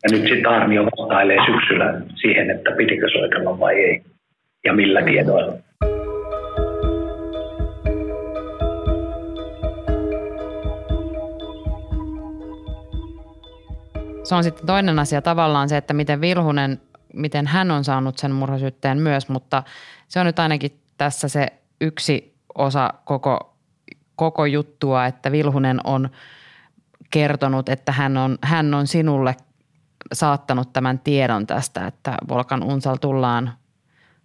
Ja 0.03 0.09
nyt 0.11 0.21
sitten 0.21 0.47
Armio 0.47 0.85
vastailee 0.85 1.37
syksyllä 1.45 2.01
siihen, 2.15 2.49
että 2.49 2.71
pitikö 2.77 3.09
soitella 3.09 3.59
vai 3.59 3.75
ei 3.75 4.03
ja 4.65 4.73
millä 4.73 4.99
mm. 4.99 5.05
tiedoilla. 5.05 5.53
Se 14.23 14.35
on 14.35 14.43
sitten 14.43 14.67
toinen 14.67 14.99
asia 14.99 15.21
tavallaan 15.21 15.69
se, 15.69 15.77
että 15.77 15.93
miten 15.93 16.21
Vilhunen, 16.21 16.81
miten 17.13 17.47
hän 17.47 17.71
on 17.71 17.83
saanut 17.83 18.17
sen 18.17 18.31
murhasyytteen 18.31 18.97
myös, 18.97 19.29
mutta 19.29 19.63
se 20.07 20.19
on 20.19 20.25
nyt 20.25 20.39
ainakin 20.39 20.71
tässä 20.97 21.27
se 21.27 21.47
yksi 21.81 22.33
osa 22.55 22.93
koko, 23.05 23.55
koko 24.15 24.45
juttua, 24.45 25.05
että 25.05 25.31
Vilhunen 25.31 25.79
on– 25.83 26.09
kertonut, 27.13 27.69
että 27.69 27.91
hän 27.91 28.17
on, 28.17 28.37
hän 28.43 28.73
on 28.73 28.87
sinulle 28.87 29.35
saattanut 30.13 30.73
tämän 30.73 30.99
tiedon 30.99 31.47
tästä, 31.47 31.87
että 31.87 32.11
Volkan 32.29 32.63
Unsal 32.63 32.95
tullaan, 33.01 33.49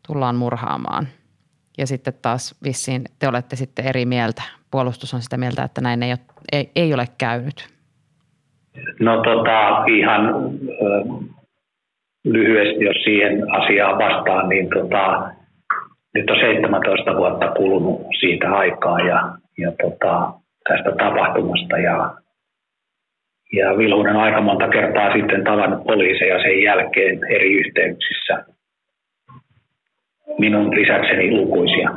tullaan 0.06 0.36
murhaamaan. 0.36 1.06
Ja 1.78 1.86
sitten 1.86 2.14
taas 2.22 2.54
vissiin 2.64 3.04
te 3.18 3.28
olette 3.28 3.56
sitten 3.56 3.86
eri 3.86 4.06
mieltä. 4.06 4.42
Puolustus 4.70 5.14
on 5.14 5.20
sitä 5.22 5.36
mieltä, 5.36 5.62
että 5.62 5.80
näin 5.80 6.02
ei 6.02 6.10
ole, 6.10 6.18
ei, 6.52 6.70
ei 6.76 6.94
ole 6.94 7.04
käynyt. 7.18 7.68
No 9.00 9.22
tota, 9.22 9.84
ihan 9.84 10.20
lyhyesti, 12.24 12.84
jos 12.84 12.96
siihen 13.04 13.50
asiaan 13.50 13.98
vastaan, 13.98 14.48
niin 14.48 14.68
tota, 14.68 15.30
nyt 16.14 16.30
on 16.30 16.36
17 16.36 17.16
vuotta 17.16 17.48
kulunut 17.48 18.00
siitä 18.20 18.52
aikaa 18.52 19.00
ja, 19.00 19.32
ja 19.58 19.72
tota, 19.82 20.32
tästä 20.68 20.90
tapahtumasta 21.04 21.78
ja 21.78 22.14
ja 23.52 23.78
Vilhunen 23.78 24.16
aika 24.16 24.40
monta 24.40 24.68
kertaa 24.68 25.12
sitten 25.12 25.44
tavannut 25.44 25.84
poliiseja 25.84 26.42
sen 26.42 26.62
jälkeen 26.62 27.18
eri 27.30 27.52
yhteyksissä. 27.52 28.44
Minun 30.38 30.74
lisäkseni 30.74 31.30
lukuisia. 31.30 31.90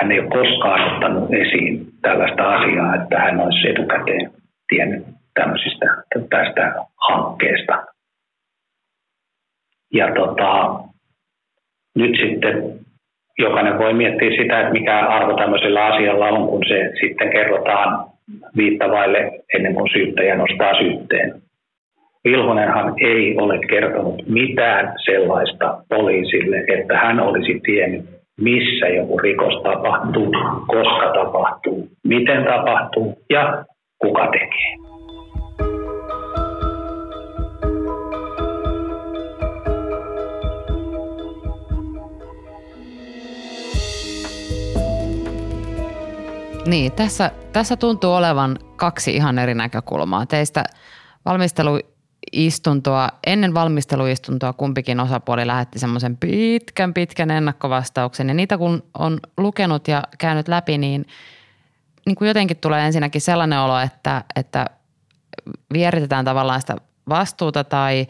Hän 0.00 0.12
ei 0.12 0.20
ole 0.20 0.28
koskaan 0.28 0.94
ottanut 0.94 1.34
esiin 1.34 1.86
tällaista 2.02 2.54
asiaa, 2.54 2.94
että 2.94 3.18
hän 3.18 3.40
olisi 3.40 3.68
etukäteen 3.68 4.30
tiennyt 4.68 5.04
tämmöisistä, 5.34 5.86
tästä 6.30 6.74
hankkeesta. 7.08 7.86
Ja 9.92 10.14
tota, 10.14 10.80
nyt 11.94 12.16
sitten 12.16 12.78
jokainen 13.38 13.78
voi 13.78 13.92
miettiä 13.92 14.30
sitä, 14.30 14.60
että 14.60 14.72
mikä 14.72 14.98
arvo 14.98 15.36
tämmöisellä 15.36 15.84
asialla 15.86 16.28
on, 16.28 16.48
kun 16.48 16.62
se 16.68 16.92
sitten 17.00 17.30
kerrotaan 17.30 18.11
viittavaille 18.56 19.30
ennen 19.54 19.74
kuin 19.74 19.90
syyttäjä 19.92 20.34
nostaa 20.34 20.78
syytteen. 20.78 21.42
Vilhonenhan 22.24 22.94
ei 23.00 23.36
ole 23.38 23.58
kertonut 23.58 24.22
mitään 24.28 24.94
sellaista 25.04 25.84
poliisille, 25.88 26.64
että 26.68 26.98
hän 26.98 27.20
olisi 27.20 27.60
tiennyt, 27.64 28.04
missä 28.40 28.88
joku 28.88 29.18
rikos 29.18 29.62
tapahtuu, 29.62 30.32
koska 30.66 31.12
tapahtuu, 31.14 31.88
miten 32.04 32.44
tapahtuu 32.44 33.18
ja 33.30 33.64
kuka 33.98 34.26
tekee. 34.26 34.91
Niin, 46.66 46.92
tässä, 46.92 47.30
tässä 47.52 47.76
tuntuu 47.76 48.12
olevan 48.12 48.58
kaksi 48.76 49.16
ihan 49.16 49.38
eri 49.38 49.54
näkökulmaa. 49.54 50.26
Teistä 50.26 50.64
valmisteluistuntoa, 51.24 53.08
ennen 53.26 53.54
valmisteluistuntoa 53.54 54.52
kumpikin 54.52 55.00
osapuoli 55.00 55.46
lähetti 55.46 55.78
semmoisen 55.78 56.16
pitkän 56.16 56.94
pitkän 56.94 57.30
ennakkovastauksen. 57.30 58.28
Ja 58.28 58.34
niitä 58.34 58.58
kun 58.58 58.82
on 58.98 59.20
lukenut 59.36 59.88
ja 59.88 60.02
käynyt 60.18 60.48
läpi, 60.48 60.78
niin, 60.78 61.06
niin 62.06 62.16
kuin 62.16 62.28
jotenkin 62.28 62.56
tulee 62.56 62.86
ensinnäkin 62.86 63.20
sellainen 63.20 63.58
olo, 63.58 63.78
että, 63.78 64.24
että 64.36 64.66
vieritetään 65.72 66.24
tavallaan 66.24 66.60
sitä 66.60 66.76
vastuuta 67.08 67.64
tai, 67.64 68.06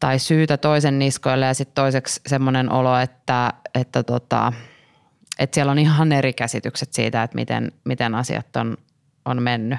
tai 0.00 0.18
syytä 0.18 0.56
toisen 0.56 0.98
niskoille 0.98 1.46
ja 1.46 1.54
sitten 1.54 1.74
toiseksi 1.74 2.20
semmoinen 2.26 2.72
olo, 2.72 2.96
että, 2.96 3.52
että, 3.74 4.02
tota, 4.02 4.52
että 5.40 5.54
siellä 5.54 5.72
on 5.72 5.78
ihan 5.78 6.12
eri 6.12 6.32
käsitykset 6.32 6.88
siitä, 6.92 7.22
että 7.22 7.34
miten, 7.34 7.68
miten 7.84 8.14
asiat 8.14 8.46
on, 8.60 8.76
on 9.26 9.42
mennyt. 9.42 9.78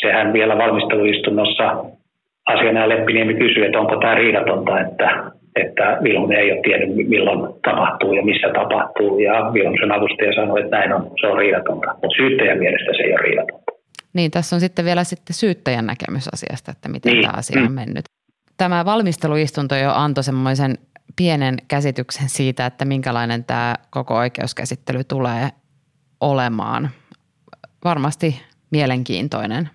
Sehän 0.00 0.32
vielä 0.32 0.58
valmisteluistunnossa 0.58 1.84
asianajaja 2.48 2.88
Leppiniemi 2.88 3.34
kysyi, 3.34 3.64
että 3.64 3.80
onko 3.80 3.96
tämä 3.96 4.14
riidatonta, 4.14 4.80
että, 4.80 5.30
että 5.56 5.98
Vilhunen 6.02 6.38
ei 6.38 6.52
ole 6.52 6.60
tiennyt 6.62 7.08
milloin 7.08 7.54
tapahtuu 7.64 8.12
ja 8.12 8.24
missä 8.24 8.48
tapahtuu. 8.54 9.18
Ja 9.18 9.50
Vilhusen 9.54 9.92
avustaja 9.92 10.32
sanoi, 10.34 10.60
että 10.60 10.76
näin 10.76 10.92
on, 10.92 11.10
se 11.20 11.26
on 11.26 11.38
riidatonta, 11.38 11.86
mutta 11.92 12.16
syyttäjän 12.16 12.58
mielestä 12.58 12.92
se 12.96 13.02
ei 13.02 13.12
ole 13.12 13.22
riidatonta. 13.22 13.72
Niin, 14.12 14.30
tässä 14.30 14.56
on 14.56 14.60
sitten 14.60 14.84
vielä 14.84 15.04
sitten 15.04 15.34
syyttäjän 15.34 15.86
näkemys 15.86 16.28
asiasta, 16.34 16.72
että 16.72 16.88
miten 16.88 17.12
niin. 17.12 17.22
tämä 17.22 17.38
asia 17.38 17.62
on 17.62 17.68
mm. 17.68 17.74
mennyt. 17.74 18.04
Tämä 18.56 18.84
valmisteluistunto 18.84 19.74
jo 19.74 19.90
antoi 19.94 20.24
semmoisen 20.24 20.74
pienen 21.16 21.54
käsityksen 21.68 22.28
siitä, 22.28 22.66
että 22.66 22.84
minkälainen 22.84 23.44
tämä 23.44 23.74
koko 23.90 24.14
oikeuskäsittely 24.16 25.04
tulee 25.04 25.48
olemaan. 26.20 26.88
Varmasti 27.84 28.42
mielenkiintoinen. 28.70 29.68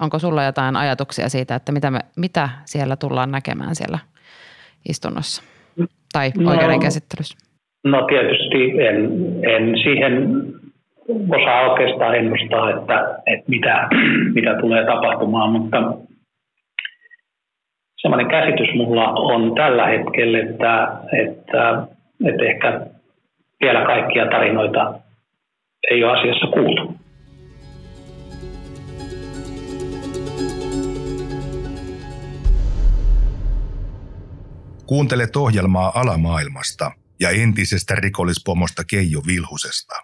Onko 0.00 0.18
sulla 0.18 0.44
jotain 0.44 0.76
ajatuksia 0.76 1.28
siitä, 1.28 1.54
että 1.54 1.72
mitä, 1.72 1.90
me, 1.90 1.98
mitä 2.16 2.48
siellä 2.64 2.96
tullaan 2.96 3.30
näkemään 3.30 3.74
siellä 3.74 3.98
istunnossa 4.88 5.42
tai 6.12 6.32
no, 6.38 6.50
oikeudenkäsittelyssä? 6.50 7.38
No 7.84 8.06
tietysti 8.06 8.80
en, 8.80 8.96
en 9.54 9.78
siihen 9.82 10.44
osaa 11.28 11.70
oikeastaan 11.70 12.14
ennustaa, 12.14 12.70
että, 12.70 13.22
että 13.26 13.44
mitä, 13.50 13.88
mitä 14.34 14.54
tulee 14.60 14.86
tapahtumaan, 14.86 15.52
mutta 15.52 15.78
sellainen 18.02 18.30
käsitys 18.30 18.74
mulla 18.74 19.08
on 19.08 19.54
tällä 19.54 19.86
hetkellä, 19.86 20.38
että, 20.38 21.00
että, 21.22 21.86
että 22.24 22.44
ehkä 22.44 22.86
vielä 23.60 23.86
kaikkia 23.86 24.26
tarinoita 24.26 24.94
ei 25.90 26.04
ole 26.04 26.18
asiassa 26.18 26.46
kuultu. 26.46 27.00
Kuuntelet 34.86 35.36
ohjelmaa 35.36 35.92
alamaailmasta 35.94 36.90
ja 37.20 37.30
entisestä 37.30 37.94
rikollispomosta 37.94 38.82
Keijo 38.90 39.20
Vilhusesta. 39.26 39.94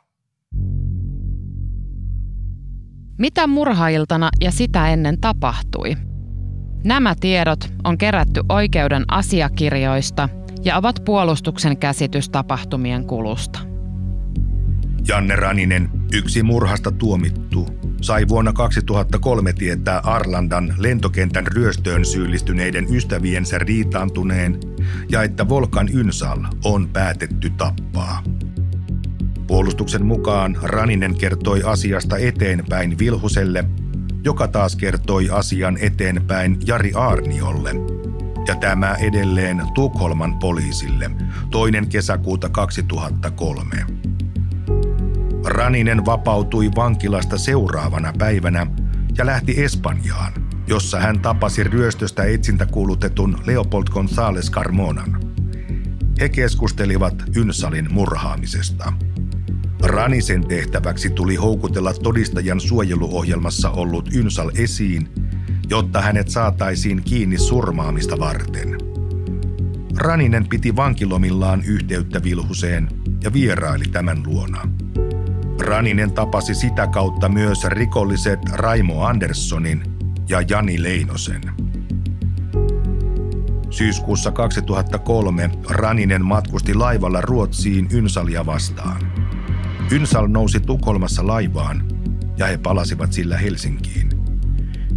Mitä 3.19 3.47
murhailtana 3.47 4.29
ja 4.45 4.51
sitä 4.51 4.89
ennen 4.89 5.21
tapahtui? 5.21 6.16
Nämä 6.85 7.15
tiedot 7.21 7.73
on 7.85 7.99
kerätty 7.99 8.43
oikeuden 8.49 9.05
asiakirjoista 9.09 10.29
ja 10.65 10.77
ovat 10.77 11.05
puolustuksen 11.05 11.77
käsitys 11.77 12.29
tapahtumien 12.29 13.05
kulusta. 13.05 13.59
Janne 15.09 15.37
Raninen, 15.37 15.91
yksi 16.13 16.43
murhasta 16.43 16.93
tuomittu, 16.93 17.69
sai 18.01 18.29
vuonna 18.29 18.53
2003 18.53 19.53
tietää 19.53 20.01
Arlandan 20.05 20.75
lentokentän 20.79 21.47
ryöstöön 21.47 22.05
syyllistyneiden 22.05 22.87
ystäviensä 22.95 23.59
riitaantuneen 23.59 24.61
ja 25.09 25.23
että 25.23 25.49
Volkan 25.49 25.89
Ynsal 25.93 26.39
on 26.65 26.89
päätetty 26.89 27.51
tappaa. 27.51 28.23
Puolustuksen 29.47 30.07
mukaan 30.07 30.57
Raninen 30.63 31.19
kertoi 31.19 31.63
asiasta 31.65 32.19
eteenpäin 32.19 32.99
Vilhuselle, 32.99 33.65
joka 34.27 34.49
taas 34.49 34.77
kertoi 34.77 35.29
asian 35.31 35.79
eteenpäin 35.81 36.59
Jari 36.67 36.93
Arniolle. 36.95 37.71
Ja 38.49 38.55
tämä 38.55 38.95
edelleen 38.95 39.63
Tukholman 39.75 40.39
poliisille 40.39 41.11
toinen 41.51 41.89
kesäkuuta 41.89 42.49
2003. 42.49 43.87
Raninen 45.45 46.07
vapautui 46.07 46.71
vankilasta 46.77 47.39
seuraavana 47.39 48.13
päivänä 48.19 48.67
ja 49.19 49.27
lähti 49.27 49.65
Espanjaan, 49.65 50.33
jossa 50.67 51.01
hän 51.01 51.21
tapasi 51.21 51.65
ryöstöstä 51.65 52.25
etsintäkuulutetun 52.25 53.39
Leopold 53.47 53.87
González 53.91 54.51
Carmonan. 54.51 55.21
He 56.21 56.29
keskustelivat 56.29 57.23
Ynsalin 57.37 57.93
murhaamisesta. 57.93 58.93
Ranisen 59.83 60.47
tehtäväksi 60.49 61.11
tuli 61.11 61.35
houkutella 61.35 61.95
todistajan 61.95 62.61
suojeluohjelmassa 62.61 63.71
ollut 63.71 64.09
Ynsal 64.15 64.51
esiin, 64.59 65.09
jotta 65.71 66.01
hänet 66.01 66.29
saataisiin 66.29 67.03
kiinni 67.03 67.39
surmaamista 67.39 68.19
varten. 68.19 68.79
Raninen 69.97 70.49
piti 70.49 70.77
vankilomillaan 70.77 71.65
yhteyttä 71.65 72.23
Vilhuseen 72.23 72.89
ja 73.23 73.33
vieraili 73.33 73.85
tämän 73.85 74.23
luona. 74.27 74.69
Raninen 75.61 76.13
tapasi 76.13 76.55
sitä 76.55 76.87
kautta 76.87 77.29
myös 77.29 77.65
rikolliset 77.65 78.41
Raimo 78.53 79.05
Anderssonin 79.05 79.83
ja 80.29 80.41
Jani 80.49 80.83
Leinosen. 80.83 81.43
Syyskuussa 83.71 84.33
2003 84.33 85.51
Raninen 85.71 86.25
matkusti 86.25 86.75
laivalla 86.75 87.21
Ruotsiin 87.21 87.89
Ynsalia 87.93 88.47
vastaan. 88.47 89.26
Ynsal 89.91 90.29
nousi 90.29 90.61
Tukholmassa 90.61 91.27
laivaan 91.27 91.85
ja 92.37 92.47
he 92.47 92.59
palasivat 92.59 93.13
sillä 93.13 93.39
Helsinkiin. 93.39 94.11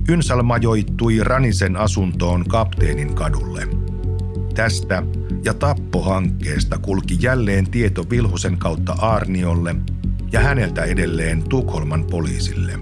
Ynsal 0.10 0.44
majoittui 0.44 1.24
Ranisen 1.24 1.78
asuntoon 1.78 2.46
kapteenin 2.48 3.16
kadulle. 3.16 3.68
Tästä 4.56 5.04
ja 5.46 5.54
tappohankkeesta 5.54 6.78
kulki 6.78 7.18
jälleen 7.22 7.72
tieto 7.72 8.10
Vilhusen 8.10 8.58
kautta 8.58 8.94
Arniolle– 8.94 9.76
ja 10.32 10.40
häneltä 10.40 10.84
edelleen 10.84 11.44
Tukholman 11.50 12.06
poliisille. 12.06 12.80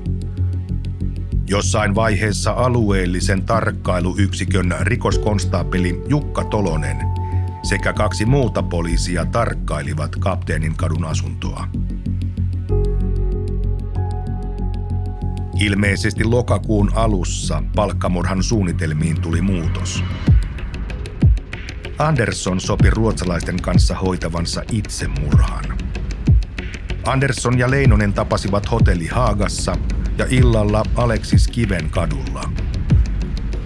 Jossain 1.47 1.95
vaiheessa 1.95 2.51
alueellisen 2.51 3.45
tarkkailuyksikön 3.45 4.75
rikoskonstaapeli 4.81 6.03
Jukka 6.07 6.43
Tolonen 6.43 6.97
sekä 7.63 7.93
kaksi 7.93 8.25
muuta 8.25 8.63
poliisia 8.63 9.25
tarkkailivat 9.25 10.15
kapteenin 10.15 10.75
kadun 10.75 11.05
asuntoa. 11.05 11.67
Ilmeisesti 15.59 16.23
lokakuun 16.23 16.91
alussa 16.95 17.63
palkkamurhan 17.75 18.43
suunnitelmiin 18.43 19.21
tuli 19.21 19.41
muutos. 19.41 20.03
Andersson 21.97 22.61
sopi 22.61 22.89
ruotsalaisten 22.89 23.61
kanssa 23.61 23.95
hoitavansa 23.95 24.63
itsemurhan. 24.71 25.63
Andersson 27.05 27.59
ja 27.59 27.71
Leinonen 27.71 28.13
tapasivat 28.13 28.71
hotelli 28.71 29.07
Haagassa 29.07 29.75
ja 30.17 30.25
illalla 30.29 30.83
Aleksis 30.95 31.47
Kiven 31.47 31.89
kadulla. 31.89 32.41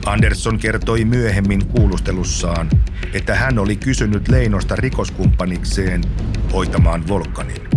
Andersson 0.06 0.58
kertoi 0.58 1.06
myöhemmin 1.06 1.66
kuulustelussaan, 1.66 2.70
että 3.14 3.36
hän 3.36 3.60
oli 3.60 3.76
kysynyt 3.76 4.28
Leinosta 4.28 4.76
rikoskumppanikseen 4.76 6.02
hoitamaan 6.54 7.08
Volkanin. 7.08 7.71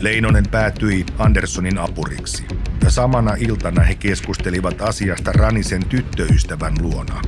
Leinonen 0.00 0.44
päätyi 0.50 1.06
Anderssonin 1.18 1.78
apuriksi 1.78 2.44
ja 2.84 2.90
samana 2.90 3.34
iltana 3.38 3.82
he 3.82 3.94
keskustelivat 3.94 4.82
asiasta 4.82 5.32
Ranisen 5.32 5.86
tyttöystävän 5.86 6.74
luona. 6.80 7.22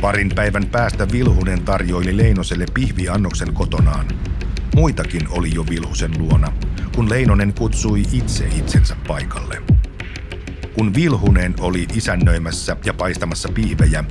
Parin 0.00 0.32
päivän 0.34 0.66
päästä 0.66 1.12
Vilhunen 1.12 1.62
tarjoili 1.62 2.16
Leinoselle 2.16 2.66
pihviannoksen 2.74 3.54
kotonaan 3.54 4.06
Muitakin 4.76 5.28
oli 5.30 5.50
jo 5.54 5.66
Vilhusen 5.70 6.10
luona, 6.18 6.52
kun 6.94 7.10
Leinonen 7.10 7.54
kutsui 7.54 8.02
itse 8.12 8.48
itsensä 8.58 8.96
paikalle. 9.06 9.62
Kun 10.74 10.94
Vilhunen 10.94 11.54
oli 11.60 11.86
isännöimässä 11.94 12.76
ja 12.84 12.94
paistamassa 12.94 13.48
piivejä, 13.48 14.04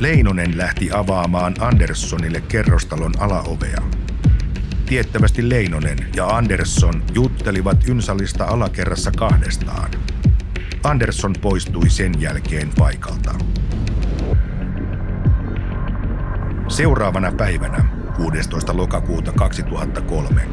Leinonen 0.00 0.58
lähti 0.58 0.90
avaamaan 0.92 1.54
Anderssonille 1.60 2.40
kerrostalon 2.40 3.12
alaovea. 3.18 3.82
Tiettävästi 4.86 5.48
Leinonen 5.48 5.98
ja 6.16 6.26
Andersson 6.26 7.02
juttelivat 7.14 7.88
Ynsalista 7.88 8.44
alakerrassa 8.44 9.10
kahdestaan. 9.10 9.90
Andersson 10.84 11.34
poistui 11.40 11.90
sen 11.90 12.20
jälkeen 12.20 12.70
paikalta. 12.78 13.34
Seuraavana 16.68 17.32
päivänä 17.32 17.84
16. 18.16 18.76
lokakuuta 18.76 19.32
2003. 19.32 20.48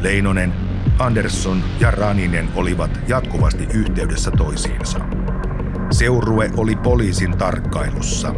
Leinonen, 0.00 0.52
Andersson 0.98 1.62
ja 1.80 1.90
Raninen 1.90 2.48
olivat 2.54 3.00
jatkuvasti 3.08 3.66
yhteydessä 3.74 4.30
toisiinsa. 4.30 5.00
Seurue 5.90 6.50
oli 6.56 6.76
poliisin 6.76 7.38
tarkkailussa, 7.38 8.34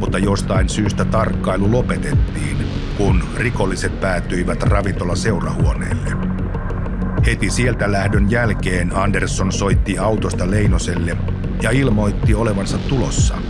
mutta 0.00 0.18
jostain 0.18 0.68
syystä 0.68 1.04
tarkkailu 1.04 1.72
lopetettiin, 1.72 2.56
kun 3.00 3.24
rikolliset 3.36 4.00
päätyivät 4.00 4.62
ravintola 4.62 5.16
seurahuoneelle. 5.16 6.10
Heti 7.26 7.50
sieltä 7.50 7.92
lähdön 7.92 8.30
jälkeen 8.30 8.96
Andersson 8.96 9.52
soitti 9.52 9.98
autosta 9.98 10.50
Leinoselle 10.50 11.16
ja 11.62 11.70
ilmoitti 11.70 12.34
olevansa 12.34 12.78
tulossa– 12.78 13.34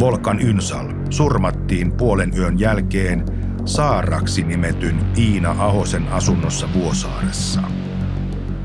Volkan 0.00 0.40
Ynsal 0.40 0.88
surmattiin 1.10 1.92
puolen 1.92 2.32
yön 2.36 2.60
jälkeen 2.60 3.24
Saaraksi 3.64 4.42
nimetyn 4.42 4.98
Iina 5.18 5.50
Ahosen 5.50 6.08
asunnossa 6.08 6.68
Vuosaaressa. 6.74 7.60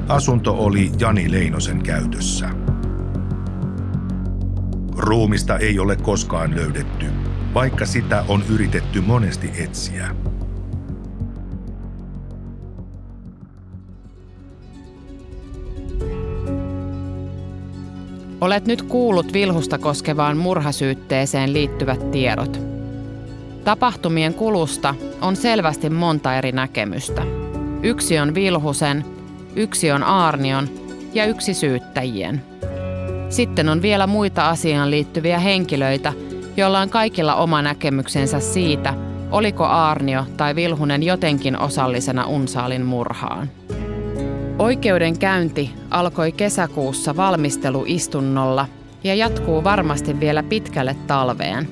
Asunto 0.07 0.53
oli 0.53 0.91
Jani 0.99 1.31
Leinosen 1.31 1.83
käytössä. 1.83 2.49
Ruumista 4.97 5.57
ei 5.57 5.79
ole 5.79 5.95
koskaan 5.95 6.55
löydetty, 6.55 7.05
vaikka 7.53 7.85
sitä 7.85 8.23
on 8.27 8.43
yritetty 8.49 9.01
monesti 9.01 9.51
etsiä. 9.63 10.15
Olet 18.41 18.65
nyt 18.65 18.81
kuullut 18.81 19.33
Vilhusta 19.33 19.77
koskevaan 19.77 20.37
murhasyytteeseen 20.37 21.53
liittyvät 21.53 22.11
tiedot. 22.11 22.61
Tapahtumien 23.63 24.33
kulusta 24.33 24.95
on 25.21 25.35
selvästi 25.35 25.89
monta 25.89 26.35
eri 26.35 26.51
näkemystä. 26.51 27.21
Yksi 27.83 28.19
on 28.19 28.35
Vilhusen, 28.35 29.05
yksi 29.55 29.91
on 29.91 30.03
Aarnion 30.03 30.69
ja 31.13 31.25
yksi 31.25 31.53
syyttäjien. 31.53 32.41
Sitten 33.29 33.69
on 33.69 33.81
vielä 33.81 34.07
muita 34.07 34.49
asiaan 34.49 34.91
liittyviä 34.91 35.39
henkilöitä, 35.39 36.13
joilla 36.59 36.79
on 36.79 36.89
kaikilla 36.89 37.35
oma 37.35 37.61
näkemyksensä 37.61 38.39
siitä, 38.39 38.93
oliko 39.31 39.65
Aarnio 39.65 40.25
tai 40.37 40.55
Vilhunen 40.55 41.03
jotenkin 41.03 41.59
osallisena 41.59 42.27
Unsaalin 42.27 42.85
murhaan. 42.85 43.49
Oikeudenkäynti 44.59 45.73
alkoi 45.89 46.31
kesäkuussa 46.31 47.15
valmisteluistunnolla 47.15 48.65
ja 49.03 49.15
jatkuu 49.15 49.63
varmasti 49.63 50.19
vielä 50.19 50.43
pitkälle 50.43 50.95
talveen. 51.07 51.67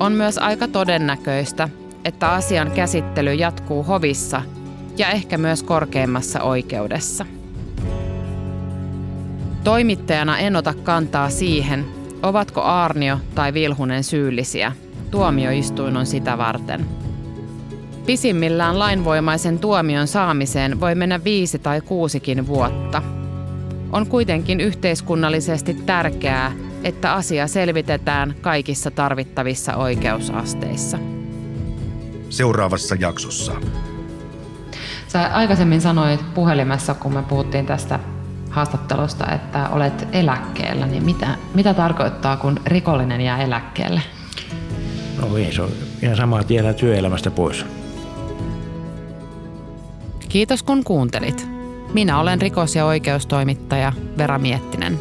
On 0.00 0.12
myös 0.12 0.38
aika 0.38 0.68
todennäköistä, 0.68 1.68
että 2.04 2.32
asian 2.32 2.70
käsittely 2.70 3.34
jatkuu 3.34 3.82
hovissa 3.82 4.42
ja 4.98 5.10
ehkä 5.10 5.38
myös 5.38 5.62
korkeimmassa 5.62 6.42
oikeudessa. 6.42 7.26
Toimittajana 9.64 10.38
en 10.38 10.56
ota 10.56 10.74
kantaa 10.74 11.30
siihen, 11.30 11.95
ovatko 12.26 12.62
Arnio 12.62 13.18
tai 13.34 13.54
Vilhunen 13.54 14.04
syyllisiä. 14.04 14.72
Tuomioistuin 15.10 15.96
on 15.96 16.06
sitä 16.06 16.38
varten. 16.38 16.86
Pisimmillään 18.06 18.78
lainvoimaisen 18.78 19.58
tuomion 19.58 20.06
saamiseen 20.06 20.80
voi 20.80 20.94
mennä 20.94 21.24
viisi 21.24 21.58
tai 21.58 21.80
kuusikin 21.80 22.46
vuotta. 22.46 23.02
On 23.92 24.06
kuitenkin 24.06 24.60
yhteiskunnallisesti 24.60 25.74
tärkeää, 25.74 26.52
että 26.84 27.12
asia 27.12 27.46
selvitetään 27.46 28.34
kaikissa 28.40 28.90
tarvittavissa 28.90 29.76
oikeusasteissa. 29.76 30.98
Seuraavassa 32.28 32.94
jaksossa. 32.94 33.52
Sä 35.08 35.26
aikaisemmin 35.32 35.80
sanoit 35.80 36.34
puhelimessa, 36.34 36.94
kun 36.94 37.14
me 37.14 37.22
puhuttiin 37.22 37.66
tästä 37.66 38.00
haastattelusta, 38.56 39.32
että 39.32 39.68
olet 39.68 40.08
eläkkeellä, 40.12 40.86
niin 40.86 41.04
mitä, 41.04 41.28
mitä 41.54 41.74
tarkoittaa, 41.74 42.36
kun 42.36 42.60
rikollinen 42.66 43.20
jää 43.20 43.42
eläkkeelle? 43.42 44.00
No 45.20 45.36
ei, 45.36 45.52
se 45.52 45.62
on 45.62 45.70
ihan 46.02 46.16
sama, 46.16 46.40
että 46.40 46.72
työelämästä 46.72 47.30
pois. 47.30 47.66
Kiitos 50.28 50.62
kun 50.62 50.84
kuuntelit. 50.84 51.48
Minä 51.92 52.20
olen 52.20 52.42
rikos- 52.42 52.76
ja 52.76 52.84
oikeustoimittaja 52.84 53.92
Vera 54.18 54.38
Miettinen. 54.38 54.98